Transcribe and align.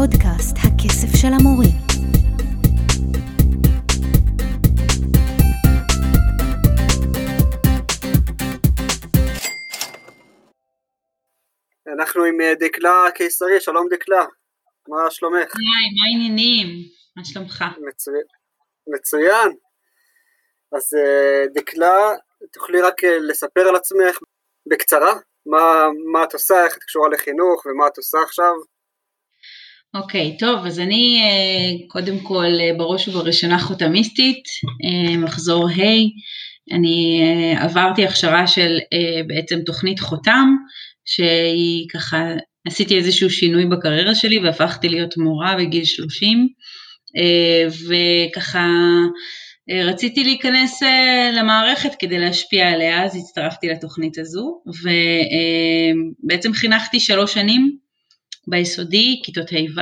פודקאסט 0.00 0.56
הכסף 0.56 1.20
של 1.20 1.28
המורים. 1.40 1.76
אנחנו 11.94 12.24
עם 12.24 12.40
אה, 12.40 12.54
דקלה 12.54 13.10
קיסרי, 13.14 13.60
שלום 13.60 13.88
דקלה, 13.90 14.24
מה 14.88 15.10
שלומך? 15.10 15.34
היי, 15.36 15.90
מה 15.96 16.02
העניינים? 16.06 16.66
מה 17.16 17.24
שלומך? 17.24 17.64
מצוין. 17.88 18.24
מצוין. 18.86 19.56
אז 20.72 20.94
אה, 20.94 21.46
דקלה, 21.54 22.14
תוכלי 22.52 22.80
רק 22.80 23.04
אה, 23.04 23.18
לספר 23.18 23.68
על 23.68 23.76
עצמך 23.76 24.18
בקצרה? 24.70 25.12
מה, 25.46 25.88
מה 26.12 26.24
את 26.24 26.32
עושה, 26.32 26.64
איך 26.64 26.76
את 26.76 26.82
קשורה 26.82 27.08
לחינוך 27.08 27.66
ומה 27.66 27.86
את 27.86 27.96
עושה 27.96 28.18
עכשיו? 28.22 28.54
אוקיי, 29.94 30.34
okay, 30.36 30.38
טוב, 30.38 30.66
אז 30.66 30.80
אני 30.80 31.20
קודם 31.88 32.18
כל 32.18 32.46
בראש 32.76 33.08
ובראשונה 33.08 33.58
חותמיסטית, 33.58 34.42
מחזור 35.18 35.68
ה', 35.68 35.74
אני 36.72 37.22
עברתי 37.56 38.04
הכשרה 38.04 38.46
של 38.46 38.78
בעצם 39.26 39.60
תוכנית 39.66 40.00
חותם, 40.00 40.48
שהיא 41.04 41.86
ככה, 41.94 42.24
עשיתי 42.66 42.96
איזשהו 42.96 43.30
שינוי 43.30 43.66
בקריירה 43.66 44.14
שלי 44.14 44.38
והפכתי 44.38 44.88
להיות 44.88 45.16
מורה 45.16 45.54
בגיל 45.58 45.84
30, 45.84 46.48
אה, 47.16 47.66
וככה 47.88 48.66
אה, 49.70 49.84
רציתי 49.84 50.24
להיכנס 50.24 50.82
אה, 50.82 51.30
למערכת 51.32 51.90
כדי 51.98 52.18
להשפיע 52.18 52.68
עליה, 52.68 53.04
אז 53.04 53.16
הצטרפתי 53.16 53.68
לתוכנית 53.68 54.18
הזו, 54.18 54.62
ובעצם 56.24 56.52
חינכתי 56.52 57.00
שלוש 57.00 57.34
שנים 57.34 57.76
ביסודי, 58.50 59.20
כיתות 59.24 59.52
ה'-ו', 59.52 59.80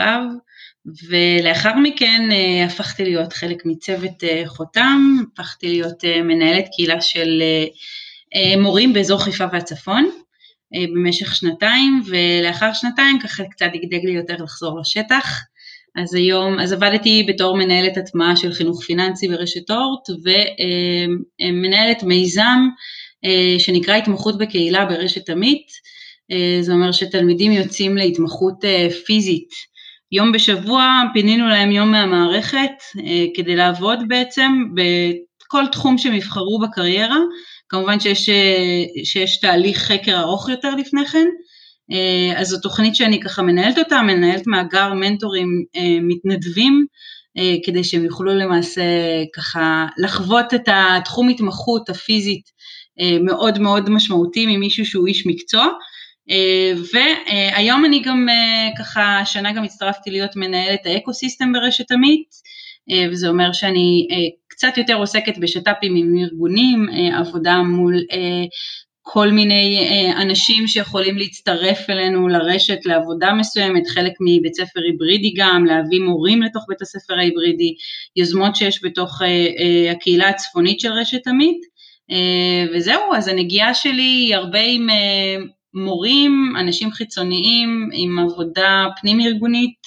ולאחר 1.09 1.75
מכן 1.75 2.29
הפכתי 2.67 3.05
להיות 3.05 3.33
חלק 3.33 3.62
מצוות 3.67 4.25
חותם, 4.47 5.17
הפכתי 5.33 5.69
להיות 5.69 6.05
מנהלת 6.25 6.65
קהילה 6.77 7.01
של 7.01 7.42
מורים 8.59 8.92
באזור 8.92 9.25
חיפה 9.25 9.45
והצפון, 9.53 10.11
אה, 10.75 10.84
במשך 10.95 11.34
שנתיים, 11.34 12.03
ולאחר 12.07 12.73
שנתיים 12.73 13.20
ככה 13.20 13.45
קצת 13.45 13.67
דגדג 13.73 14.05
לי 14.05 14.12
יותר 14.12 14.34
לחזור 14.34 14.81
לשטח. 14.81 15.41
אז 15.97 16.14
היום, 16.14 16.61
אז 16.61 16.73
עבדתי 16.73 17.27
בתור 17.29 17.57
מנהלת 17.57 17.97
הטמעה 17.97 18.37
של 18.37 18.53
חינוך 18.53 18.85
פיננסי 18.85 19.29
ברשת 19.29 19.70
אורט, 19.70 20.09
ומנהלת 21.41 22.03
מיזם 22.03 22.59
שנקרא 23.59 23.95
התמחות 23.95 24.39
בקהילה 24.39 24.85
ברשת 24.85 25.31
עמית. 25.31 25.67
אה, 26.31 26.59
זה 26.61 26.73
אומר 26.73 26.93
שתלמידים 26.93 27.53
יוצאים 27.53 27.97
להתמחות 27.97 28.65
פיזית. 29.07 29.48
יום 30.12 30.33
בשבוע 30.33 31.03
פינינו 31.12 31.48
להם 31.48 31.70
יום 31.70 31.91
מהמערכת 31.91 32.70
כדי 33.35 33.57
לעבוד 33.57 33.98
בעצם 34.09 34.53
בכל 34.75 35.65
תחום 35.73 35.98
שהם 35.98 36.15
יבחרו 36.15 36.59
בקריירה, 36.59 37.19
כמובן 37.69 38.01
שיש, 38.01 38.29
אה, 38.29 39.05
שיש 39.05 39.41
תהליך 39.41 39.79
חקר 39.79 40.20
ארוך 40.20 40.48
יותר 40.48 40.75
לפני 40.75 41.07
כן, 41.07 41.27
אה, 41.93 42.41
אז 42.41 42.48
זו 42.48 42.61
תוכנית 42.61 42.95
שאני 42.95 43.20
ככה 43.20 43.42
מנהלת 43.42 43.79
אותה, 43.79 44.03
מנהלת 44.03 44.47
מאגר 44.47 44.92
מנטורים 44.95 45.65
אה, 45.77 45.98
מתנדבים, 46.03 46.87
כדי 47.65 47.85
שהם 47.85 48.05
יוכלו 48.05 48.35
למעשה 48.35 48.83
ככה 49.37 49.87
לחוות 49.98 50.55
את 50.55 50.69
התחום 50.69 51.29
התמחות 51.29 51.89
הפיזית 51.89 52.42
מאוד 53.20 53.59
מאוד 53.59 53.91
משמעותי 53.91 54.47
ממישהו 54.47 54.87
שהוא 54.87 55.07
איש 55.07 55.27
מקצוע. 55.27 55.67
והיום 56.93 57.84
אני 57.84 58.03
גם 58.03 58.27
ככה, 58.79 59.19
השנה 59.19 59.53
גם 59.53 59.65
הצטרפתי 59.65 60.11
להיות 60.11 60.37
מנהלת 60.37 60.87
האקו 60.87 61.12
סיסטם 61.12 61.53
ברשת 61.53 61.91
עמית, 61.91 62.29
וזה 63.11 63.29
אומר 63.29 63.53
שאני 63.53 64.07
קצת 64.59 64.79
יותר 64.79 64.95
עוסקת 64.95 65.39
בשת"פים 65.39 65.97
עם 65.97 66.19
ארגונים, 66.19 66.86
אה, 66.92 67.19
עבודה 67.19 67.63
מול 67.63 67.95
אה, 68.13 68.45
כל 69.02 69.30
מיני 69.30 69.79
אה, 69.80 70.23
אנשים 70.23 70.67
שיכולים 70.67 71.19
להצטרף 71.19 71.91
אלינו 71.91 72.29
לרשת 72.29 72.79
לעבודה 72.85 73.33
מסוימת, 73.33 73.86
חלק 73.86 74.13
מבית 74.20 74.55
ספר 74.55 74.81
היברידי 74.81 75.35
גם, 75.36 75.64
להביא 75.67 76.01
מורים 76.01 76.42
לתוך 76.42 76.64
בית 76.69 76.83
הספר 76.83 77.14
ההיברידי, 77.14 77.75
יוזמות 78.17 78.57
שיש 78.57 78.85
בתוך 78.85 79.23
הקהילה 79.91 80.29
הצפונית 80.29 80.81
של 80.81 80.92
רשת 80.92 81.27
עמית, 81.27 81.61
וזהו, 82.75 83.14
אז 83.14 83.29
הנגיעה 83.29 83.75
שלי 83.75 84.02
היא 84.02 84.35
הרבה 84.35 84.61
עם 84.61 84.86
מורים, 85.74 86.55
אנשים 86.61 86.90
חיצוניים, 86.90 87.89
עם 87.92 88.18
עבודה 88.18 88.86
פנים 89.01 89.20
ארגונית 89.20 89.79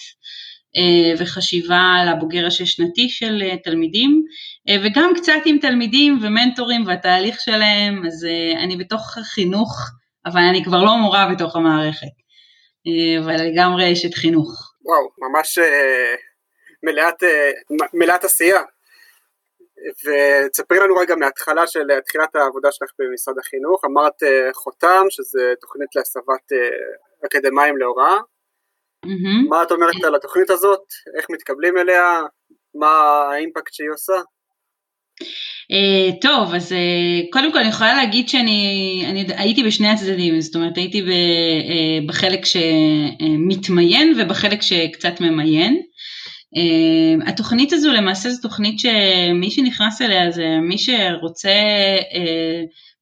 וחשיבה 1.17 1.81
על 2.01 2.07
הבוגר 2.07 2.45
השש-שנתי 2.47 3.09
של 3.09 3.43
תלמידים. 3.63 4.23
אה, 4.69 4.75
וגם 4.83 5.13
קצת 5.15 5.41
עם 5.45 5.57
תלמידים 5.57 6.19
ומנטורים 6.21 6.87
והתהליך 6.87 7.39
שלהם, 7.39 8.05
אז 8.07 8.25
אה, 8.25 8.63
אני 8.63 8.77
בתוך 8.77 9.17
החינוך, 9.17 9.79
אבל 10.25 10.41
אני 10.49 10.63
כבר 10.63 10.83
לא 10.83 10.97
מורה 10.97 11.27
בתוך 11.35 11.55
המערכת, 11.55 12.15
אה, 12.87 13.23
אבל 13.23 13.35
לגמרי 13.45 13.93
אשת 13.93 14.13
חינוך. 14.13 14.73
וואו, 14.85 15.09
ממש 15.17 15.59
מלאת, 16.83 17.23
מלאת 17.93 18.23
עשייה. 18.23 18.59
ותספרי 20.05 20.79
לנו 20.79 20.95
רגע 20.95 21.15
מההתחלה 21.15 21.67
של 21.67 21.87
תחילת 22.05 22.35
העבודה 22.35 22.69
שלך 22.71 22.89
במשרד 22.99 23.35
החינוך, 23.39 23.85
אמרת 23.85 24.19
חותם, 24.53 25.05
שזה 25.09 25.53
תוכנית 25.61 25.95
להסבת 25.95 26.45
אקדמאים 27.25 27.77
להוראה. 27.77 28.17
Mm-hmm. 29.05 29.49
מה 29.49 29.63
את 29.63 29.71
אומרת 29.71 30.03
על 30.03 30.15
התוכנית 30.15 30.49
הזאת? 30.49 30.83
איך 31.17 31.25
מתקבלים 31.29 31.77
אליה? 31.77 32.21
מה 32.75 32.87
האימפקט 33.31 33.73
שהיא 33.73 33.89
עושה? 33.93 34.13
Uh, 35.71 36.21
טוב, 36.21 36.53
אז 36.55 36.71
uh, 36.71 36.75
קודם 37.33 37.51
כל 37.51 37.57
אני 37.57 37.67
יכולה 37.67 37.93
להגיד 37.93 38.29
שאני 38.29 39.05
אני, 39.09 39.25
הייתי 39.37 39.63
בשני 39.63 39.87
הצדדים, 39.89 40.41
זאת 40.41 40.55
אומרת 40.55 40.77
הייתי 40.77 41.01
ב, 41.01 41.05
uh, 41.05 42.09
בחלק 42.09 42.39
שמתמיין 42.45 44.13
ובחלק 44.19 44.61
שקצת 44.61 45.21
ממיין. 45.21 45.81
Uh, 46.55 47.29
התוכנית 47.29 47.73
הזו 47.73 47.91
למעשה 47.91 48.29
זו 48.29 48.41
תוכנית 48.41 48.79
שמי 48.79 49.51
שנכנס 49.51 50.01
אליה 50.01 50.31
זה 50.31 50.57
מי 50.61 50.77
שרוצה, 50.77 51.49
uh, 51.99 52.15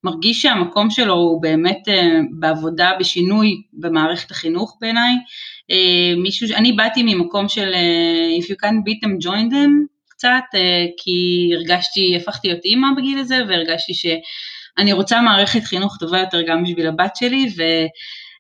מרגיש 0.04 0.42
שהמקום 0.42 0.90
שלו 0.90 1.14
הוא 1.14 1.42
באמת 1.42 1.88
uh, 1.88 1.92
בעבודה, 2.40 2.92
בשינוי 3.00 3.62
במערכת 3.74 4.32
החינוך 4.32 4.78
בעיניי. 4.82 5.14
Uh, 5.72 6.20
מישהו, 6.22 6.48
אני 6.56 6.72
באתי 6.74 7.04
ממקום 7.04 7.50
של 7.50 7.74
If 8.40 8.44
you 8.44 8.56
can 8.64 8.74
beat 8.86 9.06
them, 9.06 9.26
join 9.26 9.52
them. 9.52 10.00
קצת, 10.20 10.56
אה, 10.56 10.86
כי 10.98 11.50
הרגשתי, 11.56 12.16
הפכתי 12.16 12.48
להיות 12.48 12.66
אימא 12.66 12.88
בגיל 12.98 13.20
הזה, 13.20 13.40
והרגשתי 13.50 13.94
שאני 13.94 14.94
רוצה 14.94 15.22
מערכת 15.22 15.64
חינוך 15.64 15.98
טובה 16.00 16.20
יותר 16.20 16.42
גם 16.42 16.64
בשביל 16.64 16.88
הבת 16.88 17.16
שלי, 17.16 17.50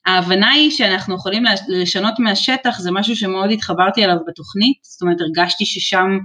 וההבנה 0.07 0.51
היא 0.51 0.71
שאנחנו 0.71 1.15
יכולים 1.15 1.43
לשנות 1.67 2.19
מהשטח, 2.19 2.79
זה 2.79 2.91
משהו 2.91 3.15
שמאוד 3.15 3.51
התחברתי 3.51 4.05
אליו 4.05 4.17
בתוכנית, 4.27 4.77
זאת 4.83 5.01
אומרת 5.01 5.21
הרגשתי 5.21 5.65
ששם 5.65 6.17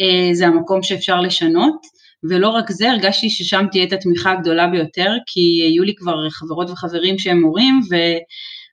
אה, 0.00 0.34
זה 0.34 0.46
המקום 0.46 0.82
שאפשר 0.82 1.20
לשנות. 1.20 2.02
ולא 2.30 2.48
רק 2.48 2.70
זה, 2.70 2.90
הרגשתי 2.90 3.30
ששם 3.30 3.66
תהיה 3.70 3.84
את 3.84 3.92
התמיכה 3.92 4.32
הגדולה 4.32 4.66
ביותר, 4.66 5.12
כי 5.26 5.62
היו 5.68 5.84
לי 5.84 5.94
כבר 5.94 6.30
חברות 6.30 6.70
וחברים 6.70 7.18
שהם 7.18 7.40
מורים, 7.40 7.80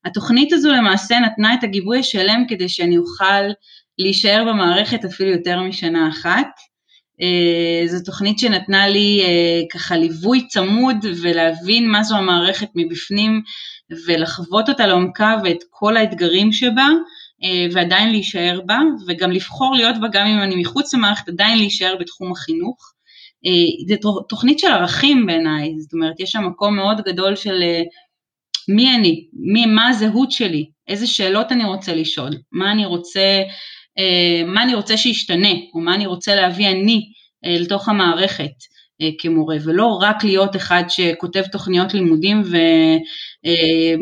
והתוכנית 0.05 0.53
הזו 0.53 0.71
למעשה 0.71 1.19
נתנה 1.19 1.53
את 1.53 1.63
הגיבוי 1.63 1.99
השלם 1.99 2.43
כדי 2.49 2.69
שאני 2.69 2.97
אוכל 2.97 3.41
להישאר 3.97 4.43
במערכת 4.47 5.05
אפילו 5.05 5.29
יותר 5.29 5.61
משנה 5.61 6.09
אחת. 6.09 6.47
אה, 7.22 7.88
זו 7.88 8.03
תוכנית 8.06 8.40
שנתנה 8.40 8.88
לי 8.88 9.22
אה, 9.24 9.62
ככה 9.72 9.97
ליווי 9.97 10.47
צמוד 10.47 10.97
ולהבין 11.22 11.90
מה 11.90 12.03
זו 12.03 12.18
המערכת 12.18 12.69
מבפנים 12.75 13.41
ולחוות 14.07 14.69
אותה 14.69 14.88
לעומקה 14.88 15.35
ואת 15.44 15.58
כל 15.69 15.97
האתגרים 15.97 16.52
שבה 16.52 16.88
אה, 17.43 17.67
ועדיין 17.73 18.11
להישאר 18.11 18.59
בה 18.66 18.79
וגם 19.08 19.32
לבחור 19.32 19.76
להיות 19.76 19.96
בה 20.02 20.08
גם 20.11 20.28
אם 20.28 20.41
אני 20.41 20.55
מחוץ 20.55 20.93
למערכת 20.93 21.29
עדיין 21.29 21.58
להישאר 21.58 21.96
בתחום 21.99 22.32
החינוך. 22.32 22.93
זו 23.88 24.20
תוכנית 24.29 24.59
של 24.59 24.67
ערכים 24.67 25.26
בעיניי, 25.26 25.73
זאת 25.79 25.93
אומרת 25.93 26.20
יש 26.20 26.29
שם 26.32 26.43
מקום 26.43 26.76
מאוד 26.76 27.02
גדול 27.02 27.35
של 27.35 27.64
מי 28.76 28.96
אני, 28.96 29.28
מי, 29.34 29.66
מה 29.66 29.88
הזהות 29.88 30.32
שלי, 30.32 30.66
איזה 30.88 31.08
שאלות 31.08 31.52
אני 31.52 31.66
רוצה 31.66 31.96
לשאול, 31.96 32.29
מה 32.52 32.72
אני 32.72 32.85
רוצה 32.85 33.41
מה 34.47 34.64
אני 34.64 34.76
רוצה 34.76 34.97
שישתנה, 34.97 35.52
או 35.73 35.79
מה 35.79 35.96
אני 35.96 36.05
רוצה 36.05 36.35
להביא 36.35 36.70
אני 36.70 37.11
לתוך 37.44 37.90
המערכת 37.90 38.52
אה, 39.02 39.09
כמורה, 39.20 39.56
ולא 39.64 40.00
רק 40.02 40.24
להיות 40.24 40.56
אחד 40.56 40.84
שכותב 40.90 41.44
תוכניות 41.52 41.94
לימודים 41.94 42.44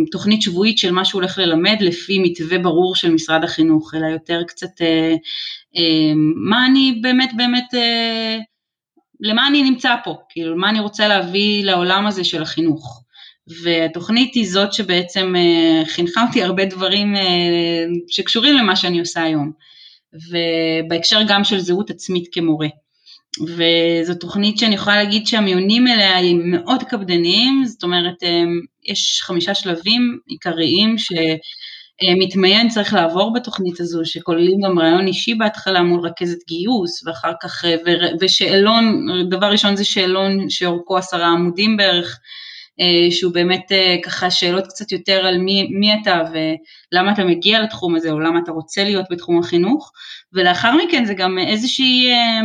ותוכנית 0.07 0.41
שבועית 0.41 0.77
של 0.77 0.91
מה 0.91 1.05
שהוא 1.05 1.21
הולך 1.21 1.37
ללמד 1.37 1.77
לפי 1.79 2.19
מתווה 2.19 2.57
ברור 2.59 2.95
של 2.95 3.11
משרד 3.11 3.43
החינוך, 3.43 3.93
אלא 3.95 4.05
יותר 4.05 4.41
קצת 4.47 4.81
מה 6.35 6.65
אני 6.65 6.99
באמת 7.01 7.29
באמת, 7.37 7.73
למה 9.19 9.47
אני 9.47 9.63
נמצא 9.63 9.95
פה, 10.03 10.15
כאילו 10.29 10.55
מה 10.55 10.69
אני 10.69 10.79
רוצה 10.79 11.07
להביא 11.07 11.65
לעולם 11.65 12.07
הזה 12.07 12.23
של 12.23 12.41
החינוך. 12.41 13.03
והתוכנית 13.63 14.35
היא 14.35 14.49
זאת 14.51 14.73
שבעצם 14.73 15.33
חינכה 15.85 16.25
אותי 16.27 16.43
הרבה 16.43 16.65
דברים 16.65 17.13
שקשורים 18.07 18.57
למה 18.57 18.75
שאני 18.75 18.99
עושה 18.99 19.23
היום, 19.23 19.51
ובהקשר 20.13 21.19
גם 21.27 21.43
של 21.43 21.59
זהות 21.59 21.89
עצמית 21.89 22.27
כמורה. 22.31 22.67
וזו 23.41 24.13
תוכנית 24.19 24.57
שאני 24.57 24.75
יכולה 24.75 24.95
להגיד 24.95 25.27
שהמיונים 25.27 25.87
אליה 25.87 26.19
הם 26.19 26.51
מאוד 26.51 26.83
קפדניים, 26.83 27.65
זאת 27.65 27.83
אומרת 27.83 28.15
יש 28.85 29.21
חמישה 29.23 29.53
שלבים 29.53 30.17
עיקריים 30.27 30.95
שמתמיין 30.97 32.69
צריך 32.69 32.93
לעבור 32.93 33.33
בתוכנית 33.33 33.79
הזו, 33.79 34.01
שכוללים 34.05 34.59
גם 34.65 34.79
רעיון 34.79 35.07
אישי 35.07 35.35
בהתחלה 35.35 35.81
מול 35.81 36.07
רכזת 36.07 36.47
גיוס, 36.47 37.07
ואחר 37.07 37.31
כך, 37.43 37.65
ושאלון, 38.21 39.07
דבר 39.29 39.51
ראשון 39.51 39.75
זה 39.75 39.83
שאלון 39.83 40.49
שאורכו 40.49 40.97
עשרה 40.97 41.27
עמודים 41.27 41.77
בערך, 41.77 42.19
שהוא 43.11 43.33
באמת 43.33 43.71
ככה 44.03 44.31
שאלות 44.31 44.67
קצת 44.67 44.91
יותר 44.91 45.25
על 45.25 45.37
מי, 45.37 45.67
מי 45.71 45.93
אתה 46.01 46.21
ולמה 46.31 47.11
אתה 47.11 47.23
מגיע 47.23 47.61
לתחום 47.61 47.95
הזה, 47.95 48.11
או 48.11 48.19
למה 48.19 48.39
אתה 48.43 48.51
רוצה 48.51 48.83
להיות 48.83 49.05
בתחום 49.11 49.39
החינוך, 49.39 49.91
ולאחר 50.33 50.71
מכן 50.75 51.05
זה 51.05 51.13
גם 51.13 51.37
איזושהי 51.37 52.11
אה, 52.11 52.41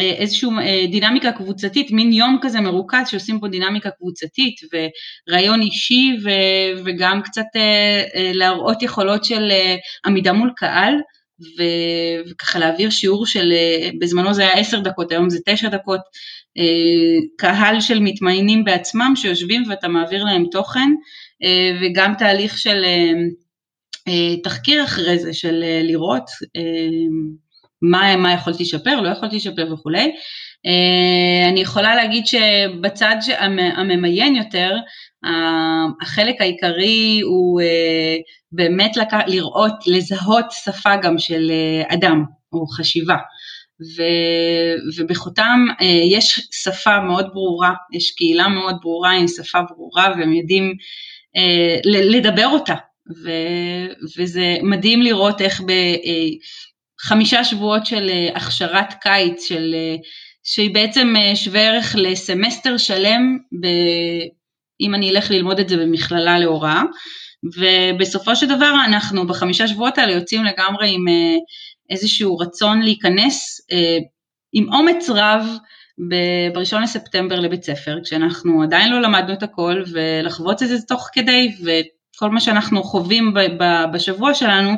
איזושהי 0.00 0.48
אה, 0.60 0.86
דינמיקה 0.90 1.32
קבוצתית, 1.32 1.90
מין 1.90 2.12
יום 2.12 2.38
כזה 2.42 2.60
מרוכז 2.60 3.08
שעושים 3.08 3.40
פה 3.40 3.48
דינמיקה 3.48 3.90
קבוצתית 3.90 4.54
ורעיון 4.72 5.60
אישי 5.62 6.10
ו, 6.24 6.30
וגם 6.84 7.22
קצת 7.22 7.46
אה, 7.56 8.02
להראות 8.34 8.82
יכולות 8.82 9.24
של 9.24 9.52
עמידה 10.06 10.32
מול 10.32 10.52
קהל 10.56 10.94
ו, 11.40 11.62
וככה 12.30 12.58
להעביר 12.58 12.90
שיעור 12.90 13.26
של, 13.26 13.52
בזמנו 14.00 14.34
זה 14.34 14.42
היה 14.42 14.52
עשר 14.52 14.80
דקות, 14.80 15.12
היום 15.12 15.30
זה 15.30 15.38
תשע 15.46 15.68
דקות, 15.68 16.00
קהל 17.38 17.80
של 17.80 17.98
מתמיינים 18.00 18.64
בעצמם 18.64 19.12
שיושבים 19.16 19.62
ואתה 19.68 19.88
מעביר 19.88 20.24
להם 20.24 20.44
תוכן 20.50 20.90
וגם 21.80 22.14
תהליך 22.18 22.58
של 22.58 22.84
תחקיר 24.42 24.84
אחרי 24.84 25.18
זה, 25.18 25.32
של 25.32 25.64
לראות 25.82 26.24
מה, 27.82 28.16
מה 28.16 28.32
יכולתי 28.32 28.62
לשפר, 28.62 29.00
לא 29.00 29.08
יכולתי 29.08 29.36
לשפר 29.36 29.72
וכולי. 29.72 30.12
אה, 30.66 31.48
אני 31.48 31.60
יכולה 31.60 31.94
להגיד 31.94 32.26
שבצד 32.26 33.16
הממיין 33.76 34.36
יותר, 34.36 34.76
החלק 36.02 36.40
העיקרי 36.40 37.20
הוא 37.24 37.60
אה, 37.60 38.16
באמת 38.52 38.96
לראות, 39.26 39.72
לזהות 39.86 40.44
שפה 40.50 40.96
גם 40.96 41.18
של 41.18 41.50
אה, 41.50 41.94
אדם 41.94 42.24
או 42.52 42.66
חשיבה. 42.66 43.16
ו, 43.96 44.02
ובחותם 44.96 45.66
יש 46.10 46.48
שפה 46.52 47.00
מאוד 47.00 47.26
ברורה, 47.32 47.72
יש 47.92 48.10
קהילה 48.10 48.48
מאוד 48.48 48.76
ברורה 48.82 49.10
עם 49.10 49.28
שפה 49.28 49.58
ברורה 49.62 50.14
והם 50.18 50.32
יודעים 50.32 50.74
לדבר 51.84 52.46
אותה. 52.46 52.74
ו, 53.24 53.30
וזה 54.18 54.56
מדהים 54.62 55.02
לראות 55.02 55.40
איך 55.40 55.60
ב, 55.60 55.72
חמישה 57.00 57.44
שבועות 57.44 57.86
של 57.86 58.10
אה, 58.10 58.28
הכשרת 58.36 58.94
קיץ, 59.00 59.48
של, 59.48 59.74
אה, 59.74 59.96
שהיא 60.42 60.74
בעצם 60.74 61.14
אה, 61.16 61.36
שווה 61.36 61.60
ערך 61.60 61.96
לסמסטר 61.98 62.76
שלם, 62.76 63.38
ב, 63.60 63.66
אם 64.80 64.94
אני 64.94 65.10
אלך 65.10 65.30
ללמוד 65.30 65.60
את 65.60 65.68
זה 65.68 65.76
במכללה 65.76 66.38
להוראה, 66.38 66.82
ובסופו 67.56 68.36
של 68.36 68.46
דבר 68.46 68.74
אנחנו 68.86 69.26
בחמישה 69.26 69.68
שבועות 69.68 69.98
האלה 69.98 70.12
יוצאים 70.12 70.44
לגמרי 70.44 70.94
עם 70.94 71.04
איזשהו 71.90 72.38
רצון 72.38 72.82
להיכנס 72.82 73.60
עם 74.52 74.72
אומץ 74.72 75.10
רב 75.10 75.46
ב-1 76.08 76.78
לספטמבר 76.82 77.40
לבית 77.40 77.62
ספר, 77.62 77.98
כשאנחנו 78.04 78.62
עדיין 78.62 78.92
לא 78.92 79.00
למדנו 79.00 79.32
את 79.32 79.42
הכל, 79.42 79.82
ולחוות 79.92 80.62
את 80.62 80.68
זה 80.68 80.82
תוך 80.88 81.08
כדי, 81.12 81.56
וכל 82.18 82.30
מה 82.30 82.40
שאנחנו 82.40 82.82
חווים 82.82 83.34
בשבוע 83.92 84.34
שלנו, 84.34 84.70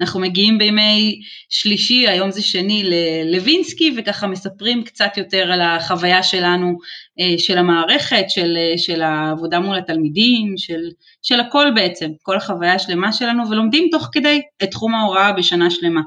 אנחנו 0.00 0.20
מגיעים 0.20 0.58
בימי 0.58 1.20
שלישי, 1.48 2.08
היום 2.08 2.30
זה 2.30 2.42
שני 2.42 2.82
ללווינסקי, 2.84 3.94
וככה 3.96 4.26
מספרים 4.26 4.84
קצת 4.84 5.16
יותר 5.16 5.52
על 5.52 5.60
החוויה 5.60 6.22
שלנו, 6.22 6.78
אה, 7.20 7.38
של 7.38 7.58
המערכת, 7.58 8.24
של, 8.28 8.56
אה, 8.56 8.78
של 8.78 9.02
העבודה 9.02 9.60
מול 9.60 9.78
התלמידים, 9.78 10.54
של, 10.56 10.80
של 11.22 11.40
הכל 11.40 11.66
בעצם, 11.74 12.10
כל 12.22 12.36
החוויה 12.36 12.74
השלמה 12.74 13.12
שלנו, 13.12 13.50
ולומדים 13.50 13.88
תוך 13.90 14.08
כדי 14.12 14.40
את 14.62 14.70
תחום 14.70 14.94
ההוראה 14.94 15.32
בשנה 15.32 15.70
שלמה. 15.70 16.00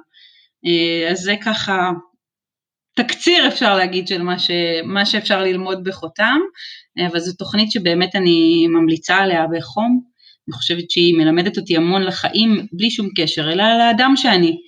אה, 0.65 1.11
אז 1.11 1.17
זה 1.19 1.35
ככה 1.45 1.91
תקציר 2.95 3.47
אפשר 3.47 3.75
להגיד 3.75 4.07
של 4.07 4.21
מה, 4.21 4.39
ש, 4.39 4.51
מה 4.83 5.05
שאפשר 5.05 5.41
ללמוד 5.41 5.83
בחותם, 5.83 6.39
אבל 7.09 7.19
זו 7.19 7.33
תוכנית 7.33 7.71
שבאמת 7.71 8.15
אני 8.15 8.67
ממליצה 8.67 9.15
עליה 9.15 9.45
בחום. 9.57 10.14
אני 10.47 10.53
חושבת 10.53 10.91
שהיא 10.91 11.17
מלמדת 11.17 11.57
אותי 11.57 11.77
המון 11.77 12.03
לחיים 12.03 12.49
בלי 12.71 12.89
שום 12.89 13.07
קשר, 13.17 13.41
אלא 13.41 13.63
לאדם 13.79 14.13
שאני, 14.15 14.61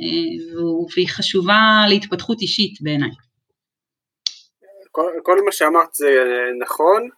אה, 0.00 0.86
והיא 0.94 1.08
חשובה 1.08 1.60
להתפתחות 1.88 2.40
אישית 2.40 2.82
בעיניי. 2.82 3.10
כל, 4.90 5.10
כל 5.22 5.44
מה 5.44 5.52
שאמרת 5.52 5.94
זה 5.94 6.10
נכון, 6.60 7.08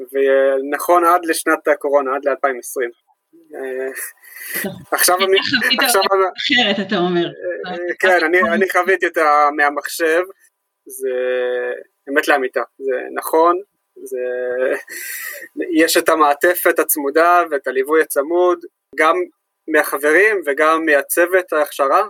ונכון 0.00 1.04
עד 1.04 1.24
לשנת 1.24 1.68
הקורונה, 1.68 2.10
עד 2.16 2.24
ל-2020. 2.24 2.90
אה, 3.54 3.90
עכשיו 4.92 5.16
אני... 5.16 5.38
עכשיו 5.86 6.02
אחרת 6.38 6.86
אתה 6.86 6.96
אומר. 6.96 7.26
אה, 7.66 7.94
כן, 7.98 8.18
אני 8.52 8.70
חוויתי 8.70 9.06
אותה 9.06 9.48
מהמחשב, 9.56 10.22
זה 10.86 11.10
אמת 12.08 12.28
לאמיתה, 12.28 12.60
זה 12.78 12.92
נכון, 13.14 13.60
זה... 14.04 14.18
יש 15.72 15.96
את 15.96 16.08
המעטפת 16.08 16.78
הצמודה 16.78 17.42
ואת 17.50 17.66
הליווי 17.66 18.02
הצמוד, 18.02 18.58
גם 18.98 19.14
מהחברים 19.68 20.36
וגם 20.46 20.84
מהצוות 20.86 21.52
ההכשרה, 21.52 22.02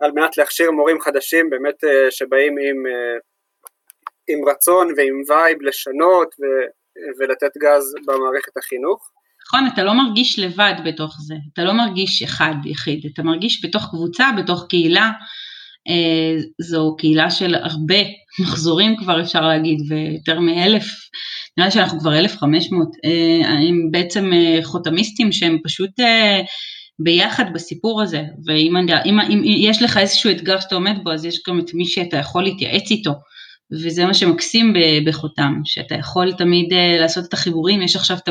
על 0.00 0.12
מנת 0.12 0.36
להכשיר 0.36 0.70
מורים 0.70 1.00
חדשים 1.00 1.50
באמת 1.50 1.84
אה, 1.84 2.10
שבאים 2.10 2.52
עם, 2.52 2.86
אה, 2.86 3.18
עם 4.28 4.48
רצון 4.48 4.92
ועם 4.96 5.22
וייב 5.28 5.62
לשנות 5.62 6.34
ו, 6.40 6.44
ולתת 7.18 7.56
גז 7.56 7.94
במערכת 8.06 8.56
החינוך. 8.56 9.10
נכון, 9.46 9.60
אתה 9.74 9.82
לא 9.84 9.92
מרגיש 9.92 10.38
לבד 10.38 10.74
בתוך 10.86 11.16
זה, 11.26 11.34
אתה 11.52 11.62
לא 11.62 11.72
מרגיש 11.72 12.22
אחד 12.22 12.54
יחיד, 12.64 13.10
אתה 13.12 13.22
מרגיש 13.22 13.64
בתוך 13.64 13.82
קבוצה, 13.90 14.26
בתוך 14.38 14.66
קהילה, 14.68 15.10
זו 16.60 16.96
קהילה 16.98 17.30
של 17.30 17.54
הרבה 17.54 17.98
מחזורים 18.40 18.96
כבר 18.96 19.20
אפשר 19.20 19.40
להגיד, 19.40 19.78
ויותר 19.88 20.40
מאלף, 20.40 20.86
נראה 21.56 21.68
לי 21.68 21.72
שאנחנו 21.72 22.00
כבר 22.00 22.18
1,500, 22.18 22.88
אה, 23.04 23.50
הם 23.50 23.90
בעצם 23.90 24.32
אה, 24.32 24.58
חותמיסטים 24.62 25.32
שהם 25.32 25.58
פשוט 25.64 25.90
ביחד 26.98 27.44
בסיפור 27.54 28.02
הזה, 28.02 28.22
ואם 28.46 28.76
אם, 28.76 28.88
אם, 29.06 29.20
אם 29.30 29.42
יש 29.44 29.82
לך 29.82 29.96
איזשהו 29.96 30.30
אתגר 30.30 30.60
שאתה 30.60 30.74
עומד 30.74 30.96
בו, 31.04 31.12
אז 31.12 31.24
יש 31.24 31.40
גם 31.48 31.60
את 31.60 31.74
מי 31.74 31.86
שאתה 31.86 32.16
יכול 32.16 32.42
להתייעץ 32.42 32.90
איתו. 32.90 33.12
וזה 33.72 34.04
מה 34.04 34.14
שמקסים 34.14 34.74
בחותם, 35.06 35.54
שאתה 35.64 35.94
יכול 35.94 36.32
תמיד 36.32 36.72
לעשות 37.00 37.24
את 37.24 37.32
החיבורים, 37.32 37.82
יש 37.82 37.96
עכשיו 37.96 38.16
את 38.16 38.28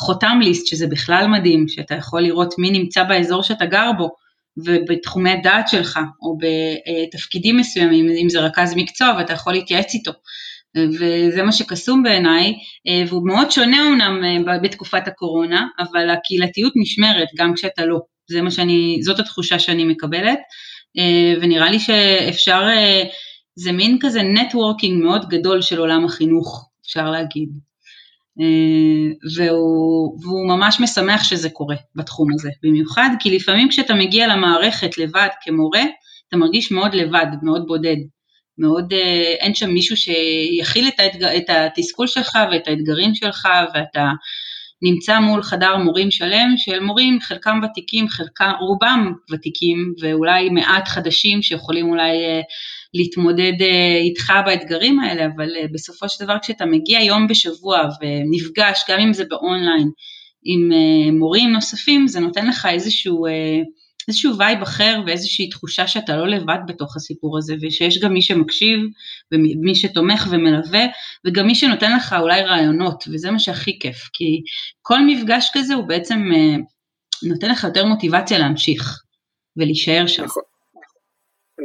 חותם 0.00 0.38
ליסט 0.42 0.66
שזה 0.66 0.86
בכלל 0.86 1.26
מדהים, 1.26 1.68
שאתה 1.68 1.94
יכול 1.94 2.22
לראות 2.22 2.54
מי 2.58 2.70
נמצא 2.70 3.04
באזור 3.04 3.42
שאתה 3.42 3.66
גר 3.66 3.90
בו, 3.98 4.10
ובתחומי 4.56 5.30
הדעת 5.30 5.68
שלך, 5.68 5.98
או 6.22 6.38
בתפקידים 6.38 7.56
מסוימים, 7.56 8.08
אם 8.22 8.28
זה 8.28 8.40
רכז 8.40 8.74
מקצוע 8.76 9.14
ואתה 9.18 9.32
יכול 9.32 9.52
להתייעץ 9.52 9.94
איתו. 9.94 10.12
וזה 10.76 11.42
מה 11.42 11.52
שקסום 11.52 12.02
בעיניי, 12.02 12.54
והוא 13.08 13.26
מאוד 13.26 13.50
שונה 13.50 13.86
אומנם 13.86 14.24
אה, 14.48 14.58
בתקופת 14.58 15.08
הקורונה, 15.08 15.66
אבל 15.78 16.10
הקהילתיות 16.10 16.72
נשמרת 16.76 17.28
גם 17.36 17.54
כשאתה 17.54 17.86
לא. 17.86 18.00
זה 18.30 18.42
מה 18.42 18.50
שאני, 18.50 18.98
זאת 19.02 19.18
התחושה 19.18 19.58
שאני 19.58 19.84
מקבלת, 19.84 20.38
אה, 20.98 21.34
ונראה 21.40 21.70
לי 21.70 21.78
שאפשר, 21.78 22.62
אה, 22.68 23.02
זה 23.56 23.72
מין 23.72 23.98
כזה 24.00 24.22
נטוורקינג 24.22 25.02
מאוד 25.02 25.28
גדול 25.28 25.62
של 25.62 25.78
עולם 25.78 26.04
החינוך, 26.04 26.70
אפשר 26.86 27.10
להגיד. 27.10 27.48
אה, 28.40 29.12
והוא, 29.36 30.18
והוא 30.22 30.48
ממש 30.48 30.80
משמח 30.80 31.24
שזה 31.24 31.50
קורה 31.50 31.76
בתחום 31.94 32.28
הזה, 32.34 32.50
במיוחד 32.62 33.10
כי 33.20 33.36
לפעמים 33.36 33.68
כשאתה 33.68 33.94
מגיע 33.94 34.26
למערכת 34.26 34.98
לבד 34.98 35.28
כמורה, 35.42 35.82
אתה 36.28 36.36
מרגיש 36.36 36.70
מאוד 36.72 36.94
לבד, 36.94 37.26
מאוד 37.42 37.66
בודד, 37.66 37.96
מאוד, 38.58 38.92
אה, 38.92 39.34
אין 39.40 39.54
שם 39.54 39.70
מישהו 39.70 39.96
שיכיל 39.96 40.88
את, 40.88 41.00
האתג, 41.00 41.24
את 41.24 41.50
התסכול 41.50 42.06
שלך 42.06 42.38
ואת 42.52 42.68
האתגרים 42.68 43.14
שלך 43.14 43.48
ואתה 43.74 44.10
נמצא 44.82 45.20
מול 45.20 45.42
חדר 45.42 45.76
מורים 45.76 46.10
שלם 46.10 46.54
של 46.56 46.80
מורים, 46.80 47.20
חלקם 47.20 47.60
ותיקים, 47.64 48.08
חלקם, 48.08 48.52
רובם 48.60 49.12
ותיקים 49.32 49.94
ואולי 50.00 50.48
מעט 50.50 50.88
חדשים 50.88 51.42
שיכולים 51.42 51.88
אולי 51.88 52.10
אה, 52.10 52.40
להתמודד 52.94 53.52
אה, 53.60 53.96
איתך 53.96 54.32
באתגרים 54.46 55.00
האלה, 55.00 55.26
אבל 55.26 55.56
אה, 55.56 55.66
בסופו 55.72 56.08
של 56.08 56.24
דבר 56.24 56.36
כשאתה 56.42 56.66
מגיע 56.66 57.00
יום 57.00 57.26
בשבוע 57.28 57.88
ונפגש, 58.00 58.84
גם 58.88 59.00
אם 59.00 59.12
זה 59.12 59.24
באונליין, 59.24 59.90
עם 60.46 60.70
מורים 61.18 61.52
נוספים, 61.52 62.06
זה 62.06 62.20
נותן 62.20 62.46
לך 62.46 62.66
איזשהו 62.70 63.26
איזשהו 64.08 64.38
vibe 64.38 64.62
אחר 64.62 65.00
ואיזושהי 65.06 65.48
תחושה 65.48 65.86
שאתה 65.86 66.16
לא 66.16 66.28
לבד 66.28 66.58
בתוך 66.66 66.96
הסיפור 66.96 67.38
הזה 67.38 67.54
ושיש 67.60 67.98
גם 67.98 68.12
מי 68.12 68.22
שמקשיב 68.22 68.78
ומי 69.32 69.74
שתומך 69.74 70.28
ומלווה 70.30 70.84
וגם 71.24 71.46
מי 71.46 71.54
שנותן 71.54 71.96
לך 71.96 72.14
אולי 72.20 72.42
רעיונות 72.42 73.04
וזה 73.12 73.30
מה 73.30 73.38
שהכי 73.38 73.78
כיף 73.78 74.08
כי 74.12 74.42
כל 74.82 74.98
מפגש 75.06 75.50
כזה 75.54 75.74
הוא 75.74 75.84
בעצם 75.84 76.18
אה, 76.34 76.56
נותן 77.28 77.50
לך 77.50 77.64
יותר 77.64 77.84
מוטיבציה 77.84 78.38
להמשיך 78.38 79.02
ולהישאר 79.56 80.06
שם. 80.06 80.24
נכון, 80.24 80.42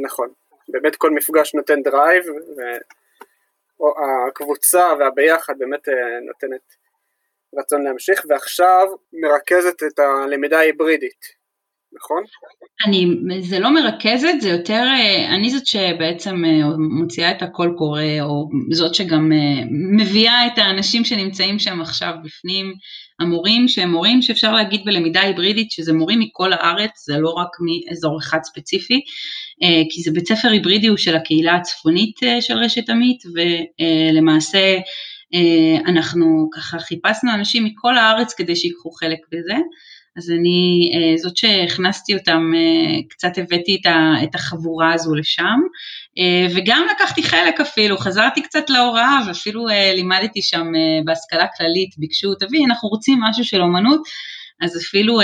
נכון. 0.04 0.39
באמת 0.72 0.96
כל 0.96 1.10
מפגש 1.10 1.54
נותן 1.54 1.82
drive 1.82 2.24
והקבוצה 3.80 4.92
והביחד 4.98 5.58
באמת 5.58 5.88
אה, 5.88 6.20
נותנת 6.20 6.74
רצון 7.58 7.84
להמשיך 7.84 8.26
ועכשיו 8.28 8.86
מרכזת 9.12 9.82
את 9.82 9.98
הלמידה 9.98 10.58
ההיברידית 10.58 11.39
נכון? 11.96 12.22
אני, 12.86 13.06
זה 13.40 13.58
לא 13.58 13.74
מרכזת, 13.74 14.34
זה 14.40 14.48
יותר, 14.48 14.84
אה, 14.86 15.34
אני 15.34 15.50
זאת 15.50 15.66
שבעצם 15.66 16.44
אה, 16.44 16.60
מוציאה 17.00 17.30
את 17.30 17.42
הקול 17.42 17.74
קורא, 17.78 18.02
או 18.20 18.48
זאת 18.70 18.94
שגם 18.94 19.32
אה, 19.32 19.62
מביאה 19.96 20.46
את 20.46 20.58
האנשים 20.58 21.04
שנמצאים 21.04 21.58
שם 21.58 21.80
עכשיו 21.80 22.14
בפנים, 22.24 22.74
המורים 23.20 23.68
שהם 23.68 23.90
מורים 23.90 24.22
שאפשר 24.22 24.52
להגיד 24.52 24.80
בלמידה 24.84 25.20
היברידית, 25.20 25.70
שזה 25.70 25.92
מורים 25.92 26.20
מכל 26.20 26.52
הארץ, 26.52 27.04
זה 27.06 27.18
לא 27.18 27.30
רק 27.30 27.48
מאזור 27.60 28.18
אחד 28.18 28.38
ספציפי, 28.42 29.00
כי 29.90 30.02
זה 30.02 30.10
בית 30.10 30.28
ספר 30.28 30.48
היברידי 30.48 30.86
הוא 30.86 30.96
של 30.96 31.16
הקהילה 31.16 31.54
הצפונית 31.56 32.16
של 32.40 32.54
רשת 32.58 32.90
עמית, 32.90 33.22
ולמעשה 33.34 34.78
אנחנו 35.86 36.48
ככה 36.54 36.78
חיפשנו 36.78 37.34
אנשים 37.34 37.64
מכל 37.64 37.96
הארץ 37.96 38.34
כדי 38.34 38.56
שיקחו 38.56 38.90
חלק 38.90 39.18
בזה. 39.32 39.54
אז 40.16 40.30
אני 40.30 40.90
אה, 40.94 41.16
זאת 41.16 41.36
שהכנסתי 41.36 42.14
אותם, 42.14 42.52
אה, 42.56 43.02
קצת 43.08 43.38
הבאתי 43.38 43.80
את 44.24 44.34
החבורה 44.34 44.92
הזו 44.92 45.14
לשם, 45.14 45.58
אה, 46.18 46.46
וגם 46.56 46.86
לקחתי 46.94 47.22
חלק 47.22 47.60
אפילו, 47.60 47.98
חזרתי 47.98 48.42
קצת 48.42 48.70
להוראה 48.70 49.18
ואפילו 49.26 49.66
לימדתי 49.94 50.42
שם 50.42 50.66
בהשכלה 51.04 51.46
כללית, 51.56 51.90
ביקשו, 51.98 52.34
תביא, 52.34 52.64
אנחנו 52.66 52.88
רוצים 52.88 53.20
משהו 53.20 53.44
של 53.44 53.62
אומנות, 53.62 54.00
אז 54.62 54.76
אפילו 54.76 55.18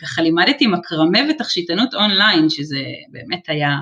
ככה 0.00 0.22
לימדתי 0.22 0.66
מקרמה 0.66 1.18
ותכשיטנות 1.30 1.94
אונליין, 1.94 2.50
שזה 2.50 2.80
באמת 3.08 3.48
היה... 3.48 3.76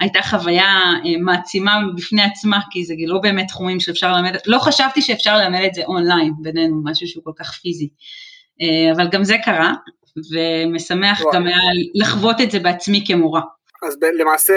הייתה 0.00 0.22
חוויה 0.22 0.74
מעצימה 1.20 1.78
בפני 1.96 2.22
עצמה, 2.22 2.60
כי 2.70 2.84
זה 2.84 2.94
לא 3.06 3.18
באמת 3.18 3.48
תחומים 3.48 3.80
שאפשר 3.80 4.12
ללמד, 4.12 4.36
לא 4.46 4.58
חשבתי 4.58 5.02
שאפשר 5.02 5.38
ללמד 5.38 5.60
את 5.66 5.74
זה 5.74 5.82
אונליין 5.84 6.32
בינינו, 6.42 6.82
משהו 6.84 7.08
שהוא 7.08 7.24
כל 7.24 7.32
כך 7.36 7.52
פיזי. 7.52 7.88
אה, 8.60 8.92
אבל 8.96 9.08
גם 9.12 9.24
זה 9.24 9.34
קרה, 9.44 9.72
ומשמח 10.32 11.20
וואו. 11.20 11.32
גם 11.34 11.46
היה 11.46 11.56
לחוות 11.94 12.36
את 12.40 12.50
זה 12.50 12.58
בעצמי 12.58 13.04
כמורה. 13.06 13.40
אז 13.86 13.98
למעשה 14.18 14.52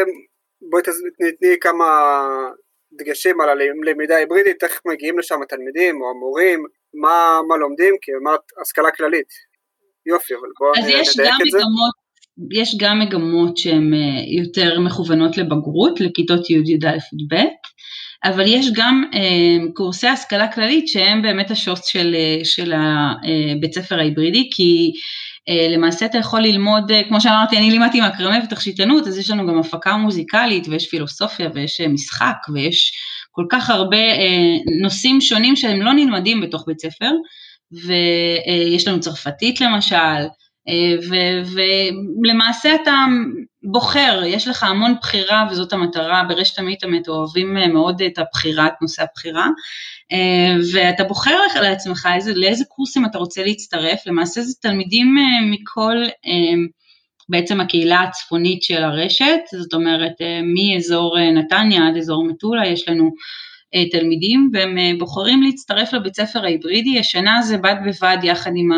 בואי 0.70 0.84
תתני 0.84 1.56
כמה 1.62 1.86
דגשים 2.94 3.42
על 3.42 3.50
הלמידה 3.50 4.16
ההיברידית, 4.16 4.64
איך 4.64 4.82
מגיעים 4.86 5.20
לשם 5.20 5.42
התלמידים 5.42 6.02
או 6.02 6.10
המורים, 6.10 6.64
מה, 6.94 7.40
מה 7.48 7.58
לומדים, 7.58 7.94
כי 8.02 8.12
אמרת 8.22 8.42
השכלה 8.62 8.92
כללית. 8.92 9.28
יופי, 10.06 10.34
אבל 10.34 10.50
בואו 10.60 10.72
נדייק 10.84 11.08
את 11.42 11.52
זה. 11.52 11.58
מגמות, 11.58 11.96
יש 12.52 12.78
גם 12.80 13.00
מגמות 13.00 13.58
שהן 13.58 13.94
אה, 13.94 14.44
יותר 14.44 14.80
מכוונות 14.80 15.38
לבגרות, 15.38 16.02
לכיתות 16.02 16.50
י', 16.50 16.54
י"א, 16.54 16.88
י"ב, 16.88 17.36
אבל 18.26 18.44
יש 18.48 18.72
גם 18.74 19.04
אה, 19.14 19.72
קורסי 19.74 20.08
השכלה 20.08 20.52
כללית 20.52 20.88
שהם 20.88 21.22
באמת 21.22 21.52
השוס 21.52 21.86
של, 21.86 22.16
אה, 22.16 22.46
של 22.46 22.74
הבית 22.74 23.78
אה, 23.78 23.84
ספר 23.84 24.00
ההיברידי, 24.00 24.50
כי 24.54 24.92
למעשה 25.70 26.06
אתה 26.06 26.18
יכול 26.18 26.42
ללמוד, 26.42 26.92
כמו 27.08 27.22
שאמרתי, 27.22 27.58
אני 27.58 27.72
לימדתי 27.72 28.02
מקרמה 28.02 28.40
ותכשיטנות, 28.44 29.08
אז 29.08 29.18
יש 29.18 29.30
לנו 29.30 29.48
גם 29.48 29.60
הפקה 29.60 29.98
מוזיקלית 29.98 30.68
ויש 30.68 30.90
פילוסופיה 30.90 31.50
ויש 31.54 31.82
משחק 31.82 32.36
ויש 32.54 32.94
כל 33.32 33.46
כך 33.50 33.70
הרבה 33.70 33.98
נושאים 34.82 35.22
שונים 35.22 35.56
שהם 35.56 35.82
לא 35.82 35.94
נלמדים 35.94 36.42
בתוך 36.42 36.64
בית 36.68 36.80
ספר, 36.80 37.12
ויש 37.72 38.88
לנו 38.88 39.00
צרפתית 39.00 39.62
למשל, 39.62 40.26
ולמעשה 42.24 42.76
אתה 42.76 43.06
בוחר, 43.64 44.22
יש 44.26 44.48
לך 44.48 44.64
המון 44.64 44.96
בחירה 45.02 45.48
וזאת 45.52 45.74
המטרה, 45.74 46.24
ברשת 46.30 46.60
עמית 46.60 46.84
אמת 46.84 47.08
אוהבים 47.08 47.54
מאוד 47.74 48.02
את 48.02 48.20
הבחירה, 48.20 48.68
את 48.68 48.74
נושא 48.82 49.04
הבחירה, 49.04 49.48
ואתה 50.74 51.04
בוחר 51.04 51.38
לעצמך 51.62 52.10
איזה, 52.16 52.34
לאיזה 52.36 52.66
קורסים 52.68 53.06
אתה 53.06 53.18
רוצה 53.18 53.44
להצטרף, 53.44 54.08
למעשה 54.08 54.42
זה 54.42 54.54
תלמידים 54.62 55.16
מכל 55.52 55.96
בעצם 57.30 57.62
הקהילה 57.62 58.02
הצפונית 58.02 58.64
של 58.64 58.84
הרשת, 58.84 59.40
זאת 59.54 59.74
אומרת 59.74 60.14
מאזור 60.56 61.18
נתניה 61.20 61.88
עד 61.88 61.98
אזור 61.98 62.24
מטולה 62.24 62.68
יש 62.68 62.90
לנו 62.90 63.04
אה, 63.04 63.10
תלמידים 63.92 64.50
והם 64.54 64.78
אה, 64.78 64.92
בוחרים 65.00 65.44
להצטרף 65.44 65.94
לבית 65.94 66.16
ספר 66.16 66.46
ההיברידי, 66.46 67.00
השנה 67.00 67.42
זה 67.42 67.58
בד 67.58 67.76
בבד 67.86 68.18
יחד 68.24 68.52
עם 68.56 68.70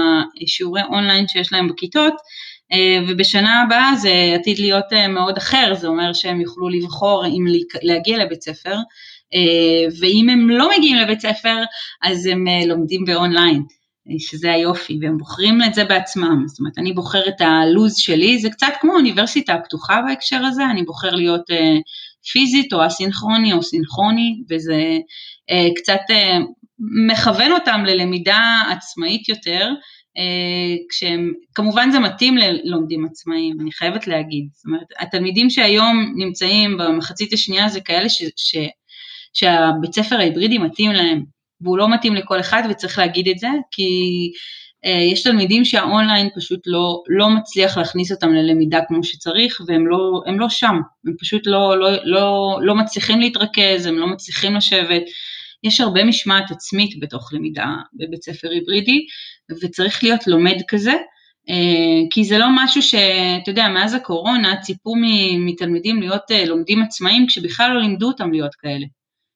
השיעורי 0.43 0.81
אונליין 0.83 1.27
שיש 1.27 1.53
להם 1.53 1.67
בכיתות 1.67 2.13
אה, 2.73 2.99
ובשנה 3.07 3.61
הבאה 3.61 3.95
זה 3.95 4.11
עתיד 4.35 4.59
להיות 4.59 4.85
מאוד 5.09 5.37
אחר, 5.37 5.73
זה 5.73 5.87
אומר 5.87 6.13
שהם 6.13 6.41
יוכלו 6.41 6.69
לבחור 6.69 7.25
אם 7.25 7.45
להגיע 7.81 8.17
לבית 8.17 8.41
ספר 8.41 8.75
ואם 10.01 10.29
הם 10.29 10.49
לא 10.49 10.69
מגיעים 10.77 10.97
לבית 10.97 11.21
ספר 11.21 11.55
אז 12.03 12.25
הם 12.25 12.45
לומדים 12.67 13.05
באונליין. 13.05 13.63
שזה 14.19 14.51
היופי, 14.51 14.99
והם 15.01 15.17
בוחרים 15.17 15.63
את 15.63 15.73
זה 15.73 15.83
בעצמם, 15.83 16.43
זאת 16.47 16.59
אומרת 16.59 16.77
אני 16.77 16.93
בוחר 16.93 17.27
את 17.27 17.41
הלו"ז 17.41 17.97
שלי, 17.97 18.39
זה 18.39 18.49
קצת 18.49 18.73
כמו 18.81 18.93
אוניברסיטה 18.93 19.53
הפתוחה 19.53 20.01
בהקשר 20.07 20.45
הזה, 20.45 20.65
אני 20.65 20.83
בוחר 20.83 21.09
להיות 21.09 21.43
פיזית 22.31 22.73
או 22.73 22.87
אסינכרוני 22.87 23.53
או 23.53 23.63
סינכרוני, 23.63 24.41
וזה 24.49 24.97
אה, 25.49 25.67
קצת 25.75 26.01
אה, 26.09 26.37
מכוון 27.07 27.51
אותם 27.51 27.83
ללמידה 27.85 28.61
עצמאית 28.71 29.29
יותר, 29.29 29.69
אה, 30.17 30.75
כשהם, 30.89 31.33
כמובן 31.55 31.91
זה 31.91 31.99
מתאים 31.99 32.37
ללומדים 32.37 33.05
עצמאיים, 33.05 33.61
אני 33.61 33.71
חייבת 33.71 34.07
להגיד, 34.07 34.47
זאת 34.53 34.65
אומרת, 34.65 34.87
התלמידים 34.99 35.49
שהיום 35.49 36.13
נמצאים 36.17 36.77
במחצית 36.77 37.33
השנייה 37.33 37.69
זה 37.69 37.81
כאלה 37.81 38.09
ש, 38.09 38.23
ש, 38.35 38.55
שהבית 39.33 39.93
ספר 39.93 40.15
ההיברידי 40.15 40.57
מתאים 40.57 40.91
להם, 40.91 41.23
והוא 41.61 41.77
לא 41.77 41.93
מתאים 41.93 42.15
לכל 42.15 42.39
אחד 42.39 42.63
וצריך 42.69 42.99
להגיד 42.99 43.27
את 43.27 43.39
זה, 43.39 43.49
כי 43.71 43.89
יש 45.11 45.23
תלמידים 45.23 45.65
שהאונליין 45.65 46.29
פשוט 46.35 46.59
לא, 46.65 47.03
לא 47.07 47.29
מצליח 47.29 47.77
להכניס 47.77 48.11
אותם 48.11 48.33
ללמידה 48.33 48.79
כמו 48.87 49.03
שצריך 49.03 49.61
והם 49.67 49.87
לא, 49.87 50.21
לא 50.37 50.49
שם, 50.49 50.75
הם 51.05 51.13
פשוט 51.19 51.47
לא, 51.47 51.79
לא, 51.79 51.89
לא, 52.03 52.59
לא 52.61 52.75
מצליחים 52.75 53.19
להתרכז, 53.19 53.85
הם 53.85 53.95
לא 53.95 54.07
מצליחים 54.07 54.55
לשבת, 54.55 55.03
יש 55.63 55.81
הרבה 55.81 56.03
משמעת 56.03 56.51
עצמית 56.51 56.99
בתוך 56.99 57.33
למידה 57.33 57.67
בבית 57.93 58.23
ספר 58.23 58.49
היברידי 58.49 59.05
וצריך 59.63 60.03
להיות 60.03 60.27
לומד 60.27 60.57
כזה, 60.67 60.93
אה, 61.49 62.07
כי 62.11 62.23
זה 62.23 62.37
לא 62.37 62.47
משהו 62.51 62.81
שאתה 62.81 63.49
יודע, 63.51 63.67
מאז 63.67 63.93
הקורונה 63.93 64.61
ציפו 64.61 64.93
מתלמידים 65.39 65.99
להיות 65.99 66.31
אה, 66.31 66.45
לומדים 66.45 66.83
עצמאיים 66.83 67.27
כשבכלל 67.27 67.73
לא 67.73 67.81
לימדו 67.81 68.07
אותם 68.07 68.31
להיות 68.31 68.55
כאלה. 68.55 68.85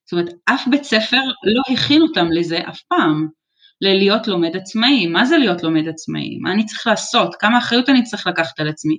זאת 0.05 0.13
אומרת, 0.13 0.33
אף 0.45 0.67
בית 0.71 0.83
ספר 0.83 1.21
לא 1.43 1.73
הכין 1.73 2.01
אותם 2.01 2.27
לזה 2.31 2.59
אף 2.69 2.81
פעם. 2.81 3.40
ללהיות 3.81 4.27
לומד 4.27 4.55
עצמאי. 4.55 5.07
מה 5.07 5.25
זה 5.25 5.37
להיות 5.37 5.63
לומד 5.63 5.87
עצמאי? 5.87 6.37
מה 6.41 6.51
אני 6.51 6.65
צריך 6.65 6.87
לעשות? 6.87 7.35
כמה 7.39 7.57
אחריות 7.57 7.89
אני 7.89 8.03
צריך 8.03 8.27
לקחת 8.27 8.59
על 8.59 8.67
עצמי? 8.67 8.97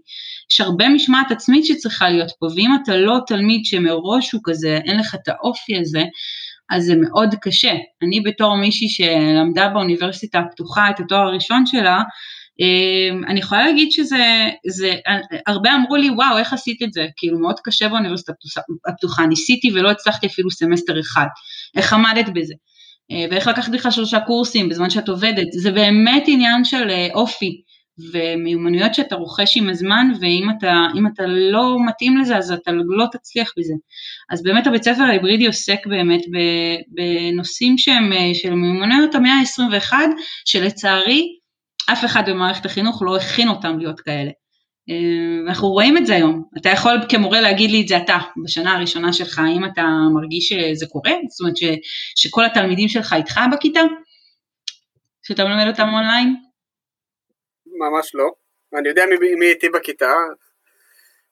יש 0.53 0.61
הרבה 0.61 0.89
משמעת 0.89 1.31
עצמית 1.31 1.67
שצריכה 1.67 2.09
להיות 2.09 2.31
פה, 2.39 2.47
ואם 2.57 2.71
אתה 2.83 2.97
לא 2.97 3.19
תלמיד 3.27 3.65
שמראש 3.65 4.33
הוא 4.33 4.41
כזה, 4.45 4.81
אין 4.85 4.99
לך 4.99 5.15
את 5.15 5.29
האופי 5.29 5.79
הזה, 5.79 6.03
אז 6.71 6.85
זה 6.85 6.95
מאוד 6.97 7.35
קשה. 7.43 7.73
אני 8.03 8.21
בתור 8.21 8.57
מישהי 8.57 8.89
שלמדה 8.89 9.69
באוניברסיטה 9.69 10.39
הפתוחה 10.39 10.91
את 10.91 11.01
התואר 11.01 11.21
הראשון 11.21 11.67
שלה, 11.67 12.03
אמ, 12.61 13.25
אני 13.25 13.41
יכולה 13.41 13.67
להגיד 13.67 13.93
שזה, 13.93 14.49
זה, 14.67 14.95
הרבה 15.47 15.75
אמרו 15.75 15.97
לי 15.97 16.11
וואו 16.11 16.39
איך 16.39 16.53
עשית 16.53 16.83
את 16.83 16.93
זה, 16.93 17.07
כאילו 17.17 17.39
מאוד 17.39 17.61
קשה 17.65 17.89
באוניברסיטה 17.89 18.33
הפתוחה, 18.89 19.27
ניסיתי 19.27 19.71
ולא 19.75 19.91
הצלחתי 19.91 20.27
אפילו 20.27 20.51
סמסטר 20.51 21.01
אחד, 21.01 21.27
איך 21.77 21.93
עמדת 21.93 22.29
בזה? 22.35 22.55
אה, 23.11 23.25
ואיך 23.31 23.47
לקחת 23.47 23.73
לך 23.73 23.93
שלושה 23.93 24.21
קורסים 24.21 24.69
בזמן 24.69 24.91
שאת 24.91 25.09
עובדת, 25.09 25.47
זה 25.53 25.71
באמת 25.71 26.25
עניין 26.27 26.65
של 26.65 26.91
אה, 26.91 27.09
אופי 27.15 27.63
ומיומנויות 28.13 28.95
שאתה 28.95 29.15
רוכש 29.17 29.57
עם 29.57 29.69
הזמן 29.69 30.13
ואם 30.21 30.49
אתה, 30.59 30.87
אתה 31.15 31.27
לא 31.27 31.77
מתאים 31.87 32.19
לזה 32.19 32.37
אז 32.37 32.53
אתה 32.53 32.71
לא 32.73 33.07
תצליח 33.13 33.53
בזה. 33.59 33.75
אז 34.31 34.43
באמת 34.43 34.67
הבית 34.67 34.83
ספר 34.83 35.03
ההיברידי 35.03 35.47
עוסק 35.47 35.87
באמת 35.87 36.21
בנושאים 36.89 37.79
שהם 37.79 38.13
אה, 38.13 38.35
של 38.35 38.51
מיומנויות 38.51 39.15
המאה 39.15 39.33
ה-21 39.33 39.93
שלצערי 40.45 41.29
אף 41.93 42.05
אחד 42.05 42.23
במערכת 42.31 42.67
החינוך 42.67 43.03
לא 43.03 43.17
הכין 43.17 43.49
אותם 43.49 43.79
להיות 43.79 44.01
כאלה. 44.01 44.31
אה, 44.91 45.49
אנחנו 45.49 45.69
רואים 45.69 45.97
את 45.97 46.07
זה 46.07 46.15
היום. 46.15 46.45
אתה 46.59 46.69
יכול 46.69 46.93
כמורה 47.09 47.41
להגיד 47.41 47.71
לי 47.71 47.83
את 47.83 47.89
זה 47.89 47.97
אתה, 47.97 48.19
בשנה 48.45 48.77
הראשונה 48.77 49.13
שלך, 49.13 49.39
האם 49.39 49.65
אתה 49.73 49.83
מרגיש 50.15 50.49
שזה 50.49 50.87
קורה? 50.87 51.13
זאת 51.29 51.41
אומרת 51.41 51.57
ש, 51.57 51.65
שכל 52.17 52.45
התלמידים 52.45 52.89
שלך 52.89 53.13
איתך 53.13 53.41
בכיתה? 53.53 53.81
שאתה 55.23 55.45
מלמד 55.45 55.67
אותם 55.71 55.89
אונליין? 55.93 56.37
ממש 57.67 58.15
לא. 58.15 58.31
אני 58.79 58.89
יודע 58.89 59.05
מי, 59.07 59.35
מי 59.35 59.47
איתי 59.47 59.69
בכיתה, 59.69 60.13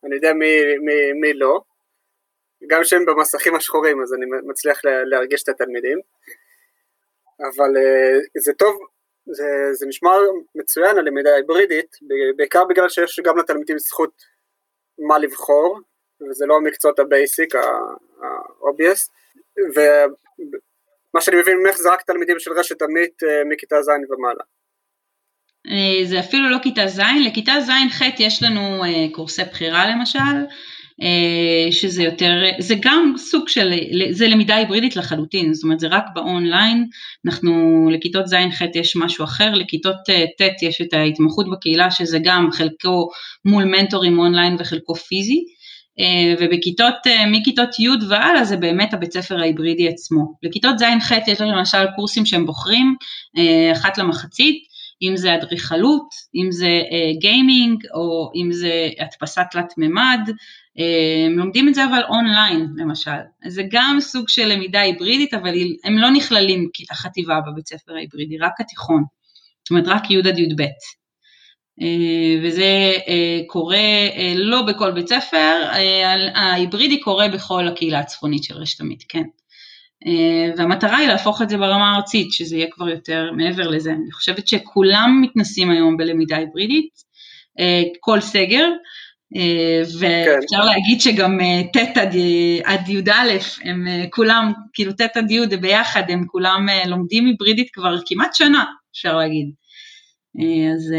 אני 0.04 0.14
יודע 0.14 0.32
מי, 0.32 0.46
מי, 0.84 1.12
מי 1.20 1.32
לא, 1.34 1.60
גם 2.66 2.84
שהם 2.84 3.04
במסכים 3.06 3.54
השחורים 3.54 4.02
אז 4.02 4.14
אני 4.14 4.26
מצליח 4.46 4.80
להרגיש 4.84 5.42
את 5.42 5.48
התלמידים, 5.48 5.98
אבל 7.40 7.70
זה 8.38 8.52
טוב, 8.52 8.76
זה, 9.32 9.44
זה 9.72 9.86
נשמע 9.86 10.10
מצוין 10.54 10.98
הלמידה 10.98 11.30
ההיברידית, 11.30 11.96
בעיקר 12.36 12.64
בגלל 12.64 12.88
שיש 12.88 13.20
גם 13.24 13.38
לתלמידים 13.38 13.78
זכות 13.78 14.22
מה 14.98 15.18
לבחור, 15.18 15.80
וזה 16.30 16.46
לא 16.46 16.56
המקצועות 16.56 16.98
ה 16.98 17.06
basic, 17.06 17.54
ה-obvious, 17.54 19.10
ומה 19.74 21.20
שאני 21.20 21.40
מבין 21.40 21.58
ממך 21.58 21.76
זה 21.76 21.92
רק 21.92 22.02
תלמידים 22.02 22.38
של 22.38 22.52
רשת 22.52 22.82
עמית 22.82 23.22
אה, 23.22 23.44
מכיתה 23.44 23.82
ז' 23.82 23.88
ומעלה. 23.88 24.44
אה, 25.66 26.06
זה 26.08 26.20
אפילו 26.20 26.50
לא 26.50 26.58
כיתה 26.62 26.86
ז', 26.86 27.00
לכיתה 27.26 27.52
ז'-ח' 27.60 28.20
יש 28.20 28.42
לנו 28.42 28.84
אה, 28.84 29.14
קורסי 29.14 29.44
בחירה 29.44 29.84
למשל, 29.90 30.46
שזה 31.70 32.02
יותר, 32.02 32.30
זה 32.58 32.74
גם 32.82 33.14
סוג 33.16 33.48
של, 33.48 33.72
זה 34.10 34.28
למידה 34.28 34.56
היברידית 34.56 34.96
לחלוטין, 34.96 35.54
זאת 35.54 35.64
אומרת 35.64 35.80
זה 35.80 35.88
רק 35.88 36.04
באונליין, 36.14 36.86
אנחנו 37.26 37.52
לכיתות 37.92 38.28
ז'-ח' 38.28 38.62
יש 38.74 38.96
משהו 38.96 39.24
אחר, 39.24 39.54
לכיתות 39.54 39.96
ט' 40.38 40.62
יש 40.62 40.80
את 40.80 40.92
ההתמחות 40.92 41.50
בקהילה 41.50 41.90
שזה 41.90 42.18
גם 42.24 42.48
חלקו 42.52 43.08
מול 43.44 43.64
מנטורים 43.64 44.18
אונליין 44.18 44.56
וחלקו 44.58 44.94
פיזי, 44.94 45.44
אה, 46.00 46.34
ובכיתות, 46.40 46.94
אה, 47.06 47.26
מכיתות 47.26 47.78
י' 47.78 47.88
והלאה 48.08 48.44
זה 48.44 48.56
באמת 48.56 48.94
הבית 48.94 49.12
ספר 49.12 49.40
ההיברידי 49.40 49.88
עצמו. 49.88 50.34
לכיתות 50.42 50.78
ז'-ח' 50.78 51.28
יש 51.28 51.40
לנו 51.40 51.56
למשל 51.58 51.86
קורסים 51.96 52.26
שהם 52.26 52.46
בוחרים, 52.46 52.94
אה, 53.38 53.72
אחת 53.72 53.98
למחצית, 53.98 54.70
אם 55.02 55.16
זה 55.16 55.34
אדריכלות, 55.34 56.08
אם 56.34 56.52
זה 56.52 56.68
גיימינג 57.20 57.82
או 57.94 58.30
אם 58.34 58.52
זה 58.52 58.88
הדפסת 59.00 59.42
תלת 59.50 59.74
מימד, 59.78 60.20
הם 60.28 60.34
לומדים 61.30 61.68
את 61.68 61.74
זה 61.74 61.84
אבל 61.84 62.02
אונליין 62.08 62.66
למשל, 62.76 63.10
זה 63.48 63.62
גם 63.70 63.96
סוג 64.00 64.28
של 64.28 64.46
למידה 64.46 64.80
היברידית 64.80 65.34
אבל 65.34 65.54
הם 65.84 65.98
לא 65.98 66.10
נכללים 66.10 66.68
החטיבה 66.90 67.40
בבית 67.46 67.68
ספר 67.68 67.92
ההיברידי, 67.94 68.38
רק 68.38 68.60
התיכון, 68.60 69.04
זאת 69.62 69.70
אומרת 69.70 69.88
רק 69.88 70.10
י' 70.10 70.18
עד 70.18 70.38
י"ב. 70.38 70.62
אה, 71.82 72.40
וזה 72.42 72.92
אה, 73.08 73.40
קורה 73.46 73.76
אה, 74.16 74.32
לא 74.36 74.62
בכל 74.62 74.90
בית 74.90 75.08
ספר, 75.08 75.62
ההיברידי 76.34 77.00
קורה 77.00 77.28
בכל 77.28 77.68
הקהילה 77.68 77.98
הצפונית 77.98 78.44
של 78.44 78.54
רשת 78.54 78.80
עמית, 78.80 79.04
כן. 79.08 79.22
והמטרה 80.56 80.96
היא 80.96 81.08
להפוך 81.08 81.42
את 81.42 81.48
זה 81.48 81.56
ברמה 81.56 81.92
הארצית, 81.92 82.32
שזה 82.32 82.56
יהיה 82.56 82.66
כבר 82.70 82.88
יותר 82.88 83.30
מעבר 83.36 83.68
לזה. 83.68 83.90
אני 83.90 84.12
חושבת 84.12 84.48
שכולם 84.48 85.20
מתנסים 85.22 85.70
היום 85.70 85.96
בלמידה 85.96 86.36
היברידית, 86.36 86.90
כל 88.00 88.20
סגר, 88.20 88.68
ואפשר 89.98 90.56
כן. 90.56 90.66
להגיד 90.66 91.00
שגם 91.00 91.38
ט' 91.72 91.96
עד, 91.96 92.14
עד 92.64 92.88
י"א, 92.88 93.10
הם 93.64 93.86
כולם, 94.10 94.52
כאילו 94.72 94.92
ט' 94.92 95.16
עד 95.16 95.30
י' 95.30 95.56
ביחד, 95.56 96.02
הם 96.08 96.24
כולם 96.26 96.66
לומדים 96.86 97.26
היברידית 97.26 97.68
כבר 97.72 97.96
כמעט 98.06 98.34
שנה, 98.34 98.64
אפשר 98.92 99.16
להגיד. 99.16 99.50
אז 100.74 100.94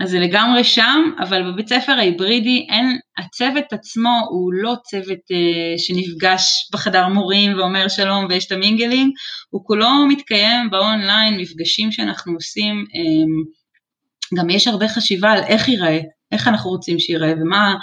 אז 0.00 0.10
זה 0.10 0.18
לגמרי 0.18 0.64
שם, 0.64 1.10
אבל 1.18 1.52
בבית 1.52 1.68
ספר 1.68 1.92
ההיברידי 1.92 2.66
אין, 2.70 2.98
הצוות 3.18 3.72
עצמו 3.72 4.20
הוא 4.30 4.52
לא 4.52 4.74
צוות 4.84 5.18
אה, 5.32 5.78
שנפגש 5.78 6.70
בחדר 6.72 7.08
מורים 7.08 7.58
ואומר 7.58 7.88
שלום 7.88 8.26
ויש 8.28 8.46
את 8.46 8.52
ה 8.52 8.58
mingling, 8.58 9.12
הוא 9.50 9.64
כולו 9.64 10.06
מתקיים 10.08 10.70
באונליין, 10.70 11.36
מפגשים 11.40 11.92
שאנחנו 11.92 12.32
עושים, 12.32 12.74
אה, 12.94 14.38
גם 14.38 14.50
יש 14.50 14.68
הרבה 14.68 14.88
חשיבה 14.88 15.32
על 15.32 15.42
איך 15.48 15.68
ייראה, 15.68 16.00
איך 16.32 16.48
אנחנו 16.48 16.70
רוצים 16.70 16.98
שייראה 16.98 17.32
ומה 17.32 17.74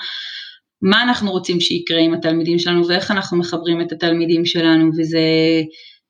מה 0.81 1.01
אנחנו 1.01 1.31
רוצים 1.31 1.59
שיקרה 1.59 1.99
עם 1.99 2.13
התלמידים 2.13 2.59
שלנו 2.59 2.87
ואיך 2.87 3.11
אנחנו 3.11 3.37
מחברים 3.37 3.81
את 3.81 3.91
התלמידים 3.91 4.45
שלנו 4.45 4.91
וזה 4.97 5.19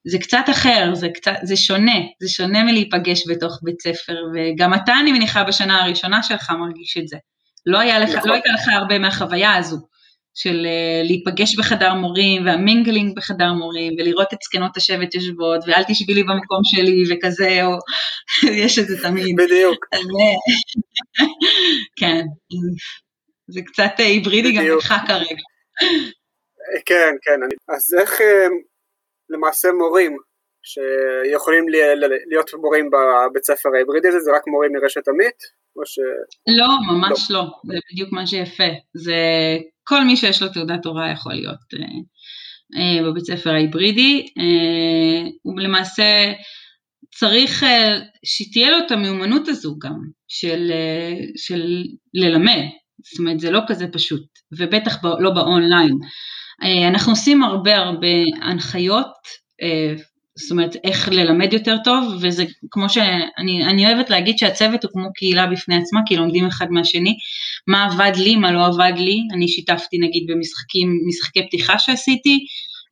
זה 0.08 0.18
קצת 0.18 0.46
אחר, 0.52 0.92
זה, 0.94 1.10
קצת, 1.10 1.34
זה 1.44 1.56
שונה, 1.56 2.00
זה 2.22 2.30
שונה 2.30 2.64
מלהיפגש 2.64 3.24
בתוך 3.30 3.60
בית 3.64 3.82
ספר, 3.82 4.16
וגם 4.34 4.74
אתה 4.74 4.94
אני 5.02 5.12
מניחה 5.12 5.44
בשנה 5.44 5.84
הראשונה 5.84 6.24
שלך 6.24 6.52
מרגיש 6.52 6.98
את 6.98 7.08
זה. 7.08 7.18
לא, 7.66 7.80
היה 7.80 8.00
לך, 8.00 8.10
נכון. 8.10 8.30
לא 8.30 8.34
הייתה 8.34 8.50
לך 8.50 8.68
הרבה 8.68 9.00
מהחוויה 9.00 9.56
הזו 9.56 9.78
של 10.42 10.66
uh, 10.66 11.08
להיפגש 11.08 11.56
בחדר 11.60 11.94
מורים 11.94 12.46
והמינגלינג 12.46 13.16
בחדר 13.16 13.54
מורים 13.54 13.94
ולראות 13.98 14.34
את 14.34 14.38
זקנות 14.44 14.78
השבט 14.78 15.16
יושבות 15.16 15.60
ואל 15.68 15.84
תשבי 15.88 16.14
לי 16.14 16.24
במקום 16.24 16.62
שלי 16.64 17.04
וכזה, 17.10 17.66
או 17.66 17.72
יש 18.64 18.80
את 18.80 18.88
זה 18.88 19.02
תמיד. 19.02 19.36
בדיוק. 19.36 19.86
אז, 19.92 20.00
אה, 20.00 21.26
כן, 22.00 22.26
זה 23.48 23.62
קצת 23.66 23.92
היברידי 23.98 24.52
גם 24.52 24.78
לך 24.78 24.94
כרגע. 25.08 25.44
כן, 26.86 27.14
כן, 27.22 27.40
אז 27.76 27.96
איך 28.00 28.22
אה, 28.22 28.48
למעשה 29.30 29.72
מורים 29.72 30.18
שיכולים 30.64 31.66
להיות 32.30 32.54
מורים 32.54 32.90
בבית 32.90 33.44
ספר 33.44 33.70
ההיברידי 33.76 34.08
הזה, 34.08 34.20
זה 34.20 34.32
רק 34.32 34.48
מורים 34.48 34.72
מרשת 34.74 35.08
עמית? 35.08 35.59
או 35.76 35.86
ש... 35.86 36.00
לא, 36.58 36.68
ממש 36.94 37.32
לא. 37.32 37.40
לא, 37.40 37.50
זה 37.66 37.80
בדיוק 37.92 38.12
מה 38.12 38.28
שיפה. 38.28 38.70
זה 38.94 39.18
כל 39.84 40.04
מי 40.04 40.18
שיש 40.18 40.42
לו 40.42 40.50
תעודת 40.50 40.86
הוראה 40.86 41.12
יכול 41.12 41.34
להיות 41.34 41.58
אה, 41.74 41.80
אה, 42.80 43.04
בבית 43.04 43.26
ספר 43.26 43.50
ההיברידי. 43.50 44.26
אה, 44.38 45.30
הוא 45.44 45.60
למעשה 45.60 46.34
צריך 47.16 47.64
אה, 47.64 47.98
שתהיה 48.26 48.72
לו 48.72 48.78
את 48.86 48.92
המיומנות 48.92 49.48
הזו 49.48 49.76
גם, 49.80 50.00
של, 50.28 50.72
אה, 50.72 51.16
של 51.38 51.84
ללמד. 52.14 52.64
זאת 53.04 53.20
אומרת, 53.20 53.40
זה 53.40 53.52
לא 53.52 53.60
כזה 53.68 53.88
פשוט, 53.94 54.24
ובטח 54.60 55.04
לא 55.20 55.30
באונליין. 55.30 55.98
אה, 56.64 56.88
אנחנו 56.88 57.12
עושים 57.12 57.44
הרבה 57.44 57.78
הרבה 57.78 58.08
הנחיות, 58.42 59.14
אה, 59.62 59.94
זאת 60.42 60.52
אומרת 60.52 60.76
איך 60.84 61.10
ללמד 61.10 61.54
יותר 61.54 61.76
טוב, 61.84 62.14
וזה 62.22 62.44
כמו 62.72 62.90
שאני 62.90 63.86
אוהבת 63.86 64.10
להגיד 64.10 64.38
שהצוות 64.38 64.84
הוא 64.84 64.92
כמו 64.94 65.14
קהילה 65.16 65.48
בפני 65.48 65.76
עצמה, 65.76 66.00
כי 66.06 66.16
לומדים 66.16 66.46
אחד 66.46 66.66
מהשני, 66.70 67.14
מה 67.68 67.86
עבד 67.86 68.12
לי, 68.18 68.36
מה 68.36 68.52
לא 68.52 68.66
עבד 68.66 68.94
לי, 68.98 69.18
אני 69.34 69.48
שיתפתי 69.48 69.98
נגיד 69.98 70.24
במשחקים, 70.28 71.00
משחקי 71.08 71.48
פתיחה 71.48 71.80
שעשיתי, 71.80 72.40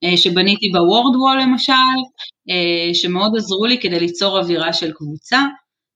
אה, 0.04 0.18
שבניתי 0.18 0.70
בוורד 0.70 1.16
וול 1.16 1.42
למשל, 1.42 1.74
שמאוד 2.94 3.32
עזרו 3.38 3.66
לי 3.66 3.78
כדי 3.78 4.00
ליצור 4.00 4.40
אווירה 4.40 4.74
של 4.74 4.92
קבוצה. 4.92 5.42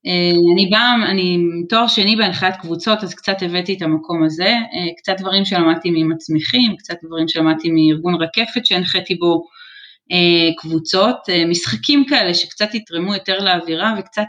אה, 0.08 0.54
אני 0.54 0.66
באה, 0.70 0.96
אני 1.12 1.34
עם 1.36 1.66
תואר 1.70 1.88
שני 1.88 2.16
בהנחיית 2.16 2.56
קבוצות, 2.56 3.04
אז 3.04 3.14
קצת 3.14 3.36
הבאתי 3.42 3.74
את 3.74 3.82
המקום 3.82 4.24
הזה, 4.24 4.50
אה, 4.50 4.94
קצת 4.98 5.14
דברים 5.20 5.46
שלמדתי 5.46 5.92
ממצמיחים, 5.92 6.76
קצת 6.78 6.96
דברים 7.04 7.28
שלמדתי 7.28 7.70
מארגון 7.72 8.16
רקפת 8.16 8.66
שהנחיתי 8.66 9.16
בו. 9.16 9.34
אה, 9.34 9.61
קבוצות, 10.58 11.18
משחקים 11.48 12.06
כאלה 12.06 12.34
שקצת 12.34 12.76
יתרמו 12.76 13.14
יותר 13.14 13.40
לאווירה 13.40 13.96
וקצת 14.00 14.28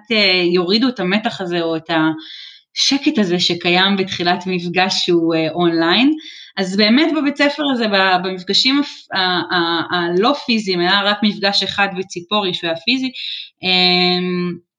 יורידו 0.55 0.89
את 0.89 1.01
המתח 1.01 1.41
הזה 1.41 1.63
או 1.63 1.77
את 1.77 1.91
השקט 1.91 3.19
הזה 3.19 3.41
שקיים 3.41 3.97
בתחילת 3.97 4.45
מפגש 4.47 4.95
שהוא 5.05 5.35
אונליין. 5.55 6.13
אז 6.57 6.77
באמת 6.77 7.13
בבית 7.17 7.37
ספר 7.37 7.63
הזה, 7.73 7.87
במפגשים 8.25 8.83
הלא 9.91 10.33
פיזיים, 10.47 10.81
היה 10.81 11.03
רק 11.03 11.19
מפגש 11.23 11.63
אחד 11.63 11.89
בציפורי 11.99 12.55
שהוא 12.55 12.69
היה 12.69 12.77
פיזי, 12.77 13.11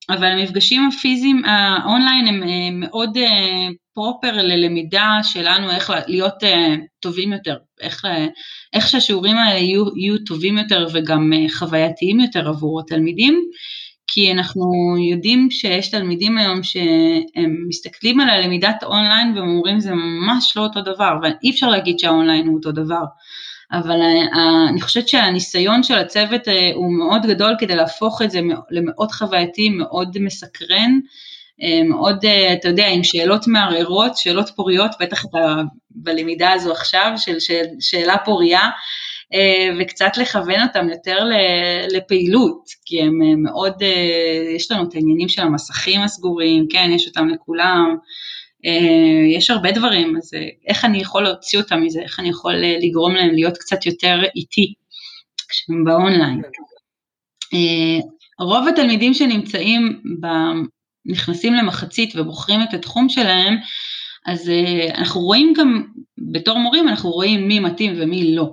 אבל 0.09 0.25
המפגשים 0.25 0.87
הפיזיים 0.87 1.45
האונליין 1.45 2.27
הם 2.27 2.43
אה, 2.43 2.69
מאוד 2.71 3.17
proper 3.93 4.37
אה, 4.37 4.43
ללמידה 4.43 5.19
שלנו 5.23 5.71
איך 5.71 5.93
להיות 6.07 6.43
אה, 6.43 6.75
טובים 6.99 7.33
יותר, 7.33 7.57
איך, 7.81 8.05
איך 8.73 8.87
שהשיעורים 8.87 9.37
האלה 9.37 9.59
יהיו, 9.59 9.85
יהיו 9.97 10.17
טובים 10.25 10.57
יותר 10.57 10.87
וגם 10.93 11.31
חווייתיים 11.57 12.19
יותר 12.19 12.47
עבור 12.47 12.79
התלמידים, 12.79 13.43
כי 14.07 14.31
אנחנו 14.31 14.63
יודעים 15.11 15.51
שיש 15.51 15.91
תלמידים 15.91 16.37
היום 16.37 16.63
שהם 16.63 17.55
מסתכלים 17.67 18.19
על 18.19 18.29
הלמידת 18.29 18.83
אונליין 18.83 19.37
והם 19.37 19.49
אומרים 19.49 19.79
זה 19.79 19.91
ממש 19.93 20.53
לא 20.55 20.61
אותו 20.61 20.81
דבר, 20.81 21.13
ואי 21.21 21.51
אפשר 21.51 21.69
להגיד 21.69 21.99
שהאונליין 21.99 22.47
הוא 22.47 22.55
אותו 22.55 22.71
דבר. 22.71 23.03
אבל 23.73 24.01
אה, 24.01 24.69
אני 24.69 24.81
חושבת 24.81 25.07
שהניסיון 25.07 25.83
של 25.83 25.97
הצוות 25.97 26.47
אה, 26.47 26.71
הוא 26.75 26.91
מאוד 26.91 27.25
גדול 27.25 27.55
כדי 27.59 27.75
להפוך 27.75 28.21
את 28.21 28.31
זה 28.31 28.39
למאוד 28.71 29.11
חווייתי, 29.11 29.69
מאוד 29.69 30.17
מסקרן, 30.19 30.99
אה, 31.63 31.83
מאוד, 31.89 32.25
אתה 32.53 32.67
יודע, 32.67 32.87
עם 32.87 33.03
שאלות 33.03 33.47
מערערות, 33.47 34.17
שאלות 34.17 34.49
פוריות, 34.55 34.91
בטח 34.99 35.25
בלמידה 35.91 36.51
הזו 36.51 36.71
עכשיו, 36.71 37.11
של 37.17 37.37
שאלה 37.79 38.17
פוריה, 38.17 38.69
וקצת 39.79 40.17
לכוון 40.17 40.61
אותם 40.61 40.89
יותר 40.89 41.19
לפעילות, 41.91 42.63
כי 42.85 43.01
הם 43.01 43.43
מאוד, 43.43 43.73
יש 44.55 44.71
לנו 44.71 44.83
את 44.83 44.95
העניינים 44.95 45.29
של 45.29 45.41
המסכים 45.41 46.01
הסגורים, 46.01 46.65
כן, 46.69 46.89
יש 46.95 47.07
אותם 47.07 47.29
לכולם, 47.29 47.85
אה, 47.89 47.95
יש 49.37 49.49
הרבה 49.49 49.71
דברים, 49.71 50.17
אז 50.17 50.33
אה, 50.33 50.47
איך 50.67 50.85
אני 50.85 50.97
יכול 50.97 51.23
להוציא 51.23 51.59
אותם 51.59 51.81
מזה, 51.81 52.01
איך 52.01 52.19
אני 52.19 52.29
יכול 52.29 52.63
אה, 52.63 52.77
לגרום 52.81 53.15
להם 53.15 53.33
להיות 53.33 53.57
קצת 53.57 53.85
יותר 53.85 54.21
איטי 54.35 54.73
כשהם 55.49 55.83
באונליין. 55.83 56.41
רוב 58.39 58.67
התלמידים 58.67 59.13
שנמצאים 59.13 60.01
נכנסים 61.05 61.53
למחצית 61.53 62.15
ובוחרים 62.15 62.61
את 62.61 62.73
התחום 62.73 63.09
שלהם, 63.09 63.57
אז 64.25 64.51
אנחנו 64.95 65.21
רואים 65.21 65.53
גם, 65.57 65.83
בתור 66.17 66.57
מורים 66.57 66.87
אנחנו 66.87 67.11
רואים 67.11 67.47
מי 67.47 67.59
מתאים 67.59 67.93
ומי 67.97 68.35
לא. 68.35 68.51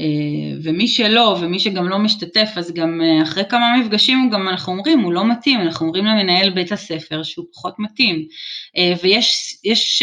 אה, 0.00 0.58
ומי 0.62 0.88
שלא 0.88 1.36
ומי 1.40 1.58
שגם 1.58 1.88
לא 1.88 1.98
משתתף 1.98 2.50
אז 2.56 2.74
גם 2.74 3.00
אה, 3.02 3.22
אחרי 3.22 3.44
כמה 3.48 3.76
מפגשים 3.80 4.30
גם 4.32 4.48
אנחנו 4.48 4.72
אומרים 4.72 5.00
הוא 5.00 5.12
לא 5.12 5.24
מתאים, 5.24 5.60
אנחנו 5.60 5.86
אומרים 5.86 6.04
למנהל 6.04 6.50
בית 6.50 6.72
הספר 6.72 7.22
שהוא 7.22 7.46
פחות 7.52 7.74
מתאים. 7.78 8.26
אה, 8.76 8.92
ויש 9.02 9.58
יש, 9.64 10.02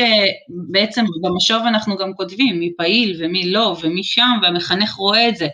בעצם 0.72 1.06
במשוב 1.22 1.62
אנחנו 1.68 1.98
גם 1.98 2.14
כותבים 2.14 2.60
מי 2.60 2.72
פעיל 2.78 3.16
ומי 3.20 3.52
לא 3.52 3.78
ומי 3.82 4.04
שם 4.04 4.30
והמחנך 4.42 4.94
רואה 4.94 5.30
את 5.30 5.36
זה. 5.36 5.48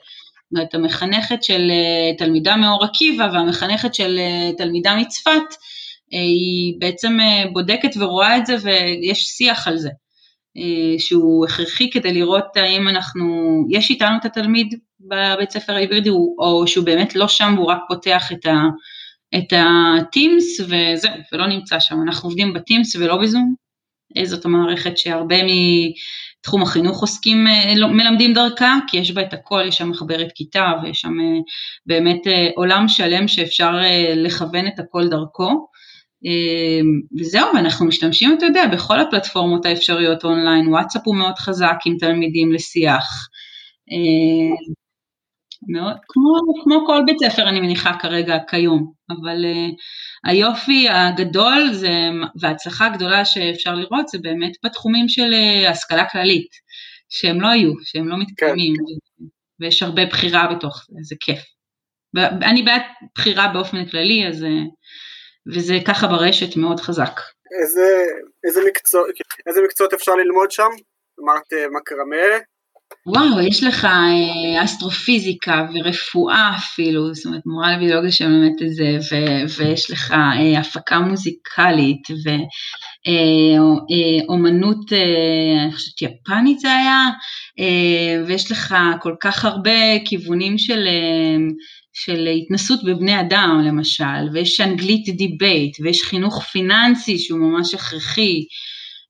זאת 0.55 0.73
המחנכת 0.73 1.43
של 1.43 1.71
תלמידה 2.17 2.55
מאור 2.55 2.83
עקיבא 2.83 3.29
והמחנכת 3.33 3.95
של 3.95 4.19
תלמידה 4.57 4.95
מצפת 4.95 5.55
היא 6.11 6.73
בעצם 6.79 7.17
בודקת 7.53 7.97
ורואה 7.97 8.37
את 8.37 8.45
זה 8.45 8.55
ויש 8.63 9.23
שיח 9.23 9.67
על 9.67 9.77
זה 9.77 9.89
שהוא 10.97 11.45
הכרחי 11.45 11.89
כדי 11.89 12.13
לראות 12.13 12.57
האם 12.57 12.87
אנחנו, 12.87 13.25
יש 13.69 13.89
איתנו 13.89 14.17
את 14.19 14.25
התלמיד 14.25 14.79
בבית 14.99 15.51
ספר 15.51 15.73
ההיברידי 15.73 16.09
או 16.09 16.63
שהוא 16.67 16.85
באמת 16.85 17.15
לא 17.15 17.27
שם 17.27 17.53
והוא 17.57 17.71
רק 17.71 17.79
פותח 17.87 18.31
את, 18.31 18.45
ה, 18.45 18.53
את 19.37 19.53
הטימס 19.57 20.59
וזהו, 20.59 21.11
ולא 21.33 21.47
נמצא 21.47 21.79
שם. 21.79 21.95
אנחנו 22.07 22.29
עובדים 22.29 22.53
בטימס 22.53 22.95
ולא 22.95 23.17
בזום. 23.17 23.55
אה, 24.17 24.25
זאת 24.25 24.45
המערכת 24.45 24.97
שהרבה 24.97 25.35
מתחום 25.43 26.61
החינוך 26.61 27.01
עוסקים, 27.01 27.47
אה, 27.47 27.73
לא, 27.75 27.87
מלמדים 27.87 28.33
דרכה, 28.33 28.75
כי 28.87 28.97
יש 28.97 29.11
בה 29.11 29.21
את 29.21 29.33
הכל, 29.33 29.63
יש 29.67 29.77
שם 29.77 29.89
מחברת 29.89 30.31
כיתה 30.35 30.71
ויש 30.83 31.01
שם 31.01 31.13
באמת 31.85 32.21
עולם 32.55 32.87
שלם 32.87 33.27
שאפשר 33.27 33.71
לכוון 34.15 34.67
את 34.67 34.79
הכל 34.79 35.07
דרכו. 35.07 35.67
אמ, 36.25 37.01
וזהו, 37.19 37.47
ואנחנו 37.55 37.85
משתמשים, 37.85 38.35
אתה 38.37 38.45
יודע, 38.45 38.65
בכל 38.67 38.99
הפלטפורמות 38.99 39.65
האפשריות 39.65 40.23
אונליין, 40.23 40.67
וואטסאפ 40.67 41.01
הוא 41.05 41.15
מאוד 41.15 41.35
חזק 41.37 41.75
עם 41.85 41.97
תלמידים 41.97 42.53
לשיח. 42.53 43.27
אמ, 43.91 44.55
מאוד, 45.67 45.95
כמו, 46.07 46.63
כמו 46.63 46.85
כל 46.87 47.01
בית 47.05 47.17
ספר 47.19 47.49
אני 47.49 47.61
מניחה 47.61 47.91
כרגע 48.01 48.37
כיום, 48.49 48.91
אבל 49.09 49.45
uh, 49.45 49.75
היופי 50.29 50.89
הגדול 50.89 51.69
זה, 51.73 51.91
וההצלחה 52.41 52.85
הגדולה 52.85 53.25
שאפשר 53.25 53.75
לראות 53.75 54.07
זה 54.07 54.17
באמת 54.21 54.51
בתחומים 54.65 55.09
של 55.09 55.31
uh, 55.33 55.69
השכלה 55.69 56.09
כללית, 56.09 56.49
שהם 57.09 57.41
לא 57.41 57.47
היו, 57.47 57.71
שהם 57.83 58.07
לא 58.07 58.19
מתקיימים, 58.19 58.73
כן. 58.75 59.25
ויש 59.59 59.83
הרבה 59.83 60.05
בחירה 60.05 60.55
בתוך 60.55 60.85
זה, 60.89 60.99
זה 61.01 61.15
כיף. 61.19 61.39
אני 62.41 62.63
בעד 62.63 62.81
בחירה 63.15 63.47
באופן 63.47 63.85
כללי, 63.85 64.27
אז 64.27 64.43
uh, 64.43 64.47
וזה 65.47 65.77
ככה 65.87 66.07
ברשת 66.07 66.57
מאוד 66.57 66.79
חזק. 66.79 67.19
איזה, 67.61 68.05
איזה, 68.43 68.61
מקצוע, 68.67 69.01
איזה 69.47 69.61
מקצועות 69.61 69.93
אפשר 69.93 70.15
ללמוד 70.15 70.51
שם? 70.51 70.69
אמרת 71.23 71.53
אה, 71.53 71.65
מקרמה. 71.69 72.43
וואו, 73.07 73.41
יש 73.41 73.63
לך 73.63 73.85
אה, 73.85 74.63
אסטרופיזיקה 74.63 75.65
ורפואה 75.73 76.51
אפילו, 76.57 77.13
זאת 77.13 77.25
אומרת 77.25 77.41
מורה 77.45 77.77
לביולוגיה 77.77 78.11
שמלמדת 78.11 78.61
את 78.61 78.69
זה, 78.69 79.15
ו- 79.15 79.43
ויש 79.57 79.91
לך 79.91 80.11
אה, 80.11 80.59
הפקה 80.59 80.99
מוזיקלית, 80.99 82.07
ואומנות, 84.27 84.93
אני 85.63 85.73
חושבת 85.73 86.01
יפנית 86.01 86.59
זה 86.59 86.75
היה, 86.75 87.09
ויש 88.27 88.51
לך 88.51 88.75
כל 89.01 89.15
כך 89.21 89.45
הרבה 89.45 89.99
כיוונים 90.05 90.57
של 90.57 90.87
של 91.93 92.27
התנסות 92.27 92.83
בבני 92.83 93.19
אדם 93.19 93.61
למשל, 93.67 94.29
ויש 94.33 94.61
אנגלית 94.61 95.15
debate, 95.15 95.77
ויש 95.81 96.03
חינוך 96.03 96.43
פיננסי 96.43 97.19
שהוא 97.19 97.39
ממש 97.39 97.73
הכרחי, 97.73 98.45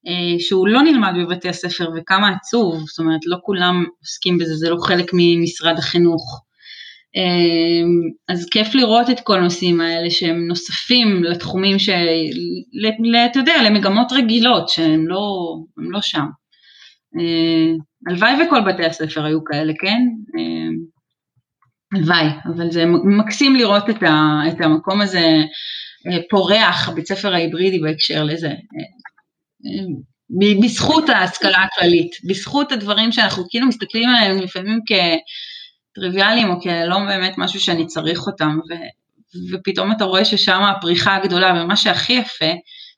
אה, 0.08 0.40
שהוא 0.40 0.68
לא 0.68 0.82
נלמד 0.82 1.14
בבתי 1.20 1.50
הספר 1.50 1.90
וכמה 1.96 2.30
עצוב, 2.30 2.84
זאת 2.88 3.00
אומרת 3.00 3.20
לא 3.26 3.38
כולם 3.44 3.86
עוסקים 4.00 4.38
בזה, 4.38 4.56
זה 4.56 4.70
לא 4.70 4.78
חלק 4.78 5.12
ממשרד 5.14 5.78
החינוך. 5.78 6.42
אה, 7.16 8.34
אז 8.34 8.48
כיף 8.52 8.76
לראות 8.76 9.10
את 9.10 9.20
כל 9.20 9.38
הנושאים 9.38 9.82
האלה 9.82 10.10
שהם 10.10 10.48
נוספים 10.48 11.24
לתחומים, 11.24 11.80
של, 11.80 11.92
אתה 13.32 13.40
יודע, 13.40 13.54
למגמות 13.66 14.12
רגילות 14.12 14.70
שהם 14.70 15.08
לא, 15.08 15.56
לא 15.78 16.02
שם. 16.02 16.26
אה, 17.20 17.74
הלוואי 18.08 18.34
וכל 18.46 18.62
בתי 18.62 18.86
הספר 18.86 19.26
היו 19.26 19.44
כאלה, 19.44 19.74
כן? 19.80 20.02
הלוואי, 21.96 22.28
אבל 22.56 22.72
זה 22.72 22.86
מקסים 23.04 23.56
לראות 23.56 23.90
את, 23.90 24.04
ה, 24.04 24.42
את 24.48 24.62
המקום 24.62 25.02
הזה 25.02 25.44
אה, 26.08 26.18
פורח, 26.30 26.90
בית 26.90 27.08
ספר 27.08 27.34
ההיברידי 27.34 27.80
בהקשר 27.80 28.24
לזה. 28.24 28.48
אה, 28.48 28.54
אה, 29.66 30.54
בזכות 30.64 31.10
ההשכלה 31.10 31.58
הכללית, 31.64 32.12
בזכות 32.30 32.72
הדברים 32.72 33.12
שאנחנו 33.12 33.44
כאילו 33.50 33.68
מסתכלים 33.68 34.10
עליהם 34.10 34.38
לפעמים 34.38 34.80
כטריוויאליים 35.96 36.50
או 36.50 36.62
כלא 36.62 37.00
באמת 37.08 37.34
משהו 37.38 37.60
שאני 37.60 37.86
צריך 37.86 38.28
אותם, 38.28 38.58
ו, 38.70 38.74
ופתאום 39.52 39.92
אתה 39.92 40.04
רואה 40.04 40.26
ששם 40.26 40.62
הפריחה 40.62 41.16
הגדולה, 41.16 41.62
ומה 41.64 41.76
שהכי 41.76 42.14
יפה 42.14 42.52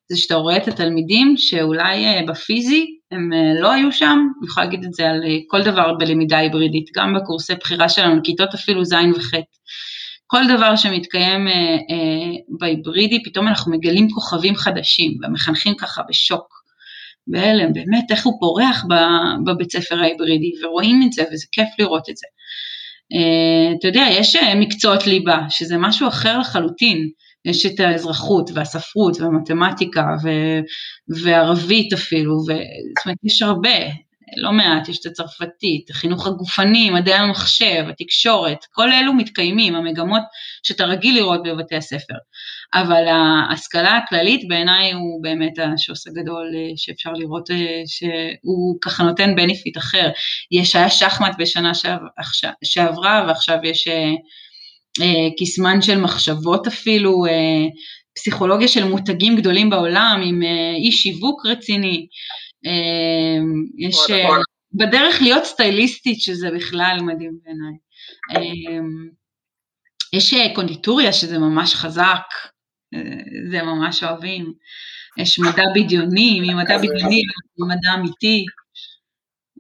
זה 0.10 0.18
שאתה 0.18 0.36
רואה 0.36 0.58
את 0.58 0.68
התלמידים 0.68 1.34
שאולי 1.38 2.26
בפיזי 2.28 2.86
הם 3.16 3.34
אה, 3.34 3.62
לא 3.62 3.72
היו 3.72 3.92
שם, 3.92 4.28
אני 4.40 4.48
יכולה 4.48 4.66
להגיד 4.66 4.84
את 4.84 4.94
זה 4.94 5.10
על 5.10 5.24
אה, 5.24 5.38
כל 5.48 5.64
דבר 5.64 5.94
בלמידה 5.94 6.38
היברידית, 6.38 6.90
גם 6.96 7.14
בקורסי 7.14 7.56
בחירה 7.56 7.90
שלנו, 7.90 8.22
כיתות 8.24 8.54
אפילו 8.54 8.86
ז' 8.86 8.94
וח'. 9.16 9.34
כל 10.28 10.48
דבר 10.56 10.76
שמתקיים 10.76 11.48
אה, 11.48 11.54
אה, 11.54 12.38
בהיברידי, 12.60 13.24
פתאום 13.24 13.48
אנחנו 13.48 13.72
מגלים 13.72 14.10
כוכבים 14.10 14.56
חדשים, 14.56 15.18
והמחנכים 15.22 15.76
ככה 15.76 16.02
בשוק, 16.10 16.66
בהלם, 17.28 17.74
באמת 17.74 18.12
איך 18.12 18.26
הוא 18.26 18.40
פורח 18.40 18.86
בבית 19.46 19.72
ספר 19.72 20.00
ההיברידי, 20.00 20.52
ורואים 20.64 21.02
את 21.08 21.14
זה, 21.14 21.24
וזה 21.34 21.46
כיף 21.52 21.68
לראות 21.80 22.10
את 22.10 22.18
זה. 22.18 22.28
אה, 23.14 23.74
אתה 23.80 23.88
יודע, 23.88 24.06
יש 24.12 24.36
מקצועות 24.56 25.08
ליבה, 25.08 25.40
שזה 25.50 25.78
משהו 25.78 26.08
אחר 26.08 26.40
לחלוטין. 26.40 27.10
יש 27.46 27.66
את 27.66 27.80
האזרחות 27.80 28.50
והספרות 28.54 29.22
והמתמטיקה 29.22 30.06
ו, 30.24 30.30
וערבית 31.24 31.94
אפילו, 31.94 32.34
ו, 32.34 32.46
זאת 32.48 33.06
אומרת 33.06 33.18
יש 33.24 33.42
הרבה, 33.42 33.80
לא 34.38 34.52
מעט, 34.52 34.90
יש 34.90 35.00
את 35.00 35.06
הצרפתית, 35.06 35.90
החינוך 35.90 36.28
הגופני, 36.28 36.90
מדעי 36.90 37.14
המחשב, 37.14 37.86
התקשורת, 37.90 38.58
כל 38.72 38.92
אלו 38.92 39.14
מתקיימים, 39.14 39.76
המגמות 39.76 40.22
שאתה 40.64 40.86
רגיל 40.86 41.16
לראות 41.16 41.44
בבתי 41.44 41.76
הספר. 41.76 42.16
אבל 42.74 43.08
ההשכלה 43.08 43.98
הכללית 43.98 44.48
בעיניי 44.48 44.92
הוא 44.92 45.24
באמת 45.24 45.54
השוס 45.60 46.08
הגדול 46.08 46.52
אה, 46.56 46.74
שאפשר 46.78 47.12
לראות 47.14 47.52
אה, 47.52 47.82
שהוא 47.86 48.78
ככה 48.82 49.04
נותן 49.04 49.36
בנפיט 49.36 49.78
אחר. 49.78 50.10
יש, 50.52 50.76
היה 50.76 50.90
שחמט 50.90 51.36
בשנה 51.40 51.72
שעברה 52.64 53.26
ועכשיו 53.28 53.58
יש 53.64 53.88
אה, 53.88 54.12
קסמן 55.40 55.82
של 55.82 56.02
מחשבות 56.02 56.68
אפילו, 56.68 57.26
אה, 57.26 57.68
פסיכולוגיה 58.16 58.68
של 58.68 58.84
מותגים 58.84 59.36
גדולים 59.36 59.70
בעולם 59.70 60.22
עם 60.26 60.44
אה, 60.44 60.76
אי 60.86 60.92
שיווק 60.92 61.46
רציני. 61.46 62.08
אה, 62.66 63.44
יש 63.88 63.98
בדרך 64.74 65.22
להיות 65.22 65.44
סטייליסטית 65.44 66.22
שזה 66.22 66.50
בכלל 66.56 66.98
מדהים 67.02 67.32
בעיניי. 67.44 67.78
יש 70.14 70.34
קונדיטוריה 70.56 71.14
שזה 71.14 71.40
ממש 71.40 71.76
חזק, 71.76 72.22
זה 73.52 73.64
ממש 73.64 74.04
אוהבים. 74.04 74.54
יש 75.18 75.40
מדע 75.40 75.64
בדיוני, 75.76 76.40
ממדע 76.42 76.78
בדיוני 76.78 77.22
למדע 77.58 77.94
אמיתי. 77.94 78.46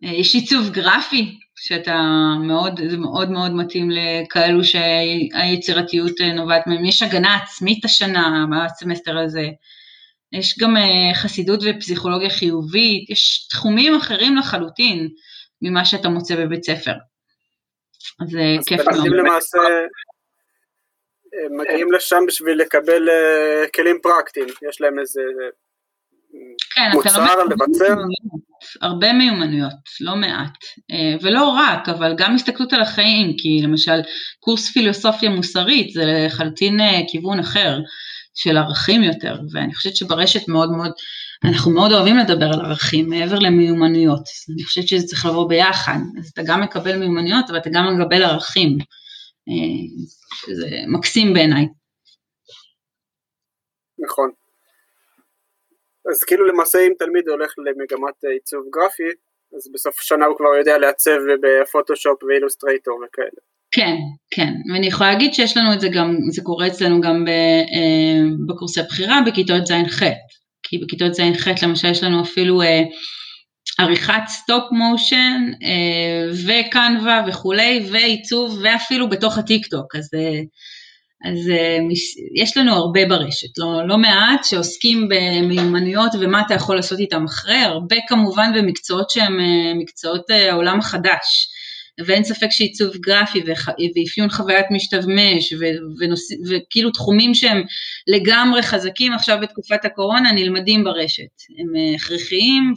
יש 0.02 0.36
עיצוב 0.36 0.70
גרפי, 0.70 1.40
שאתה 1.56 1.96
מאוד, 2.48 2.82
זה 2.90 2.98
מאוד 2.98 3.32
מאוד 3.32 3.52
מתאים 3.52 3.90
לכאלו 3.92 4.60
שהיצירתיות 4.64 6.22
נובעת 6.36 6.68
מהם. 6.68 6.86
יש 6.86 7.04
הגנה 7.04 7.36
עצמית 7.36 7.86
השנה, 7.86 8.46
בסמסטר 8.52 9.18
הזה. 9.18 9.48
יש 10.32 10.60
גם 10.60 10.78
אה, 10.78 11.14
חסידות 11.16 11.60
ופסיכולוגיה 11.66 12.30
חיובית, 12.30 13.10
יש 13.10 13.48
תחומים 13.48 13.96
אחרים 13.96 14.38
לחלוטין 14.38 15.10
ממה 15.62 15.86
שאתה 15.86 16.10
מוצא 16.10 16.36
בבית 16.36 16.64
ספר. 16.64 16.94
אז 18.22 18.36
אה, 18.36 18.56
כיף 18.66 18.80
מאוד. 18.80 18.98
אז 18.98 19.06
למעשה 19.06 19.58
מגיעים 21.50 21.92
לשם 21.92 22.24
בשביל 22.28 22.58
לקבל 22.58 23.10
אה, 23.10 23.64
כלים 23.76 23.98
פרקטיים, 24.04 24.48
יש 24.70 24.82
להם 24.82 25.00
איזה 25.00 25.22
כן, 26.76 26.90
מוצר 26.94 27.44
לבצע? 27.44 27.96
הרבה 28.82 29.14
מיומנויות, 29.14 29.74
לא 30.02 30.16
מעט, 30.16 30.58
אה, 30.92 31.16
ולא 31.22 31.50
רק, 31.50 31.90
אבל 31.90 32.16
גם 32.18 32.36
הסתכלות 32.36 32.74
על 32.74 32.82
החיים, 32.82 33.34
כי 33.38 33.60
למשל 33.64 34.02
קורס 34.40 34.72
פילוסופיה 34.72 35.30
מוסרית 35.30 35.94
זה 35.94 36.04
לחלוטין 36.06 36.80
אה, 36.80 37.02
כיוון 37.08 37.40
אחר 37.40 37.80
של 38.34 38.58
ערכים 38.58 39.04
יותר, 39.04 39.36
ואני 39.52 39.74
חושבת 39.74 39.96
שברשת 39.96 40.48
מאוד 40.48 40.72
מאוד, 40.72 40.92
אנחנו 41.44 41.72
מאוד 41.72 41.92
אוהבים 41.92 42.18
לדבר 42.18 42.46
על 42.46 42.66
ערכים 42.66 43.10
מעבר 43.10 43.40
למיומנויות, 43.40 44.24
אני 44.54 44.64
חושבת 44.64 44.88
שזה 44.88 45.08
צריך 45.08 45.26
לבוא 45.26 45.50
ביחד, 45.50 45.98
אז 46.20 46.30
אתה 46.34 46.42
גם 46.46 46.62
מקבל 46.62 46.98
מיומנויות 46.98 47.50
אבל 47.50 47.58
אתה 47.58 47.70
גם 47.74 48.00
מקבל 48.00 48.24
ערכים, 48.24 48.78
אה, 49.50 50.06
שזה 50.46 50.78
מקסים 50.88 51.34
בעיניי. 51.34 51.68
נכון. 54.00 54.45
אז 56.12 56.24
כאילו 56.24 56.48
למעשה 56.48 56.80
אם 56.80 56.94
תלמיד 57.00 57.28
הולך 57.28 57.54
למגמת 57.58 58.24
עיצוב 58.34 58.64
גרפי, 58.74 59.12
אז 59.56 59.72
בסוף 59.74 60.00
השנה 60.00 60.26
הוא 60.26 60.38
כבר 60.38 60.56
יודע 60.60 60.78
לעצב 60.78 61.20
ב 61.42 61.50
Photoshop 61.50 62.24
ו 62.24 62.30
Illustrator 62.30 62.96
וכאלה. 62.96 63.42
כן, 63.72 63.96
כן, 64.32 64.54
ואני 64.74 64.88
יכולה 64.88 65.12
להגיד 65.12 65.34
שיש 65.34 65.58
לנו 65.58 65.74
את 65.74 65.82
זה 65.82 65.88
גם, 65.90 66.18
זה 66.32 66.42
קורה 66.42 66.68
אצלנו 66.68 67.02
גם 67.02 67.26
אה, 67.28 68.22
בקורסי 68.48 68.80
הבחירה 68.80 69.20
בכיתות 69.26 69.66
ז'-ח', 69.66 70.04
כי 70.64 70.78
בכיתות 70.78 71.14
ז'-ח' 71.14 71.64
למשל 71.64 71.92
יש 71.92 72.04
לנו 72.04 72.22
אפילו 72.22 72.62
אה, 72.62 72.82
עריכת 73.80 74.24
stop 74.28 74.64
motion 74.72 75.42
אה, 75.64 76.32
ו 76.48 76.61
Canva 76.61 77.26
וכולי, 77.28 77.86
ועיצוב 77.92 78.60
ואפילו 78.64 79.10
בתוך 79.10 79.38
הטיק 79.38 79.68
טוק, 79.68 79.96
אז, 79.96 80.10
אה, 80.16 80.42
אז 81.24 81.50
אה, 81.50 81.78
יש 82.36 82.58
לנו 82.58 82.74
הרבה 82.74 83.06
ברשת, 83.06 83.58
לא, 83.58 83.88
לא 83.88 83.98
מעט 83.98 84.44
שעוסקים 84.44 85.10
במיומנויות 85.10 86.12
ומה 86.20 86.42
אתה 86.46 86.54
יכול 86.54 86.76
לעשות 86.76 87.00
איתם 87.00 87.26
אחרי, 87.26 87.58
הרבה 87.58 87.96
כמובן 88.08 88.52
במקצועות 88.56 89.10
שהם 89.10 89.40
אה, 89.40 89.74
מקצועות 89.80 90.32
אה, 90.32 90.52
העולם 90.52 90.80
החדש. 90.80 91.48
ואין 92.06 92.24
ספק 92.24 92.48
שעיצוב 92.52 92.96
גרפי 92.98 93.44
ואפיון 93.96 94.30
חוויית 94.30 94.66
משתמש 94.72 95.54
וכאילו 96.50 96.92
תחומים 96.92 97.34
שהם 97.34 97.64
לגמרי 98.08 98.62
חזקים 98.62 99.14
עכשיו 99.14 99.38
בתקופת 99.42 99.86
הקורונה 99.86 100.32
נלמדים 100.32 100.84
ברשת, 100.84 101.42
הם 101.60 101.96
הכרחיים 101.96 102.74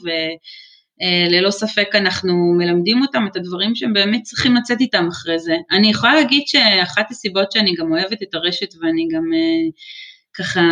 אה, 1.02 1.50
ספק 1.50 1.88
אנחנו 1.94 2.54
מלמדים 2.58 3.02
אותם 3.02 3.26
את 3.30 3.36
הדברים 3.36 3.74
שהם 3.74 3.92
באמת 3.92 4.22
צריכים 4.22 4.56
לצאת 4.56 4.80
איתם 4.80 5.08
אחרי 5.08 5.38
זה. 5.38 5.56
אני 5.70 5.90
יכולה 5.90 6.14
להגיד 6.14 6.42
שאחת 6.46 7.10
הסיבות 7.10 7.52
שאני 7.52 7.74
גם 7.74 7.92
אוהבת 7.92 8.22
את 8.22 8.34
הרשת 8.34 8.74
ואני 8.80 9.08
גם 9.12 9.24
אה, 9.34 9.70
ככה 10.34 10.62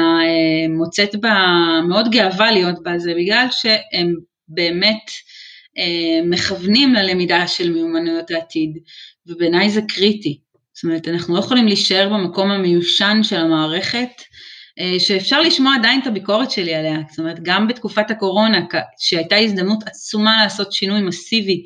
מוצאת 0.69 1.17
בה 1.17 1.35
מאוד 1.89 2.11
גאווה 2.11 2.53
להיות 2.53 2.83
בה 2.83 2.99
זה 2.99 3.15
בגלל 3.15 3.47
שהם 3.51 4.15
באמת 4.49 5.11
אה, 5.79 6.21
מכוונים 6.25 6.95
ללמידה 6.95 7.47
של 7.47 7.73
מיומנויות 7.73 8.31
העתיד, 8.31 8.79
ובעיניי 9.27 9.71
זה 9.71 9.81
קריטי. 9.89 10.39
זאת 10.75 10.85
אומרת, 10.85 11.09
אנחנו 11.09 11.35
לא 11.35 11.41
יכולים 11.41 11.67
להישאר 11.67 12.09
במקום 12.09 12.51
המיושן 12.51 13.21
של 13.23 13.37
המערכת, 13.37 13.99
אה, 13.99 14.25
שאפשר 14.99 15.41
לשמוע 15.41 15.75
עדיין 15.75 16.01
את 16.03 16.07
הביקורת 16.07 16.51
שלי 16.51 16.75
עליה, 16.75 16.99
זאת 17.11 17.19
אומרת, 17.19 17.43
גם 17.43 17.69
בתקופת 17.69 18.11
הקורונה, 18.11 18.59
שהייתה 18.99 19.37
הזדמנות 19.37 19.83
עצומה 19.87 20.43
לעשות 20.43 20.73
שינוי 20.73 21.03
מסיבי 21.03 21.63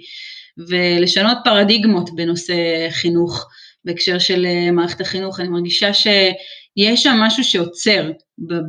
ולשנות 0.69 1.39
פרדיגמות 1.45 2.11
בנושא 2.15 2.55
חינוך, 2.91 3.47
בהקשר 3.85 4.19
של 4.19 4.47
אה, 4.47 4.71
מערכת 4.71 5.01
החינוך, 5.01 5.41
אני 5.41 5.49
מרגישה 5.49 5.95
שיש 5.95 7.03
שם 7.03 7.17
משהו 7.21 7.45
שעוצר 7.45 8.11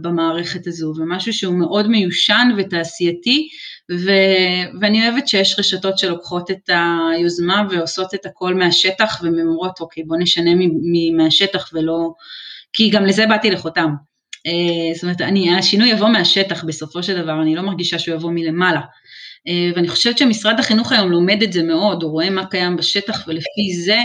במערכת 0.02 0.68
הזו, 0.68 0.94
ומשהו 0.98 1.34
שהוא 1.34 1.56
מאוד 1.56 1.88
מיושן 1.88 2.50
ותעשייתי, 2.58 3.50
ו, 3.92 4.12
ואני 4.82 5.10
אוהבת 5.10 5.28
שיש 5.28 5.56
רשתות 5.60 6.00
שלוקחות 6.00 6.52
את 6.52 6.70
היוזמה 7.14 7.64
ועושות 7.70 8.14
את 8.14 8.26
הכל 8.26 8.54
מהשטח 8.54 9.22
ומאמרות 9.24 9.80
אוקיי 9.80 10.04
בוא 10.04 10.18
נשנה 10.20 10.52
מהשטח 11.18 11.70
ולא, 11.74 12.10
כי 12.74 12.90
גם 12.90 13.06
לזה 13.06 13.26
באתי 13.26 13.52
לחותם. 13.52 13.90
אה, 14.48 14.94
זאת 14.94 15.04
אומרת, 15.04 15.22
אני, 15.22 15.58
השינוי 15.58 15.90
יבוא 15.90 16.10
מהשטח 16.10 16.64
בסופו 16.64 17.04
של 17.04 17.22
דבר, 17.22 17.42
אני 17.42 17.56
לא 17.56 17.62
מרגישה 17.62 18.00
שהוא 18.00 18.16
יבוא 18.16 18.32
מלמעלה. 18.32 18.82
אה, 19.48 19.72
ואני 19.76 19.88
חושבת 19.88 20.18
שמשרד 20.18 20.60
החינוך 20.60 20.92
היום 20.92 21.12
לומד 21.12 21.44
את 21.44 21.54
זה 21.54 21.64
מאוד, 21.64 22.04
הוא 22.04 22.12
רואה 22.12 22.30
מה 22.30 22.46
קיים 22.46 22.76
בשטח 22.76 23.28
ולפי 23.28 23.74
זה 23.86 23.98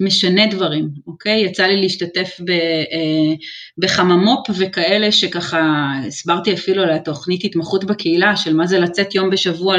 משנה 0.00 0.46
דברים, 0.46 0.88
אוקיי? 1.06 1.40
יצא 1.40 1.66
לי 1.66 1.80
להשתתף 1.80 2.40
ב, 2.44 2.50
אה, 2.50 3.34
בחממות 3.78 4.48
וכאלה 4.58 5.12
שככה 5.12 5.92
הסברתי 6.06 6.54
אפילו 6.54 6.82
על 6.82 6.90
התוכנית 6.90 7.44
התמחות 7.44 7.84
בקהילה 7.84 8.36
של 8.36 8.56
מה 8.56 8.66
זה 8.66 8.78
לצאת 8.78 9.14
יום 9.14 9.30
בשבוע 9.30 9.76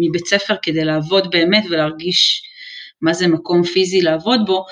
מבית 0.00 0.26
ספר 0.26 0.54
כדי 0.62 0.84
לעבוד 0.84 1.30
באמת 1.30 1.64
ולהרגיש 1.70 2.42
מה 3.02 3.12
זה 3.12 3.26
מקום 3.26 3.62
פיזי 3.64 4.00
לעבוד 4.00 4.40
בו, 4.46 4.64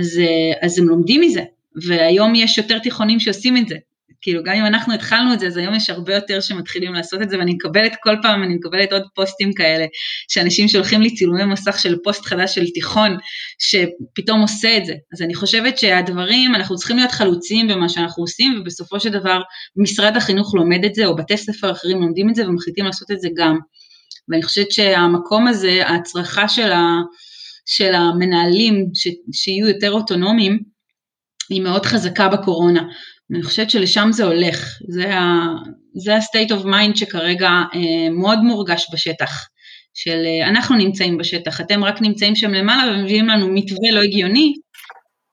אז, 0.00 0.18
אה, 0.18 0.66
אז 0.66 0.78
הם 0.78 0.88
לומדים 0.88 1.20
מזה, 1.20 1.42
והיום 1.86 2.34
יש 2.34 2.58
יותר 2.58 2.78
תיכונים 2.78 3.20
שעושים 3.20 3.56
את 3.56 3.68
זה, 3.68 3.76
כאילו 4.24 4.42
גם 4.42 4.54
אם 4.54 4.66
אנחנו 4.66 4.94
התחלנו 4.94 5.34
את 5.34 5.40
זה, 5.40 5.46
אז 5.46 5.56
היום 5.56 5.74
יש 5.74 5.90
הרבה 5.90 6.14
יותר 6.14 6.40
שמתחילים 6.40 6.94
לעשות 6.94 7.22
את 7.22 7.30
זה, 7.30 7.38
ואני 7.38 7.54
מקבלת 7.54 7.92
כל 8.02 8.16
פעם, 8.22 8.42
אני 8.42 8.54
מקבלת 8.54 8.92
עוד 8.92 9.02
פוסטים 9.14 9.52
כאלה, 9.52 9.86
שאנשים 10.28 10.68
שולחים 10.68 11.00
לי 11.00 11.14
צילומי 11.14 11.44
מסך 11.44 11.78
של 11.78 11.96
פוסט 12.04 12.24
חדש 12.24 12.54
של 12.54 12.70
תיכון, 12.74 13.16
שפתאום 13.58 14.40
עושה 14.40 14.76
את 14.76 14.86
זה. 14.86 14.94
אז 15.12 15.22
אני 15.22 15.34
חושבת 15.34 15.78
שהדברים, 15.78 16.54
אנחנו 16.54 16.76
צריכים 16.76 16.96
להיות 16.96 17.10
חלוצים 17.10 17.68
במה 17.68 17.88
שאנחנו 17.88 18.22
עושים, 18.22 18.58
ובסופו 18.60 19.00
של 19.00 19.10
דבר 19.10 19.40
משרד 19.76 20.16
החינוך 20.16 20.54
לומד 20.54 20.84
את 20.84 20.94
זה, 20.94 21.06
או 21.06 21.16
בתי 21.16 21.36
ספר 21.36 21.70
אחרים 21.70 22.00
לומדים 22.00 22.30
את 22.30 22.34
זה 22.34 22.48
ומחליטים 22.48 22.84
לעשות 22.84 23.10
את 23.10 23.20
זה 23.20 23.28
גם. 23.36 23.58
ואני 24.28 24.42
חושבת 24.42 24.72
שהמקום 24.72 25.46
הזה, 25.46 25.82
ההצרחה 25.86 26.48
של, 26.48 26.72
ה, 26.72 27.00
של 27.66 27.94
המנהלים, 27.94 28.86
ש, 28.94 29.08
שיהיו 29.32 29.68
יותר 29.68 29.92
אוטונומיים, 29.92 30.73
היא 31.50 31.62
מאוד 31.62 31.86
חזקה 31.86 32.28
בקורונה. 32.28 32.82
אני 33.32 33.42
חושבת 33.42 33.70
שלשם 33.70 34.08
זה 34.12 34.24
הולך, 34.24 34.78
זה 35.94 36.14
ה-state 36.14 36.50
of 36.50 36.64
mind 36.64 36.96
שכרגע 36.96 37.48
אה, 37.48 38.10
מאוד 38.10 38.38
מורגש 38.38 38.86
בשטח, 38.92 39.48
של 39.94 40.22
אה, 40.26 40.48
אנחנו 40.48 40.76
נמצאים 40.76 41.18
בשטח, 41.18 41.60
אתם 41.60 41.84
רק 41.84 42.02
נמצאים 42.02 42.36
שם 42.36 42.54
למעלה 42.54 42.92
ומביאים 42.92 43.28
לנו 43.28 43.48
מתווה 43.48 43.90
לא 43.92 44.02
הגיוני, 44.02 44.54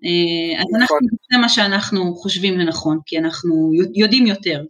אה, 0.05 0.59
אז 0.59 0.65
אנחנו, 0.75 0.83
נכון. 0.83 0.99
זה 1.31 1.37
מה 1.37 1.49
שאנחנו 1.49 2.15
חושבים 2.15 2.59
לנכון, 2.59 2.99
כי 3.05 3.17
אנחנו 3.17 3.71
יודעים 3.95 4.27
יותר. 4.27 4.61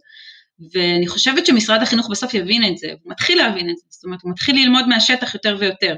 ואני 0.74 1.06
חושבת 1.06 1.46
שמשרד 1.46 1.82
החינוך 1.82 2.10
בסוף 2.10 2.34
יבין 2.34 2.64
את 2.64 2.78
זה, 2.78 2.88
הוא 3.02 3.12
מתחיל 3.12 3.38
להבין 3.38 3.70
את 3.70 3.76
זה, 3.76 3.84
זאת 3.88 4.04
אומרת 4.04 4.22
הוא 4.22 4.30
מתחיל 4.32 4.56
ללמוד 4.56 4.88
מהשטח 4.88 5.34
יותר 5.34 5.56
ויותר, 5.58 5.94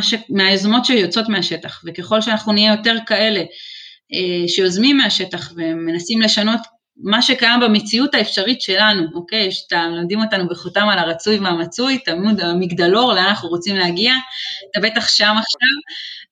ש... 0.00 0.14
מהיוזמות 0.28 0.84
שיוצאות 0.84 1.28
מהשטח, 1.28 1.82
וככל 1.86 2.20
שאנחנו 2.20 2.52
נהיה 2.52 2.72
יותר 2.72 2.96
כאלה 3.06 3.42
שיוזמים 4.46 4.96
מהשטח 4.96 5.52
ומנסים 5.56 6.20
לשנות 6.20 6.60
מה 6.96 7.22
שקיים 7.22 7.60
במציאות 7.60 8.14
האפשרית 8.14 8.60
שלנו, 8.60 9.06
אוקיי? 9.14 9.48
מלמדים 9.72 10.20
אותנו 10.20 10.48
בחותם 10.48 10.88
על 10.88 10.98
הרצוי 10.98 11.38
והמצוי, 11.38 11.98
תמיד 11.98 12.40
המגדלור, 12.40 13.12
לאן 13.12 13.24
אנחנו 13.24 13.48
רוצים 13.48 13.76
להגיע, 13.76 14.14
אתה 14.70 14.80
בטח 14.80 15.08
שם 15.08 15.34
עכשיו, 15.38 15.68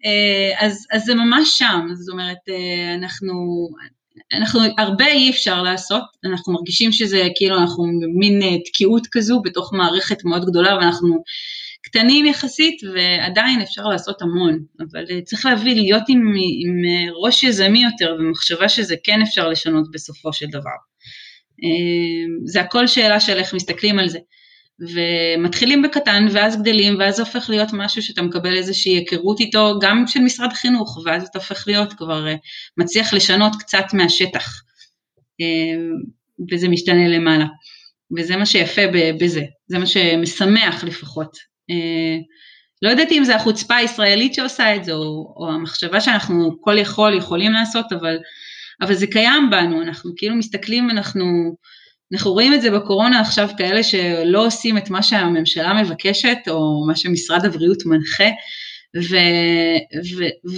אה, 0.05 0.67
אז, 0.67 0.87
אז 0.93 1.05
זה 1.05 1.15
ממש 1.15 1.59
שם, 1.59 1.87
זאת 1.95 2.13
אומרת, 2.13 2.39
אה, 2.49 2.95
אנחנו, 2.95 3.35
אנחנו, 4.33 4.61
הרבה 4.79 5.07
אי 5.07 5.31
אפשר 5.31 5.63
לעשות, 5.63 6.03
אנחנו 6.25 6.53
מרגישים 6.53 6.93
שזה 6.93 7.29
כאילו 7.35 7.59
אנחנו 7.59 7.85
במין 7.85 8.59
תקיעות 8.65 9.07
כזו 9.13 9.41
בתוך 9.45 9.73
מערכת 9.73 10.25
מאוד 10.25 10.45
גדולה 10.45 10.77
ואנחנו 10.77 11.23
קטנים 11.83 12.27
יחסית 12.27 12.81
ועדיין 12.95 13.61
אפשר 13.61 13.83
לעשות 13.83 14.23
המון, 14.23 14.59
אבל 14.81 15.05
אה, 15.11 15.23
צריך 15.23 15.47
להביא 15.47 15.75
להיות 15.75 16.03
עם, 16.09 16.19
עם 16.63 16.83
אה, 16.85 17.13
ראש 17.25 17.43
יזמי 17.43 17.85
יותר 17.85 18.17
ומחשבה 18.19 18.69
שזה 18.69 18.95
כן 19.05 19.23
אפשר 19.23 19.49
לשנות 19.49 19.91
בסופו 19.91 20.33
של 20.33 20.47
דבר. 20.47 20.77
אה, 21.65 22.45
זה 22.45 22.61
הכל 22.61 22.87
שאלה 22.87 23.21
של 23.21 23.39
איך 23.39 23.55
מסתכלים 23.55 23.99
על 23.99 24.09
זה. 24.09 24.19
ומתחילים 24.95 25.83
בקטן 25.83 26.27
ואז 26.33 26.63
גדלים 26.63 26.97
ואז 26.99 27.17
זה 27.17 27.23
הופך 27.23 27.51
להיות 27.51 27.69
משהו 27.73 28.03
שאתה 28.03 28.23
מקבל 28.23 28.57
איזושהי 28.57 28.93
היכרות 28.93 29.41
איתו 29.41 29.79
גם 29.83 30.05
של 30.07 30.21
משרד 30.21 30.53
החינוך 30.53 30.99
ואז 31.05 31.23
אתה 31.23 31.39
הופך 31.39 31.65
להיות 31.67 31.93
כבר 31.93 32.27
מצליח 32.77 33.15
לשנות 33.15 33.53
קצת 33.59 33.85
מהשטח 33.93 34.63
וזה 36.51 36.69
משתנה 36.69 37.09
למעלה 37.09 37.47
וזה 38.19 38.37
מה 38.37 38.47
שיפה 38.47 38.83
בזה, 39.21 39.43
זה 39.67 39.79
מה 39.79 39.87
שמשמח 39.87 40.85
לפחות 40.85 41.50
לא 42.83 42.89
יודעת 42.89 43.13
אם 43.13 43.25
זה 43.25 43.37
החוצפה 43.37 43.77
הישראלית 43.77 44.35
שעושה 44.35 44.77
את 44.77 44.85
זה, 44.85 44.93
או, 44.93 45.35
או 45.37 45.49
המחשבה 45.49 46.01
שאנחנו 46.01 46.57
כל 46.61 46.79
יכול 46.79 47.15
יכולים 47.15 47.53
לעשות, 47.53 47.93
אבל, 47.93 48.19
אבל 48.81 48.95
זה 48.95 49.07
קיים 49.07 49.51
בנו, 49.51 49.83
אנחנו 49.83 50.13
כאילו 50.17 50.37
מסתכלים, 50.37 50.91
אנחנו, 50.91 51.25
אנחנו 52.13 52.33
רואים 52.33 52.55
את 52.55 52.63
זה 52.63 52.71
בקורונה 52.71 53.21
עכשיו, 53.21 53.49
כאלה 53.59 53.83
שלא 53.83 54.47
עושים 54.47 54.79
את 54.79 54.91
מה 54.91 55.03
שהממשלה 55.03 55.83
מבקשת, 55.83 56.39
או 56.49 56.87
מה 56.87 56.97
שמשרד 56.97 57.45
הבריאות 57.45 57.79
מנחה, 57.87 58.29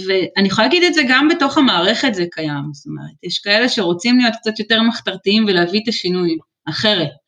ואני 0.05 0.47
יכולה 0.47 0.67
להגיד 0.67 0.83
את 0.83 0.93
זה 0.93 1.01
גם 1.09 1.27
בתוך 1.27 1.57
המערכת 1.57 2.13
זה 2.13 2.25
קיים, 2.31 2.63
זאת 2.73 2.85
אומרת, 2.85 3.23
יש 3.23 3.39
כאלה 3.39 3.69
שרוצים 3.69 4.19
להיות 4.19 4.33
קצת 4.41 4.59
יותר 4.59 4.81
מחתרתיים 4.81 5.45
ולהביא 5.47 5.79
את 5.83 5.87
השינוי 5.87 6.37
אחרת. 6.69 7.22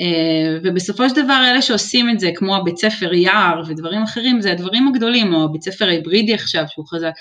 אה, 0.00 0.58
ובסופו 0.64 1.08
של 1.08 1.22
דבר 1.24 1.42
אלה 1.50 1.62
שעושים 1.62 2.10
את 2.10 2.20
זה, 2.20 2.30
כמו 2.34 2.56
הבית 2.56 2.76
ספר 2.76 3.14
יער 3.14 3.62
ודברים 3.68 4.02
אחרים, 4.02 4.40
זה 4.40 4.52
הדברים 4.52 4.88
הגדולים, 4.88 5.34
או 5.34 5.44
הבית 5.44 5.62
ספר 5.62 5.84
ההיברידי 5.84 6.34
עכשיו 6.34 6.64
שהוא 6.68 6.86
חזק, 6.88 7.12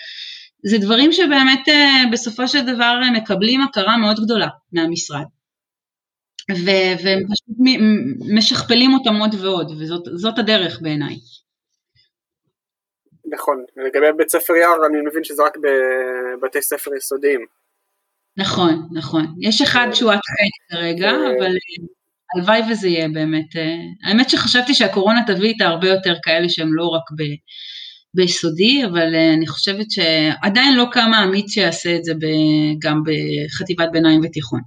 זה 0.65 0.77
דברים 0.77 1.11
שבאמת 1.11 1.69
אה, 1.69 2.03
בסופו 2.11 2.47
של 2.47 2.73
דבר 2.73 2.99
מקבלים 3.13 3.61
הכרה 3.61 3.97
מאוד 3.97 4.19
גדולה 4.25 4.47
מהמשרד. 4.71 5.23
והם 6.49 7.19
פשוט 7.23 7.57
משכפלים 8.35 8.93
אותם 8.93 9.15
עוד 9.15 9.35
ועוד, 9.41 9.71
וזאת 10.13 10.39
הדרך 10.39 10.81
בעיניי. 10.81 11.15
נכון, 13.25 13.65
לגבי 13.77 14.07
בית 14.17 14.29
ספר 14.29 14.55
יער 14.55 14.85
אני 14.85 14.97
מבין 15.09 15.23
שזה 15.23 15.43
רק 15.43 15.57
בבתי 15.57 16.61
ספר 16.61 16.95
יסודיים. 16.95 17.45
נכון, 18.37 18.87
נכון. 18.91 19.25
יש 19.41 19.61
אחד 19.61 19.87
שהוא 19.93 20.11
עד 20.11 20.17
ח' 20.17 20.71
כרגע, 20.71 21.09
אבל 21.11 21.55
הלוואי 22.35 22.61
וזה 22.71 22.87
יהיה 22.87 23.07
באמת. 23.07 23.55
האמת 24.03 24.29
שחשבתי 24.29 24.73
שהקורונה 24.73 25.19
תביא 25.27 25.49
איתה 25.49 25.65
הרבה 25.65 25.87
יותר 25.87 26.13
כאלה 26.23 26.49
שהם 26.49 26.73
לא 26.73 26.87
רק 26.87 27.03
ב... 27.17 27.23
ביסודי, 28.15 28.85
אבל 28.85 29.15
אני 29.37 29.47
חושבת 29.47 29.91
שעדיין 29.91 30.75
לא 30.75 30.85
קמה 30.91 31.23
אמיץ 31.23 31.51
שיעשה 31.53 31.95
את 31.95 32.03
זה 32.03 32.13
גם 32.79 33.01
בחטיבת 33.05 33.89
ביניים 33.91 34.21
ותיכון. 34.23 34.61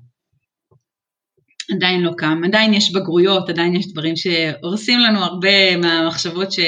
עדיין 1.74 2.00
לא 2.02 2.12
קם, 2.18 2.40
עדיין 2.44 2.74
יש 2.74 2.92
בגרויות, 2.92 3.48
עדיין 3.48 3.76
יש 3.76 3.92
דברים 3.92 4.16
שהורסים 4.16 4.98
לנו 4.98 5.24
הרבה 5.24 5.76
מהמחשבות 5.76 6.52
ש, 6.52 6.60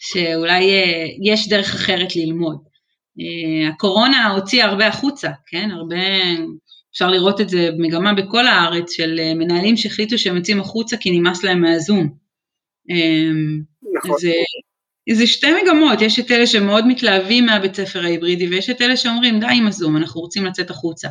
שאולי 0.00 0.70
אה, 0.70 1.06
יש 1.32 1.48
דרך 1.48 1.74
אחרת 1.74 2.16
ללמוד. 2.16 2.56
אה, 3.20 3.68
הקורונה 3.68 4.28
הוציאה 4.30 4.66
הרבה 4.66 4.86
החוצה, 4.86 5.30
כן? 5.46 5.70
הרבה, 5.70 5.96
אפשר 6.96 7.10
לראות 7.10 7.40
את 7.40 7.48
זה 7.48 7.70
מגמה 7.78 8.14
בכל 8.14 8.46
הארץ 8.46 8.92
של 8.92 9.20
אה, 9.22 9.34
מנהלים 9.34 9.76
שהחליטו 9.76 10.18
שהם 10.18 10.36
יוצאים 10.36 10.60
החוצה 10.60 10.96
כי 10.96 11.10
נמאס 11.10 11.44
להם 11.44 11.60
מהזום. 11.60 12.14
נכון. 13.94 14.16
זה, 14.18 14.32
זה 15.12 15.26
שתי 15.26 15.46
מגמות, 15.62 16.02
יש 16.02 16.18
את 16.18 16.30
אלה 16.30 16.46
שמאוד 16.46 16.86
מתלהבים 16.86 17.46
מהבית 17.46 17.74
ספר 17.74 18.04
ההיברידי 18.04 18.48
ויש 18.48 18.70
את 18.70 18.82
אלה 18.82 18.96
שאומרים 18.96 19.40
די 19.40 19.46
עם 19.52 19.66
הזום, 19.66 19.96
אנחנו 19.96 20.20
רוצים 20.20 20.44
לצאת 20.44 20.70
החוצה. 20.70 21.08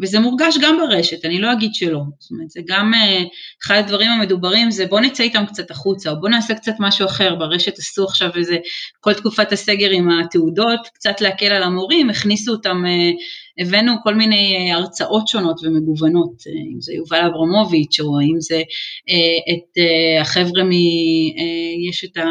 וזה 0.00 0.20
מורגש 0.20 0.58
גם 0.62 0.78
ברשת, 0.78 1.24
אני 1.24 1.38
לא 1.38 1.52
אגיד 1.52 1.74
שלא. 1.74 2.00
זאת 2.18 2.30
אומרת, 2.30 2.50
זה 2.50 2.60
גם 2.66 2.92
uh, 2.94 3.28
אחד 3.64 3.74
הדברים 3.74 4.10
המדוברים 4.10 4.70
זה 4.70 4.86
בוא 4.86 5.00
נצא 5.00 5.22
איתם 5.22 5.44
קצת 5.46 5.70
החוצה, 5.70 6.10
או 6.10 6.20
בוא 6.20 6.28
נעשה 6.28 6.54
קצת 6.54 6.72
משהו 6.78 7.06
אחר, 7.06 7.34
ברשת 7.34 7.78
עשו 7.78 8.04
עכשיו 8.04 8.30
איזה, 8.36 8.56
כל 9.00 9.14
תקופת 9.14 9.52
הסגר 9.52 9.90
עם 9.90 10.08
התעודות, 10.10 10.80
קצת 10.94 11.20
להקל 11.20 11.46
על 11.46 11.62
המורים, 11.62 12.10
הכניסו 12.10 12.52
אותם, 12.52 12.84
uh, 12.84 13.62
הבאנו 13.62 13.92
כל 14.02 14.14
מיני 14.14 14.72
uh, 14.72 14.74
הרצאות 14.74 15.28
שונות 15.28 15.60
ומגוונות, 15.62 16.40
uh, 16.40 16.74
אם 16.74 16.80
זה 16.80 16.92
יובל 16.92 17.26
אברמוביץ', 17.26 18.00
או 18.00 18.20
אם 18.20 18.40
זה 18.40 18.60
uh, 18.60 19.54
את 19.54 19.78
uh, 19.78 20.20
החבר'ה 20.20 20.64
מ... 20.64 20.70
Uh, 20.70 21.88
יש 21.88 22.04
את 22.04 22.16
ה... 22.16 22.26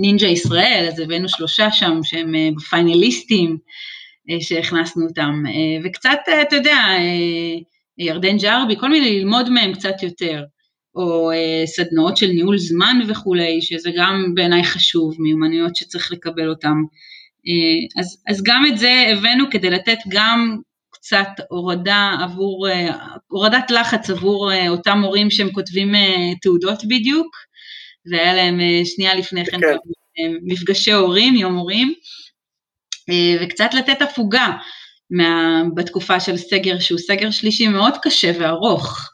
נינג'ה 0.00 0.26
ישראל, 0.26 0.88
אז 0.88 1.00
הבאנו 1.00 1.28
שלושה 1.28 1.70
שם 1.70 2.00
שהם 2.02 2.34
פיינליסטים, 2.70 3.50
אה, 3.50 3.56
שהכנסנו 4.40 5.06
אותם, 5.06 5.42
אה, 5.46 5.80
וקצת, 5.84 6.18
אה, 6.28 6.42
אתה 6.42 6.56
יודע, 6.56 6.78
ירדן 7.98 8.36
ג'רבי, 8.36 8.76
כל 8.76 8.88
מיני 8.88 9.18
ללמוד 9.18 9.50
מהם 9.50 9.74
קצת 9.74 10.02
יותר, 10.02 10.42
או 10.94 11.30
סדנאות 11.66 12.16
של 12.16 12.26
ניהול 12.26 12.58
זמן 12.58 12.98
וכולי, 13.08 13.62
שזה 13.62 13.90
גם 13.96 14.34
בעיניי 14.34 14.64
חשוב, 14.64 15.14
מיומנויות 15.18 15.76
שצריך 15.76 16.12
לקבל 16.12 16.48
אותם. 16.48 16.82
אז, 17.98 18.22
אז 18.28 18.42
גם 18.42 18.66
את 18.66 18.78
זה 18.78 19.04
הבאנו 19.12 19.44
כדי 19.50 19.70
לתת 19.70 19.98
גם 20.08 20.58
קצת 20.90 21.28
הורדה 21.48 22.16
עבור, 22.22 22.68
הורדת 23.28 23.70
לחץ 23.70 24.10
עבור 24.10 24.52
אותם 24.68 24.98
מורים 24.98 25.30
שהם 25.30 25.52
כותבים 25.52 25.92
תעודות 26.42 26.84
בדיוק, 26.84 27.36
והיה 28.10 28.34
להם 28.34 28.60
שנייה 28.84 29.14
לפני 29.14 29.44
כן 29.44 29.60
כן. 29.60 29.76
מפגשי 30.42 30.92
הורים, 30.92 31.34
יום 31.34 31.54
הורים, 31.54 31.88
אה, 31.88 31.94
וקצת 33.42 33.74
לתת 33.74 34.02
הפוגה 34.02 34.56
מה, 35.10 35.62
בתקופה 35.74 36.20
של 36.20 36.36
סגר 36.36 36.78
שהוא 36.78 36.98
סגר 36.98 37.30
שלישי 37.30 37.68
מאוד 37.68 37.94
קשה 38.02 38.32
וארוך. 38.40 39.08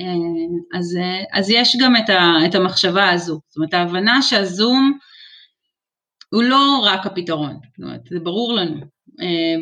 אה, 0.00 0.78
אז, 0.78 0.96
אה, 0.96 1.38
אז 1.38 1.50
יש 1.50 1.76
גם 1.80 1.96
את, 1.96 2.10
ה, 2.10 2.32
את 2.46 2.54
המחשבה 2.54 3.10
הזו, 3.10 3.40
זאת 3.48 3.56
אומרת 3.56 3.74
ההבנה 3.74 4.22
שהזום 4.22 4.98
הוא 6.30 6.42
לא 6.42 6.80
רק 6.84 7.06
הפתרון, 7.06 7.54
זאת 7.78 7.84
אומרת 7.84 8.00
זה 8.10 8.18
ברור 8.20 8.54
לנו, 8.54 8.80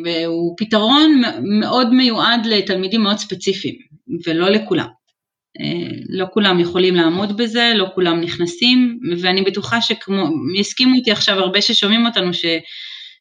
והוא 0.05 0.55
פתרון 0.57 1.21
מאוד 1.59 1.93
מיועד 1.93 2.45
לתלמידים 2.45 3.01
מאוד 3.01 3.17
ספציפיים 3.17 3.75
ולא 4.27 4.49
לכולם. 4.49 4.87
לא 6.09 6.25
כולם 6.33 6.59
יכולים 6.59 6.95
לעמוד 6.95 7.37
בזה, 7.37 7.71
לא 7.75 7.87
כולם 7.95 8.21
נכנסים, 8.21 8.99
ואני 9.21 9.41
בטוחה 9.41 9.81
שכמו, 9.81 10.27
יסכימו 10.59 10.95
איתי 10.95 11.11
עכשיו 11.11 11.39
הרבה 11.39 11.61
ששומעים 11.61 12.05
אותנו 12.05 12.33
ש... 12.33 12.45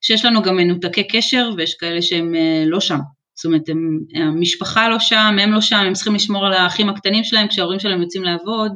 שיש 0.06 0.24
לנו 0.24 0.42
גם 0.42 0.56
מנותקי 0.56 1.04
קשר 1.08 1.50
ויש 1.56 1.74
כאלה 1.74 2.02
שהם 2.02 2.34
אה, 2.34 2.64
לא 2.66 2.80
שם. 2.80 2.98
זאת 3.34 3.44
אומרת, 3.44 3.68
הם, 3.68 3.98
המשפחה 4.14 4.88
לא 4.88 4.98
שם, 4.98 5.36
הם 5.40 5.52
לא 5.52 5.60
שם, 5.60 5.76
הם 5.76 5.92
צריכים 5.92 6.14
לשמור 6.14 6.46
על 6.46 6.52
האחים 6.52 6.88
הקטנים 6.88 7.24
שלהם 7.24 7.48
כשההורים 7.48 7.80
שלהם 7.80 8.02
יוצאים 8.02 8.22
לעבוד. 8.24 8.72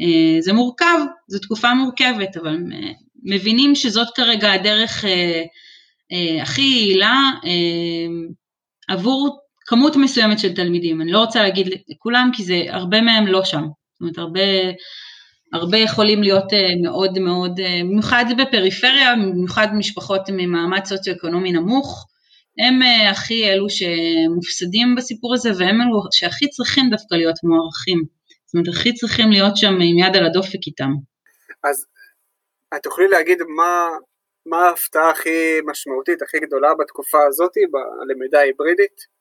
אה, 0.00 0.40
זה 0.40 0.52
מורכב, 0.52 0.98
זו 1.28 1.38
תקופה 1.38 1.74
מורכבת, 1.74 2.36
אבל 2.36 2.56
אה, 2.72 2.90
מבינים 3.24 3.74
שזאת 3.74 4.08
כרגע 4.14 4.52
הדרך 4.52 5.04
הכי 6.42 6.62
יעילה 6.62 7.30
עבור 8.88 9.38
כמות 9.66 9.96
מסוימת 9.96 10.38
של 10.38 10.54
תלמידים. 10.54 11.00
אני 11.00 11.12
לא 11.12 11.18
רוצה 11.18 11.42
להגיד 11.42 11.68
לכולם, 11.88 12.30
כי 12.32 12.44
זה, 12.44 12.62
הרבה 12.68 13.00
מהם 13.00 13.26
לא 13.26 13.44
שם. 13.44 13.62
זאת 13.62 14.00
אומרת, 14.00 14.18
הרבה 14.18 14.40
הרבה 15.52 15.78
יכולים 15.78 16.22
להיות 16.22 16.52
אה, 16.52 16.72
מאוד 16.82 17.18
מאוד, 17.18 17.60
אה, 17.60 17.80
במיוחד 17.84 18.24
בפריפריה, 18.38 19.14
במיוחד 19.14 19.66
משפחות 19.78 20.20
ממעמד 20.28 20.84
סוציו-אקונומי 20.84 21.52
נמוך, 21.52 22.06
הם 22.58 22.82
אה, 22.82 23.10
הכי 23.10 23.48
אלו 23.50 23.66
שמופסדים 23.70 24.94
בסיפור 24.96 25.34
הזה 25.34 25.50
והם 25.58 25.80
אלו 25.80 26.00
שהכי 26.12 26.48
צריכים 26.48 26.84
דווקא 26.90 27.14
להיות 27.14 27.36
מוערכים. 27.44 28.02
זאת 28.46 28.54
אומרת, 28.54 28.68
הכי 28.68 28.94
צריכים 28.94 29.30
להיות 29.30 29.56
שם 29.56 29.72
עם 29.72 29.98
יד 29.98 30.16
על 30.16 30.26
הדופק 30.26 30.62
איתם. 30.66 30.90
אז 31.64 31.86
את 32.76 32.82
תוכלי 32.82 33.08
להגיד 33.08 33.38
מה, 33.56 33.88
מה 34.46 34.68
ההפתעה 34.68 35.10
הכי 35.10 35.60
משמעותית, 35.66 36.22
הכי 36.22 36.38
גדולה 36.40 36.74
בתקופה 36.74 37.18
הזאת, 37.28 37.52
בלמידה 37.72 38.38
ההיברידית? 38.38 39.17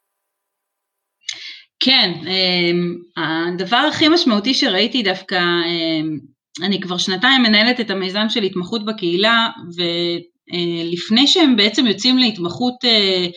כן, 1.79 2.11
אמ, 2.27 2.95
הדבר 3.17 3.77
הכי 3.77 4.07
משמעותי 4.07 4.53
שראיתי 4.53 5.03
דווקא, 5.03 5.35
אמ, 5.35 6.17
אני 6.63 6.79
כבר 6.79 6.97
שנתיים 6.97 7.43
מנהלת 7.43 7.79
את 7.79 7.89
המיזם 7.89 8.25
של 8.29 8.43
התמחות 8.43 8.85
בקהילה, 8.85 9.49
ולפני 9.77 11.27
שהם 11.27 11.55
בעצם 11.55 11.87
יוצאים 11.87 12.17
להתמחות 12.17 12.73
אה, 12.85 13.27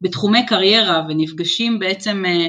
בתחומי 0.00 0.46
קריירה 0.46 1.02
ונפגשים 1.08 1.78
בעצם 1.78 2.24
אה, 2.26 2.46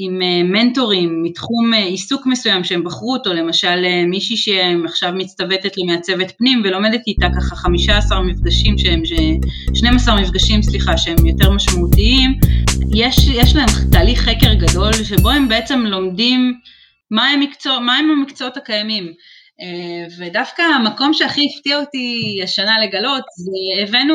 עם 0.00 0.22
אה, 0.22 0.42
מנטורים 0.42 1.22
מתחום 1.22 1.72
עיסוק 1.72 2.26
מסוים 2.26 2.64
שהם 2.64 2.84
בחרו 2.84 3.12
אותו, 3.12 3.32
למשל 3.32 3.84
מישהי 4.06 4.36
שעכשיו 4.36 5.12
מצטוותת 5.14 5.72
למעצבת 5.76 6.32
פנים 6.38 6.62
ולומדת 6.64 7.00
איתה 7.06 7.26
ככה 7.36 7.56
15 7.56 8.22
מפגשים 8.22 8.78
שהם, 8.78 9.02
12 9.74 10.20
מפגשים 10.20 10.62
סליחה 10.62 10.96
שהם 10.96 11.26
יותר 11.26 11.50
משמעותיים, 11.50 12.38
יש, 12.94 13.16
יש 13.28 13.56
להם 13.56 13.66
תהליך 13.92 14.20
חקר 14.20 14.54
גדול 14.54 14.92
שבו 14.92 15.30
הם 15.30 15.48
בעצם 15.48 15.80
לומדים 15.80 16.54
מה 17.10 17.28
הם, 17.28 17.40
מקצוע, 17.40 17.78
מה 17.78 17.96
הם 17.96 18.10
המקצועות 18.10 18.56
הקיימים. 18.56 19.12
אה, 19.60 20.06
ודווקא 20.18 20.62
המקום 20.62 21.14
שהכי 21.14 21.40
הפתיע 21.46 21.80
אותי 21.80 22.40
השנה 22.42 22.76
לגלות 22.84 23.24
זה 23.36 23.82
הבאנו, 23.82 24.14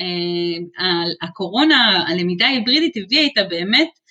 אה, 0.00 1.28
הקורונה, 1.28 2.04
הלמידה 2.08 2.46
ההיברידית 2.46 2.96
הביאה 2.96 3.22
איתה 3.22 3.44
באמת 3.44 3.88
אה, 3.88 4.01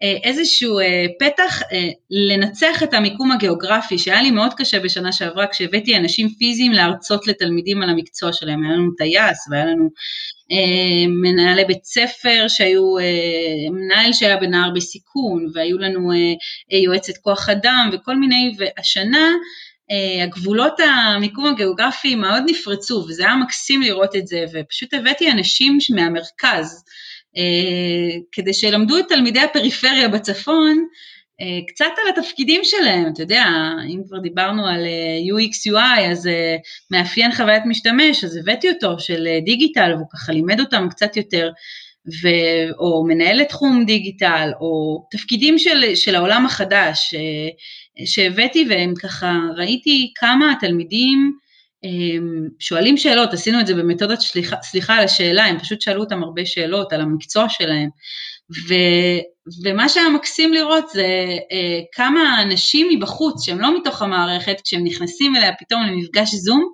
איזשהו 0.00 0.78
פתח 1.18 1.62
לנצח 2.10 2.82
את 2.82 2.94
המיקום 2.94 3.32
הגיאוגרפי 3.32 3.98
שהיה 3.98 4.22
לי 4.22 4.30
מאוד 4.30 4.54
קשה 4.54 4.80
בשנה 4.80 5.12
שעברה 5.12 5.46
כשהבאתי 5.46 5.96
אנשים 5.96 6.28
פיזיים 6.28 6.72
להרצות 6.72 7.26
לתלמידים 7.26 7.82
על 7.82 7.90
המקצוע 7.90 8.32
שלהם, 8.32 8.64
היה 8.64 8.72
לנו 8.72 8.90
טייס 8.98 9.48
והיה 9.50 9.64
לנו 9.64 9.90
אה, 10.52 11.06
מנהלי 11.08 11.64
בית 11.64 11.84
ספר 11.84 12.44
שהיו, 12.48 12.98
אה, 12.98 13.70
מנהל 13.70 14.12
שהיה 14.12 14.36
בנער 14.36 14.70
בסיכון 14.74 15.50
והיו 15.54 15.78
לנו 15.78 16.12
אה, 16.12 16.78
יועצת 16.78 17.16
כוח 17.22 17.48
אדם 17.48 17.90
וכל 17.92 18.16
מיני, 18.16 18.56
והשנה 18.58 19.28
הגבולות 20.22 20.80
המיקום 20.80 21.46
הגיאוגרפי 21.46 22.14
מאוד 22.14 22.42
נפרצו 22.46 23.04
וזה 23.08 23.22
היה 23.24 23.36
מקסים 23.36 23.82
לראות 23.82 24.16
את 24.16 24.26
זה 24.26 24.44
ופשוט 24.52 24.94
הבאתי 24.94 25.30
אנשים 25.30 25.78
מהמרכז 25.94 26.84
כדי 28.32 28.54
שילמדו 28.54 28.98
את 28.98 29.04
תלמידי 29.08 29.40
הפריפריה 29.40 30.08
בצפון 30.08 30.86
אה, 31.40 31.60
קצת 31.68 31.84
על 32.02 32.08
התפקידים 32.08 32.60
שלהם, 32.64 33.12
אתה 33.12 33.22
יודע, 33.22 33.44
אם 33.88 34.02
כבר 34.08 34.18
דיברנו 34.18 34.66
על 34.66 34.84
אה, 34.84 35.18
UX 35.18 35.72
UI, 35.72 36.10
אז 36.10 36.26
אה, 36.26 36.56
מאפיין 36.90 37.32
חוויית 37.32 37.62
משתמש, 37.66 38.24
אז 38.24 38.36
הבאתי 38.36 38.68
אותו 38.68 38.98
של 38.98 39.26
דיגיטל, 39.44 39.92
והוא 39.94 40.06
ככה 40.12 40.32
לימד 40.32 40.60
אותם 40.60 40.86
קצת 40.90 41.16
יותר, 41.16 41.50
ו, 42.22 42.28
או 42.78 43.04
מנהל 43.06 43.44
תחום 43.44 43.84
דיגיטל, 43.84 44.50
או 44.60 45.02
תפקידים 45.10 45.58
של, 45.58 45.94
של 45.94 46.14
העולם 46.14 46.46
החדש 46.46 47.14
שהבאתי, 48.04 48.66
והם 48.68 48.94
ככה, 49.02 49.38
ראיתי 49.56 50.12
כמה 50.16 50.52
התלמידים 50.52 51.32
שואלים 52.58 52.96
שאלות, 52.96 53.32
עשינו 53.32 53.60
את 53.60 53.66
זה 53.66 53.74
במתודת 53.74 54.20
סליחה, 54.20 54.56
סליחה 54.62 54.94
על 54.94 55.04
השאלה, 55.04 55.44
הם 55.44 55.58
פשוט 55.58 55.80
שאלו 55.80 56.00
אותם 56.00 56.22
הרבה 56.22 56.46
שאלות 56.46 56.92
על 56.92 57.00
המקצוע 57.00 57.48
שלהם, 57.48 57.88
ו, 58.68 58.74
ומה 59.64 59.88
שהיה 59.88 60.08
מקסים 60.08 60.52
לראות 60.52 60.88
זה 60.88 61.06
אה, 61.52 61.80
כמה 61.92 62.42
אנשים 62.42 62.88
מבחוץ 62.90 63.44
שהם 63.46 63.60
לא 63.60 63.78
מתוך 63.78 64.02
המערכת, 64.02 64.56
כשהם 64.64 64.84
נכנסים 64.84 65.36
אליה 65.36 65.52
פתאום 65.58 65.82
למפגש 65.82 66.34
זום, 66.34 66.64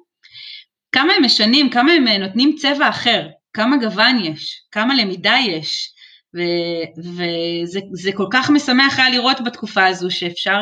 כמה 0.93 1.13
הם 1.13 1.25
משנים, 1.25 1.71
כמה 1.71 1.93
הם 1.93 2.09
אה, 2.09 2.19
נותנים 2.19 2.57
צבע 2.59 2.89
אחר, 2.89 3.27
כמה 3.53 3.77
גוון 3.77 4.25
יש, 4.25 4.63
כמה 4.73 4.95
למידה 4.95 5.37
יש, 5.47 5.93
וזה 6.35 8.12
כל 8.14 8.26
כך 8.33 8.51
משמח 8.51 8.99
היה 8.99 9.11
לראות 9.11 9.41
בתקופה 9.45 9.87
הזו 9.87 10.11
שאפשר 10.11 10.59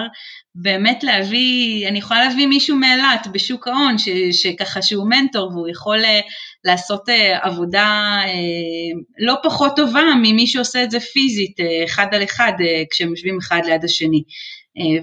באמת 0.54 1.04
להביא, 1.04 1.88
אני 1.88 1.98
יכולה 1.98 2.28
להביא 2.28 2.46
מישהו 2.46 2.76
מאילת 2.76 3.26
בשוק 3.32 3.68
ההון, 3.68 3.96
שככה 4.32 4.82
שהוא 4.82 5.08
מנטור 5.08 5.50
והוא 5.52 5.68
יכול 5.68 6.04
אה, 6.04 6.20
לעשות 6.64 7.08
אה, 7.08 7.38
עבודה 7.42 8.16
אה, 8.24 9.00
לא 9.18 9.34
פחות 9.42 9.76
טובה 9.76 10.02
ממי 10.22 10.46
שעושה 10.46 10.84
את 10.84 10.90
זה 10.90 11.00
פיזית, 11.00 11.56
אחד 11.84 12.06
על 12.12 12.24
אחד, 12.24 12.52
כשהם 12.90 13.10
יושבים 13.10 13.38
אחד 13.38 13.60
ליד 13.64 13.84
השני. 13.84 14.22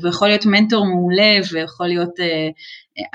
ויכול 0.01 0.27
להיות 0.27 0.45
מנטור 0.45 0.85
מעולה 0.85 1.37
ויכול 1.51 1.87
להיות 1.87 2.13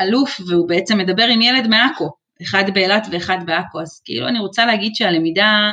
אלוף, 0.01 0.41
והוא 0.49 0.69
בעצם 0.69 0.99
מדבר 0.99 1.25
עם 1.25 1.43
ילד 1.43 1.67
מעכו, 1.67 2.11
אחד 2.43 2.65
באילת 2.75 3.07
ואחד 3.11 3.39
בעכו, 3.47 3.81
אז 3.81 4.03
כאילו 4.05 4.29
אני 4.29 4.39
רוצה 4.39 4.67
להגיד 4.67 4.95
שהלמידה 4.95 5.71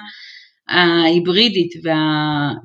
ההיברידית 0.69 1.73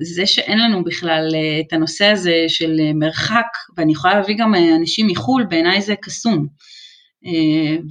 וזה 0.01 0.25
שאין 0.25 0.59
לנו 0.59 0.83
בכלל 0.83 1.27
אה, 1.35 1.59
את 1.67 1.73
הנושא 1.73 2.05
הזה 2.05 2.45
של 2.47 2.77
אה, 2.79 2.93
מרחק, 2.93 3.47
ואני 3.77 3.91
יכולה 3.91 4.13
להביא 4.15 4.35
גם 4.39 4.55
אה, 4.55 4.75
אנשים 4.75 5.07
מחו"ל, 5.07 5.43
בעיניי 5.49 5.81
זה 5.81 5.95
קסום. 5.95 6.47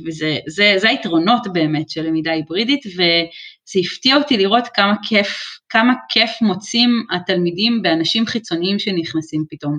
וזה 0.06 0.36
זה, 0.48 0.74
זה 0.76 0.88
היתרונות 0.88 1.42
באמת 1.52 1.90
של 1.90 2.02
למידה 2.02 2.32
היברידית, 2.32 2.86
וזה 2.86 3.80
הפתיע 3.80 4.16
אותי 4.16 4.36
לראות 4.36 4.64
כמה 4.74 4.94
כיף, 5.08 5.28
כמה 5.68 5.92
כיף 6.08 6.30
מוצאים 6.42 6.88
התלמידים 7.10 7.82
באנשים 7.82 8.26
חיצוניים 8.26 8.78
שנכנסים 8.78 9.44
פתאום 9.50 9.78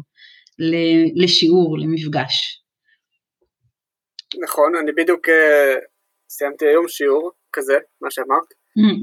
לשיעור, 1.15 1.77
למפגש. 1.79 2.61
נכון, 4.43 4.75
אני 4.75 4.91
בדיוק 4.91 5.27
סיימתי 6.29 6.65
היום 6.65 6.87
שיעור 6.87 7.31
כזה, 7.53 7.77
מה 8.01 8.11
שאמרת. 8.11 8.47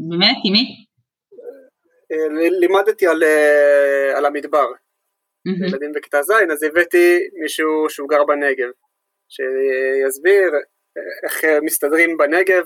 באמת? 0.08 0.36
עם 0.44 0.52
מי? 0.52 0.89
לימדתי 2.60 3.06
על, 3.06 3.22
אה, 3.22 4.18
על 4.18 4.26
המדבר, 4.26 4.66
mm-hmm. 4.66 5.68
ילדים 5.68 5.92
בכיתה 5.92 6.22
ז', 6.22 6.30
אז 6.52 6.62
הבאתי 6.62 7.18
מישהו 7.42 7.86
שהוא 7.88 8.08
גר 8.08 8.24
בנגב, 8.24 8.70
שיסביר 9.28 10.50
איך 11.24 11.44
מסתדרים 11.62 12.16
בנגב, 12.16 12.64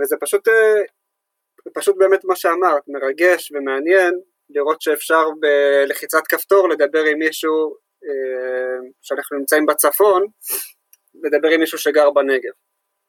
וזה 0.00 0.16
פשוט, 0.20 0.48
אה, 0.48 0.82
פשוט 1.74 1.96
באמת 1.98 2.24
מה 2.24 2.36
שאמרת, 2.36 2.82
מרגש 2.88 3.52
ומעניין 3.52 4.14
לראות 4.50 4.82
שאפשר 4.82 5.24
בלחיצת 5.40 6.26
כפתור 6.28 6.68
לדבר 6.68 7.04
עם 7.04 7.18
מישהו 7.18 7.74
אה, 8.04 8.88
שאנחנו 9.02 9.38
נמצאים 9.38 9.66
בצפון, 9.66 10.26
לדבר 11.24 11.48
עם 11.48 11.60
מישהו 11.60 11.78
שגר 11.78 12.10
בנגב. 12.10 12.52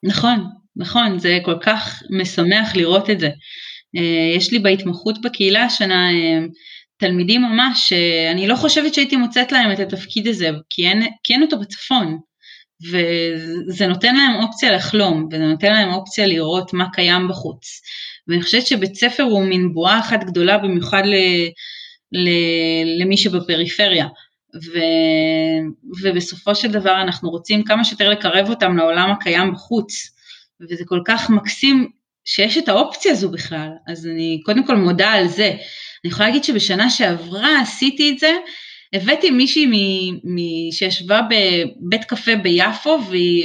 נכון, 0.03 0.37
נכון, 0.75 1.19
זה 1.19 1.29
כל 1.45 1.57
כך 1.65 2.03
משמח 2.21 2.75
לראות 2.75 3.09
את 3.09 3.19
זה. 3.19 3.27
אה, 3.97 4.37
יש 4.37 4.51
לי 4.51 4.59
בהתמחות 4.59 5.21
בקהילה 5.21 5.63
השנה 5.63 6.11
אה, 6.11 6.45
תלמידים 6.97 7.41
ממש, 7.41 7.93
אני 8.31 8.47
לא 8.47 8.55
חושבת 8.55 8.93
שהייתי 8.93 9.15
מוצאת 9.15 9.51
להם 9.51 9.71
את 9.71 9.79
התפקיד 9.79 10.27
הזה, 10.27 10.49
כי 10.69 10.87
אין, 10.87 11.03
כי 11.23 11.33
אין 11.33 11.41
אותו 11.41 11.59
בצפון, 11.59 12.17
וזה 12.91 13.87
נותן 13.87 14.15
להם 14.15 14.35
אופציה 14.43 14.71
לחלום, 14.71 15.27
וזה 15.31 15.43
נותן 15.43 15.73
להם 15.73 15.93
אופציה 15.93 16.27
לראות 16.27 16.73
מה 16.73 16.85
קיים 16.93 17.27
בחוץ. 17.27 17.81
ואני 18.27 18.41
חושבת 18.41 18.67
שבית 18.67 18.95
ספר 18.95 19.23
הוא 19.23 19.45
מין 19.45 19.73
בועה 19.73 19.99
אחת 19.99 20.23
גדולה 20.23 20.57
במיוחד 20.57 21.03
ל, 21.05 21.15
ל, 22.11 22.29
למי 23.01 23.17
שבפריפריה. 23.17 24.07
ו, 24.55 24.79
ובסופו 26.01 26.55
של 26.55 26.71
דבר 26.71 27.01
אנחנו 27.01 27.29
רוצים 27.29 27.63
כמה 27.63 27.83
שיותר 27.83 28.09
לקרב 28.09 28.49
אותם 28.49 28.77
לעולם 28.77 29.11
הקיים 29.11 29.53
בחוץ, 29.53 29.93
וזה 30.61 30.83
כל 30.87 30.99
כך 31.05 31.29
מקסים 31.29 31.89
שיש 32.25 32.57
את 32.57 32.69
האופציה 32.69 33.11
הזו 33.11 33.29
בכלל, 33.29 33.69
אז 33.87 34.07
אני 34.07 34.41
קודם 34.45 34.67
כל 34.67 34.75
מודה 34.75 35.11
על 35.11 35.27
זה. 35.27 35.47
אני 35.47 36.11
יכולה 36.11 36.27
להגיד 36.27 36.43
שבשנה 36.43 36.89
שעברה 36.89 37.61
עשיתי 37.61 38.11
את 38.11 38.19
זה, 38.19 38.31
הבאתי 38.93 39.31
מישהי 39.31 39.65
מ, 39.65 39.73
מ, 40.35 40.37
שישבה 40.71 41.21
בבית 41.21 42.03
קפה 42.03 42.35
ביפו, 42.35 42.99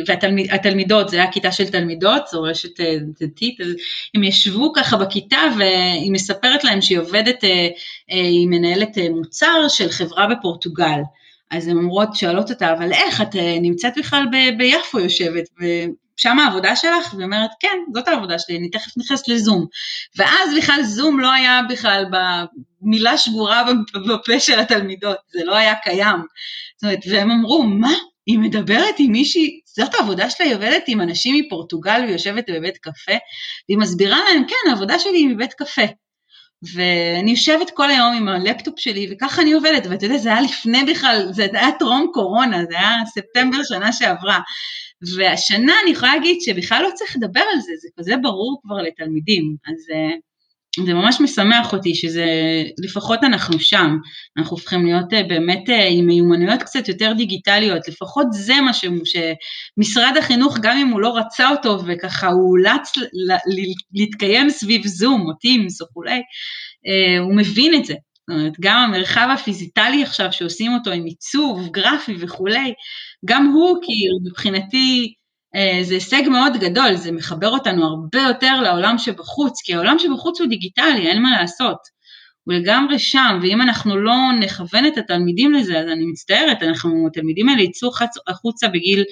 והתלמידות, 0.06 1.08
זה 1.08 1.16
היה 1.16 1.32
כיתה 1.32 1.52
של 1.52 1.68
תלמידות, 1.68 2.26
זו 2.26 2.42
רשת 2.42 2.80
אה, 2.80 2.96
דתית, 3.20 3.60
אז 3.60 3.68
הם 4.14 4.24
ישבו 4.24 4.72
ככה 4.72 4.96
בכיתה 4.96 5.38
והיא 5.58 6.12
מספרת 6.12 6.64
להם 6.64 6.80
שהיא 6.80 6.98
עובדת, 6.98 7.44
אה, 7.44 7.68
אה, 8.10 8.20
היא 8.20 8.48
מנהלת 8.48 8.98
מוצר 9.10 9.68
של 9.68 9.88
חברה 9.88 10.26
בפורטוגל. 10.26 11.00
אז 11.50 11.68
הן 11.68 11.76
אומרות, 11.76 12.14
שואלות 12.14 12.50
אותה, 12.50 12.72
אבל 12.72 12.92
איך, 12.92 13.20
את 13.20 13.34
נמצאת 13.60 13.92
בכלל 13.98 14.24
ב, 14.32 14.58
ביפו 14.58 15.00
יושבת, 15.00 15.44
שם 16.20 16.38
העבודה 16.38 16.76
שלך? 16.76 17.14
והיא 17.14 17.24
אומרת, 17.24 17.50
כן, 17.60 17.78
זאת 17.94 18.08
העבודה 18.08 18.38
שלי, 18.38 18.56
אני 18.56 18.70
תכף 18.70 18.96
נכנסת 18.96 19.28
לזום. 19.28 19.66
ואז 20.16 20.56
בכלל 20.58 20.82
זום 20.82 21.20
לא 21.20 21.32
היה 21.32 21.60
בכלל 21.68 22.04
במילה 22.82 23.18
שגורה 23.18 23.64
בפה 24.08 24.40
של 24.40 24.60
התלמידות, 24.60 25.16
זה 25.32 25.44
לא 25.44 25.56
היה 25.56 25.74
קיים. 25.74 26.18
זאת 26.76 26.82
אומרת, 26.82 26.98
והם 27.10 27.30
אמרו, 27.30 27.62
מה? 27.62 27.92
היא 28.26 28.38
מדברת 28.38 28.94
עם 28.98 29.12
מישהי, 29.12 29.60
זאת 29.66 29.94
העבודה 29.94 30.30
שלה, 30.30 30.46
היא 30.46 30.54
עובדת 30.54 30.82
עם 30.86 31.00
אנשים 31.00 31.44
מפורטוגל 31.46 32.04
ויושבת 32.08 32.44
בבית 32.50 32.78
קפה, 32.78 33.12
והיא 33.68 33.78
מסבירה 33.78 34.18
להם, 34.28 34.44
כן, 34.48 34.70
העבודה 34.70 34.98
שלי 34.98 35.18
היא 35.18 35.28
מבית 35.28 35.52
קפה. 35.52 35.82
ואני 36.74 37.30
יושבת 37.30 37.70
כל 37.70 37.90
היום 37.90 38.14
עם 38.14 38.28
הלפטופ 38.28 38.78
שלי, 38.78 39.08
וככה 39.10 39.42
אני 39.42 39.52
עובדת, 39.52 39.86
ואתה 39.90 40.06
יודע, 40.06 40.18
זה 40.18 40.28
היה 40.28 40.40
לפני 40.40 40.84
בכלל, 40.84 41.28
זה 41.30 41.46
היה 41.52 41.72
טרום 41.78 42.10
קורונה, 42.14 42.64
זה 42.70 42.78
היה 42.78 42.96
ספטמבר 43.06 43.58
שנה 43.62 43.92
שעברה. 43.92 44.40
והשנה 45.16 45.72
אני 45.82 45.90
יכולה 45.90 46.14
להגיד 46.14 46.40
שבכלל 46.40 46.82
לא 46.82 46.90
צריך 46.94 47.16
לדבר 47.16 47.40
על 47.54 47.60
זה, 47.60 47.72
זה 47.80 47.88
כזה 47.98 48.16
ברור 48.22 48.60
כבר 48.62 48.76
לתלמידים, 48.76 49.56
אז 49.66 49.86
אה, 49.92 50.16
זה 50.86 50.94
ממש 50.94 51.20
משמח 51.20 51.72
אותי 51.72 51.94
שזה, 51.94 52.26
לפחות 52.84 53.24
אנחנו 53.24 53.60
שם, 53.60 53.96
אנחנו 54.38 54.56
הופכים 54.56 54.86
להיות 54.86 55.12
אה, 55.12 55.22
באמת 55.22 55.70
אה, 55.70 55.86
עם 55.88 56.06
מיומנויות 56.06 56.62
קצת 56.62 56.88
יותר 56.88 57.12
דיגיטליות, 57.12 57.88
לפחות 57.88 58.26
זה 58.30 58.60
מה 58.60 58.72
ש, 58.72 58.84
שמשרד 59.04 60.16
החינוך, 60.18 60.58
גם 60.62 60.76
אם 60.76 60.88
הוא 60.88 61.00
לא 61.00 61.16
רצה 61.16 61.50
אותו 61.50 61.78
וככה 61.86 62.28
הוא 62.28 62.50
אולץ 62.50 62.92
להתקיים 63.92 64.50
סביב 64.50 64.86
זום 64.86 65.26
או 65.26 65.32
טימס 65.32 65.82
וכולי, 65.82 66.20
הוא 67.20 67.36
מבין 67.36 67.74
את 67.74 67.84
זה. 67.84 67.94
זאת 67.94 68.38
אומרת, 68.38 68.52
גם 68.60 68.78
המרחב 68.78 69.28
הפיזיטלי 69.34 70.02
עכשיו 70.02 70.32
שעושים 70.32 70.74
אותו 70.74 70.90
עם 70.90 71.04
עיצוב 71.04 71.68
גרפי 71.70 72.14
וכולי, 72.20 72.72
גם 73.24 73.46
הוא 73.46 73.78
כאילו 73.82 74.18
מבחינתי 74.30 75.14
אה, 75.14 75.19
זה 75.82 75.94
הישג 75.94 76.22
מאוד 76.28 76.52
גדול, 76.60 76.96
זה 76.96 77.12
מחבר 77.12 77.48
אותנו 77.48 77.84
הרבה 77.84 78.22
יותר 78.22 78.60
לעולם 78.60 78.98
שבחוץ, 78.98 79.62
כי 79.64 79.74
העולם 79.74 79.98
שבחוץ 79.98 80.40
הוא 80.40 80.48
דיגיטלי, 80.48 81.08
אין 81.08 81.22
מה 81.22 81.40
לעשות. 81.40 82.00
הוא 82.44 82.54
לגמרי 82.54 82.98
שם, 82.98 83.38
ואם 83.42 83.62
אנחנו 83.62 83.96
לא 83.96 84.14
נכוון 84.40 84.86
את 84.86 84.98
התלמידים 84.98 85.52
לזה, 85.52 85.78
אז 85.78 85.86
אני 85.86 86.06
מצטערת, 86.06 86.62
אנחנו, 86.62 87.06
התלמידים 87.10 87.48
האלה 87.48 87.62
יצאו 87.62 87.90
החוצה 88.28 88.68
בגיל, 88.68 89.04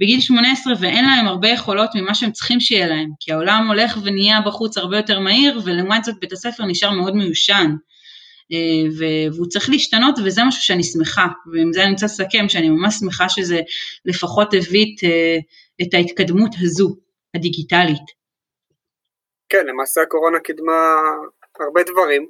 בגיל 0.00 0.20
18 0.20 0.72
ואין 0.80 1.04
להם 1.04 1.26
הרבה 1.26 1.48
יכולות 1.48 1.90
ממה 1.94 2.14
שהם 2.14 2.32
צריכים 2.32 2.60
שיהיה 2.60 2.86
להם, 2.86 3.08
כי 3.20 3.32
העולם 3.32 3.68
הולך 3.68 3.98
ונהיה 4.02 4.40
בחוץ 4.40 4.78
הרבה 4.78 4.96
יותר 4.96 5.20
מהיר, 5.20 5.60
ולעומת 5.64 6.04
זאת 6.04 6.14
בית 6.20 6.32
הספר 6.32 6.64
נשאר 6.64 6.90
מאוד 6.90 7.16
מיושן. 7.16 7.74
אה, 8.52 9.06
והוא 9.32 9.46
צריך 9.46 9.70
להשתנות 9.70 10.18
וזה 10.24 10.44
משהו 10.44 10.62
שאני 10.62 10.84
שמחה, 10.84 11.26
ועם 11.52 11.72
זה 11.72 11.84
אני 11.84 11.92
רוצה 11.92 12.06
לסכם 12.06 12.48
שאני 12.48 12.68
ממש 12.68 12.94
שמחה 12.94 13.28
שזה 13.28 13.60
לפחות 14.04 14.54
הביא 14.54 14.82
את, 14.82 15.04
אה, 15.04 15.36
את 15.82 15.94
ההתקדמות 15.94 16.50
הזו, 16.62 16.96
הדיגיטלית. 17.36 18.20
כן, 19.48 19.66
למעשה 19.66 20.00
הקורונה 20.02 20.40
קידמה 20.40 21.00
הרבה 21.60 21.82
דברים 21.82 22.28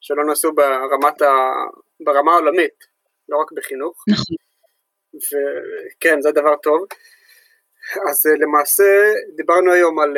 שלא 0.00 0.24
נעשו 0.24 0.52
ברמת 0.52 1.22
ה... 1.22 1.32
ברמה 2.04 2.32
העולמית, 2.32 2.84
לא 3.28 3.36
רק 3.42 3.52
בחינוך. 3.52 4.04
נכון. 4.08 4.36
וכן, 5.14 6.20
זה 6.20 6.30
דבר 6.30 6.56
טוב. 6.56 6.86
אז 8.10 8.26
אה, 8.26 8.46
למעשה 8.46 8.84
דיברנו 9.36 9.72
היום 9.72 9.98
על 9.98 10.16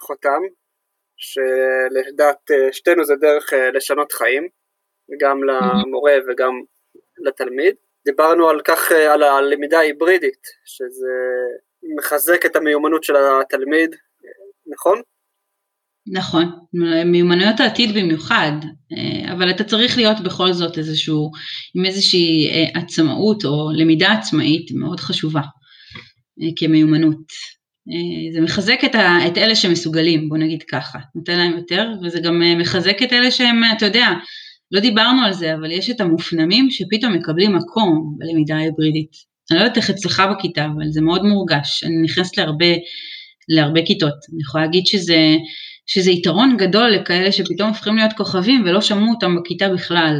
חותם, 0.00 0.40
שלדעת 1.18 2.50
אה, 2.50 2.72
שתינו 2.72 3.04
זה 3.04 3.14
דרך 3.16 3.52
אה, 3.52 3.70
לשנות 3.70 4.12
חיים, 4.12 4.48
גם 5.20 5.44
למורה 5.44 6.14
וגם 6.28 6.52
לתלמיד. 7.18 7.74
דיברנו 8.04 8.48
על 8.48 8.60
כך, 8.64 8.92
אה, 8.92 9.12
על 9.12 9.22
הלמידה 9.22 9.78
ההיברידית, 9.78 10.46
שזה 10.64 11.14
מחזק 11.98 12.46
את 12.46 12.56
המיומנות 12.56 13.04
של 13.04 13.14
התלמיד, 13.16 13.90
נכון? 14.72 15.00
נכון, 16.12 16.44
מיומנויות 17.04 17.60
העתיד 17.60 17.94
במיוחד, 17.94 18.52
אבל 19.32 19.50
אתה 19.50 19.64
צריך 19.64 19.96
להיות 19.96 20.20
בכל 20.20 20.52
זאת 20.52 20.78
איזשהו, 20.78 21.30
עם 21.74 21.84
איזושהי 21.84 22.50
עצמאות 22.74 23.44
או 23.44 23.70
למידה 23.76 24.12
עצמאית 24.12 24.70
מאוד 24.74 25.00
חשובה 25.00 25.40
כמיומנות. 26.56 27.18
אה, 27.90 28.32
זה 28.34 28.40
מחזק 28.40 28.78
את, 28.84 28.94
ה, 28.94 29.18
את 29.26 29.38
אלה 29.38 29.54
שמסוגלים, 29.54 30.28
בוא 30.28 30.38
נגיד 30.38 30.62
ככה, 30.62 30.98
נותן 31.14 31.38
להם 31.38 31.56
יותר, 31.56 31.90
וזה 32.02 32.20
גם 32.20 32.42
אה, 32.42 32.54
מחזק 32.54 33.02
את 33.02 33.12
אלה 33.12 33.30
שהם, 33.30 33.60
אתה 33.76 33.86
יודע, 33.86 34.06
לא 34.70 34.80
דיברנו 34.80 35.22
על 35.22 35.32
זה, 35.32 35.54
אבל 35.54 35.70
יש 35.70 35.90
את 35.90 36.00
המופנמים 36.00 36.70
שפתאום 36.70 37.12
מקבלים 37.12 37.56
מקום 37.56 38.16
בלמידה 38.18 38.56
ההיברידית. 38.56 39.12
אני 39.50 39.58
לא 39.58 39.64
יודעת 39.64 39.76
איך 39.76 39.90
אצלך 39.90 40.22
בכיתה, 40.30 40.64
אבל 40.64 40.84
זה 40.90 41.00
מאוד 41.00 41.22
מורגש. 41.22 41.84
אני 41.84 42.02
נכנסת 42.04 42.38
להרבה, 42.38 42.72
להרבה 43.48 43.80
כיתות. 43.86 44.18
אני 44.32 44.42
יכולה 44.42 44.64
להגיד 44.64 44.86
שזה, 44.86 45.18
שזה 45.86 46.10
יתרון 46.10 46.56
גדול 46.56 46.88
לכאלה 46.90 47.32
שפתאום 47.32 47.68
הופכים 47.68 47.96
להיות 47.96 48.12
כוכבים 48.16 48.64
ולא 48.64 48.80
שמעו 48.80 49.10
אותם 49.14 49.36
בכיתה 49.40 49.68
בכלל. 49.68 50.14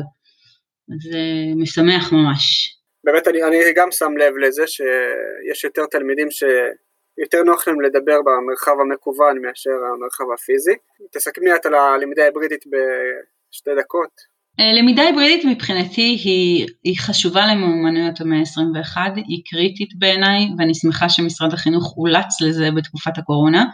זה 1.11 1.19
משמח 1.57 2.13
ממש. 2.13 2.75
באמת 3.05 3.29
אני, 3.29 3.43
אני 3.43 3.57
גם 3.77 3.89
שם 3.91 4.17
לב 4.17 4.37
לזה 4.37 4.67
שיש 4.67 5.65
יותר 5.65 5.87
תלמידים 5.87 6.29
שיותר 6.31 7.43
נוח 7.43 7.69
להם 7.69 7.81
לדבר 7.81 8.19
במרחב 8.27 8.81
המקוון 8.81 9.43
מאשר 9.43 9.71
המרחב 9.71 10.25
הפיזי. 10.35 10.75
תסכמי 11.13 11.55
את 11.55 11.67
על 11.67 11.75
הלמידה 11.75 12.23
ההיברידית 12.23 12.65
בשתי 12.67 13.71
דקות. 13.81 14.38
אה, 14.61 14.73
למידה 14.73 15.03
היברידית 15.03 15.45
מבחינתי 15.45 16.21
היא, 16.25 16.67
היא 16.85 16.99
חשובה 16.99 17.47
למיומנויות 17.47 18.21
המאה 18.21 18.39
ה-21, 18.39 18.97
היא 19.27 19.43
קריטית 19.51 19.99
בעיניי 19.99 20.49
ואני 20.59 20.75
שמחה 20.75 21.09
שמשרד 21.09 21.53
החינוך 21.53 21.95
אולץ 21.97 22.41
לזה 22.41 22.71
בתקופת 22.71 23.19
הקורונה. 23.19 23.65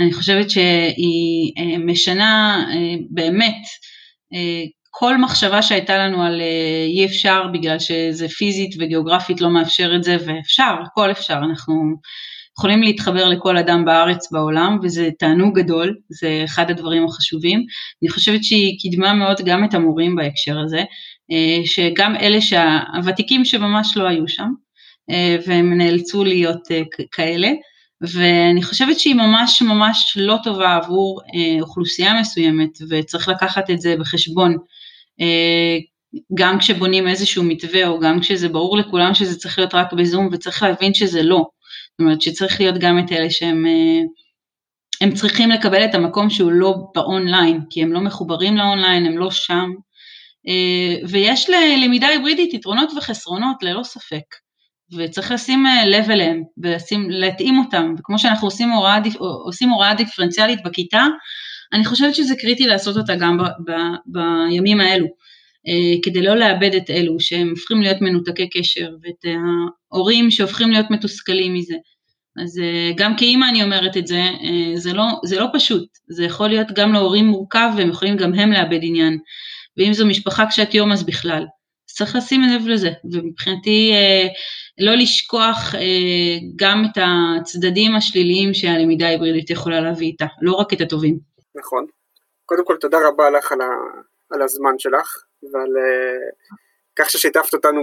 אני 0.00 0.12
חושבת 0.12 0.50
שהיא 0.50 1.52
אה, 1.58 1.78
משנה 1.78 2.64
אה, 2.70 2.94
באמת 3.10 3.62
כל 4.90 5.18
מחשבה 5.18 5.62
שהייתה 5.62 5.98
לנו 5.98 6.22
על 6.22 6.40
אי 6.86 7.04
אפשר 7.04 7.46
בגלל 7.52 7.78
שזה 7.78 8.28
פיזית 8.28 8.74
וגיאוגרפית 8.78 9.40
לא 9.40 9.50
מאפשר 9.50 9.96
את 9.96 10.04
זה 10.04 10.16
ואפשר, 10.26 10.74
הכל 10.86 11.10
אפשר, 11.10 11.34
אנחנו 11.34 11.74
יכולים 12.58 12.82
להתחבר 12.82 13.28
לכל 13.28 13.56
אדם 13.56 13.84
בארץ 13.84 14.32
בעולם 14.32 14.78
וזה 14.82 15.08
תענוג 15.18 15.58
גדול, 15.58 15.96
זה 16.08 16.40
אחד 16.44 16.70
הדברים 16.70 17.04
החשובים. 17.04 17.64
אני 18.02 18.10
חושבת 18.10 18.44
שהיא 18.44 18.78
קידמה 18.78 19.14
מאוד 19.14 19.40
גם 19.44 19.64
את 19.64 19.74
המורים 19.74 20.16
בהקשר 20.16 20.60
הזה, 20.60 20.82
אה, 21.32 21.66
שגם 21.66 22.16
אלה 22.16 22.40
שהוותיקים 22.40 23.44
שממש 23.44 23.96
לא 23.96 24.08
היו 24.08 24.28
שם 24.28 24.48
אה, 25.10 25.36
והם 25.46 25.78
נאלצו 25.78 26.24
להיות 26.24 26.70
אה, 26.70 26.82
כאלה. 27.12 27.50
ואני 28.12 28.62
חושבת 28.62 29.00
שהיא 29.00 29.14
ממש 29.14 29.62
ממש 29.62 30.16
לא 30.20 30.36
טובה 30.44 30.76
עבור 30.76 31.20
אוכלוסייה 31.60 32.20
מסוימת 32.20 32.70
וצריך 32.90 33.28
לקחת 33.28 33.70
את 33.70 33.80
זה 33.80 33.96
בחשבון 34.00 34.56
גם 36.34 36.58
כשבונים 36.58 37.08
איזשהו 37.08 37.44
מתווה 37.44 37.88
או 37.88 38.00
גם 38.00 38.20
כשזה 38.20 38.48
ברור 38.48 38.76
לכולם 38.78 39.14
שזה 39.14 39.38
צריך 39.38 39.58
להיות 39.58 39.74
רק 39.74 39.92
בזום 39.92 40.28
וצריך 40.32 40.62
להבין 40.62 40.94
שזה 40.94 41.22
לא. 41.22 41.46
זאת 41.92 42.00
אומרת 42.00 42.22
שצריך 42.22 42.60
להיות 42.60 42.78
גם 42.78 42.98
את 42.98 43.12
אלה 43.12 43.30
שהם 43.30 43.66
אה, 43.66 44.00
הם 45.00 45.14
צריכים 45.14 45.50
לקבל 45.50 45.84
את 45.84 45.94
המקום 45.94 46.30
שהוא 46.30 46.52
לא 46.52 46.74
באונליין, 46.94 47.60
כי 47.70 47.82
הם 47.82 47.92
לא 47.92 48.00
מחוברים 48.00 48.56
לאונליין, 48.56 49.06
הם 49.06 49.18
לא 49.18 49.30
שם, 49.30 49.70
אה, 50.48 51.08
ויש 51.08 51.50
ללמידה 51.50 52.06
היברידית 52.06 52.54
יתרונות 52.54 52.92
וחסרונות 52.96 53.62
ללא 53.62 53.82
ספק, 53.82 54.22
וצריך 54.96 55.30
לשים 55.30 55.66
אה, 55.66 55.86
לב 55.86 56.10
אליהם 56.10 56.42
ולהתאים 56.62 57.58
אותם, 57.58 57.94
וכמו 57.98 58.18
שאנחנו 58.18 58.46
עושים 58.46 58.70
הוראה, 58.70 58.98
עושים 59.18 59.68
הוראה 59.68 59.94
דיפרנציאלית 59.94 60.62
בכיתה, 60.64 61.06
אני 61.72 61.84
חושבת 61.84 62.14
שזה 62.14 62.34
קריטי 62.40 62.66
לעשות 62.66 62.96
אותה 62.96 63.14
גם 63.16 63.38
ב, 63.38 63.42
ב, 63.42 63.72
בימים 64.06 64.80
האלו. 64.80 65.06
כדי 66.04 66.22
לא 66.22 66.36
לאבד 66.36 66.74
את 66.74 66.90
אלו 66.90 67.20
שהם 67.20 67.50
הופכים 67.50 67.82
להיות 67.82 68.00
מנותקי 68.00 68.48
קשר 68.50 68.90
ואת 69.02 69.24
ההורים 69.90 70.30
שהופכים 70.30 70.70
להיות 70.70 70.86
מתוסכלים 70.90 71.54
מזה. 71.54 71.74
אז 72.36 72.58
אה, 72.58 72.90
גם 72.96 73.16
כאימא 73.16 73.46
אני 73.50 73.62
אומרת 73.62 73.96
את 73.96 74.06
זה, 74.06 74.20
אה, 74.20 74.76
זה 74.76 74.92
לא, 74.92 75.04
זה 75.24 75.40
לא 75.40 75.46
פשוט, 75.52 75.88
זה 76.08 76.24
יכול 76.24 76.48
להיות 76.48 76.66
גם 76.76 76.92
להורים 76.92 77.24
מורכב 77.24 77.70
והם 77.76 77.90
יכולים 77.90 78.16
גם 78.16 78.34
הם 78.34 78.52
לאבד 78.52 78.78
עניין, 78.82 79.18
ואם 79.76 79.92
זו 79.92 80.06
משפחה 80.06 80.46
קשת 80.46 80.74
יום 80.74 80.92
אז 80.92 81.06
בכלל. 81.06 81.44
צריך 81.86 82.16
לשים 82.16 82.42
לב 82.42 82.66
לזה, 82.66 82.90
ומבחינתי 83.12 83.92
אה, 83.92 84.28
לא 84.78 84.94
לשכוח 84.94 85.74
גם 86.56 86.84
את 86.84 87.02
הצדדים 87.02 87.94
השליליים 87.94 88.54
שהלמידה 88.54 89.06
ההיברידית 89.06 89.50
יכולה 89.50 89.80
להביא 89.80 90.06
איתה, 90.06 90.26
לא 90.42 90.52
רק 90.52 90.72
את 90.72 90.80
הטובים. 90.80 91.18
נכון. 91.54 91.86
קודם 92.46 92.64
כל 92.66 92.76
תודה 92.80 92.98
רבה 93.08 93.30
לך 93.30 93.52
על, 93.52 93.60
ה, 93.60 93.66
על 94.30 94.42
הזמן 94.42 94.72
שלך 94.78 95.22
ועל 95.52 95.70
כך 96.96 97.10
ששיתפת 97.10 97.54
אותנו 97.54 97.80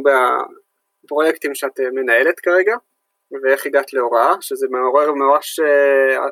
בפרויקטים 1.04 1.56
שאת 1.56 1.80
מנהלת 1.94 2.40
כרגע. 2.40 2.76
ואיך 3.44 3.66
הגעת 3.66 3.94
להוראה, 3.94 4.34
שזה 4.42 4.68
מעורר 4.72 5.12
ממש, 5.12 5.60
אה, 5.60 6.26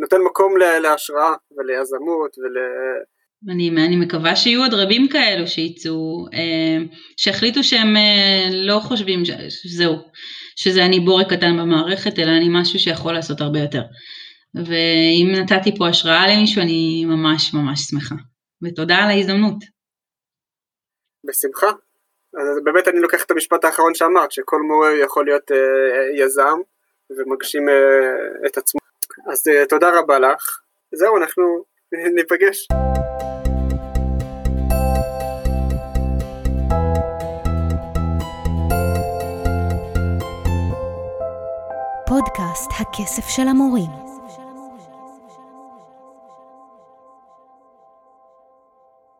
נותן 0.00 0.20
מקום 0.20 0.56
להשראה 0.82 1.34
וליזמות 1.56 2.38
ול... 2.38 2.56
אני, 3.48 3.70
אני 3.70 3.96
מקווה 3.96 4.36
שיהיו 4.36 4.62
עוד 4.62 4.74
רבים 4.74 5.08
כאלו 5.08 5.46
שיצאו, 5.46 6.26
אה, 6.34 6.84
שהחליטו 7.16 7.62
שהם 7.62 7.96
אה, 7.96 8.48
לא 8.52 8.80
חושבים 8.80 9.22
שזהו, 9.48 9.96
שזה 10.56 10.84
אני 10.84 11.00
בורק 11.00 11.26
קטן 11.32 11.56
במערכת, 11.58 12.18
אלא 12.18 12.30
אני 12.30 12.48
משהו 12.50 12.78
שיכול 12.78 13.12
לעשות 13.12 13.40
הרבה 13.40 13.58
יותר. 13.58 13.82
ואם 14.54 15.32
נתתי 15.32 15.76
פה 15.76 15.88
השראה 15.88 16.34
למישהו, 16.34 16.62
אני 16.62 17.04
ממש 17.04 17.54
ממש 17.54 17.80
שמחה. 17.80 18.14
ותודה 18.62 18.96
על 18.96 19.10
ההזדמנות. 19.10 19.79
בשמחה. 21.24 21.70
אז 22.38 22.60
באמת 22.64 22.88
אני 22.88 23.00
לוקח 23.00 23.24
את 23.24 23.30
המשפט 23.30 23.64
האחרון 23.64 23.94
שאמרת, 23.94 24.32
שכל 24.32 24.60
מורה 24.62 24.92
יכול 24.92 25.24
להיות 25.24 25.52
אה, 25.52 26.24
יזם 26.24 26.58
ומגשים 27.10 27.68
אה, 27.68 28.46
את 28.46 28.58
עצמו. 28.58 28.80
אז 29.32 29.48
אה, 29.48 29.66
תודה 29.66 29.98
רבה 29.98 30.18
לך. 30.18 30.60
זהו, 30.94 31.16
אנחנו 31.16 31.64
ניפגש. 32.16 32.68
פודקאסט 42.06 42.70
הכסף 42.80 43.28
של 43.28 43.48
המורים 43.48 44.09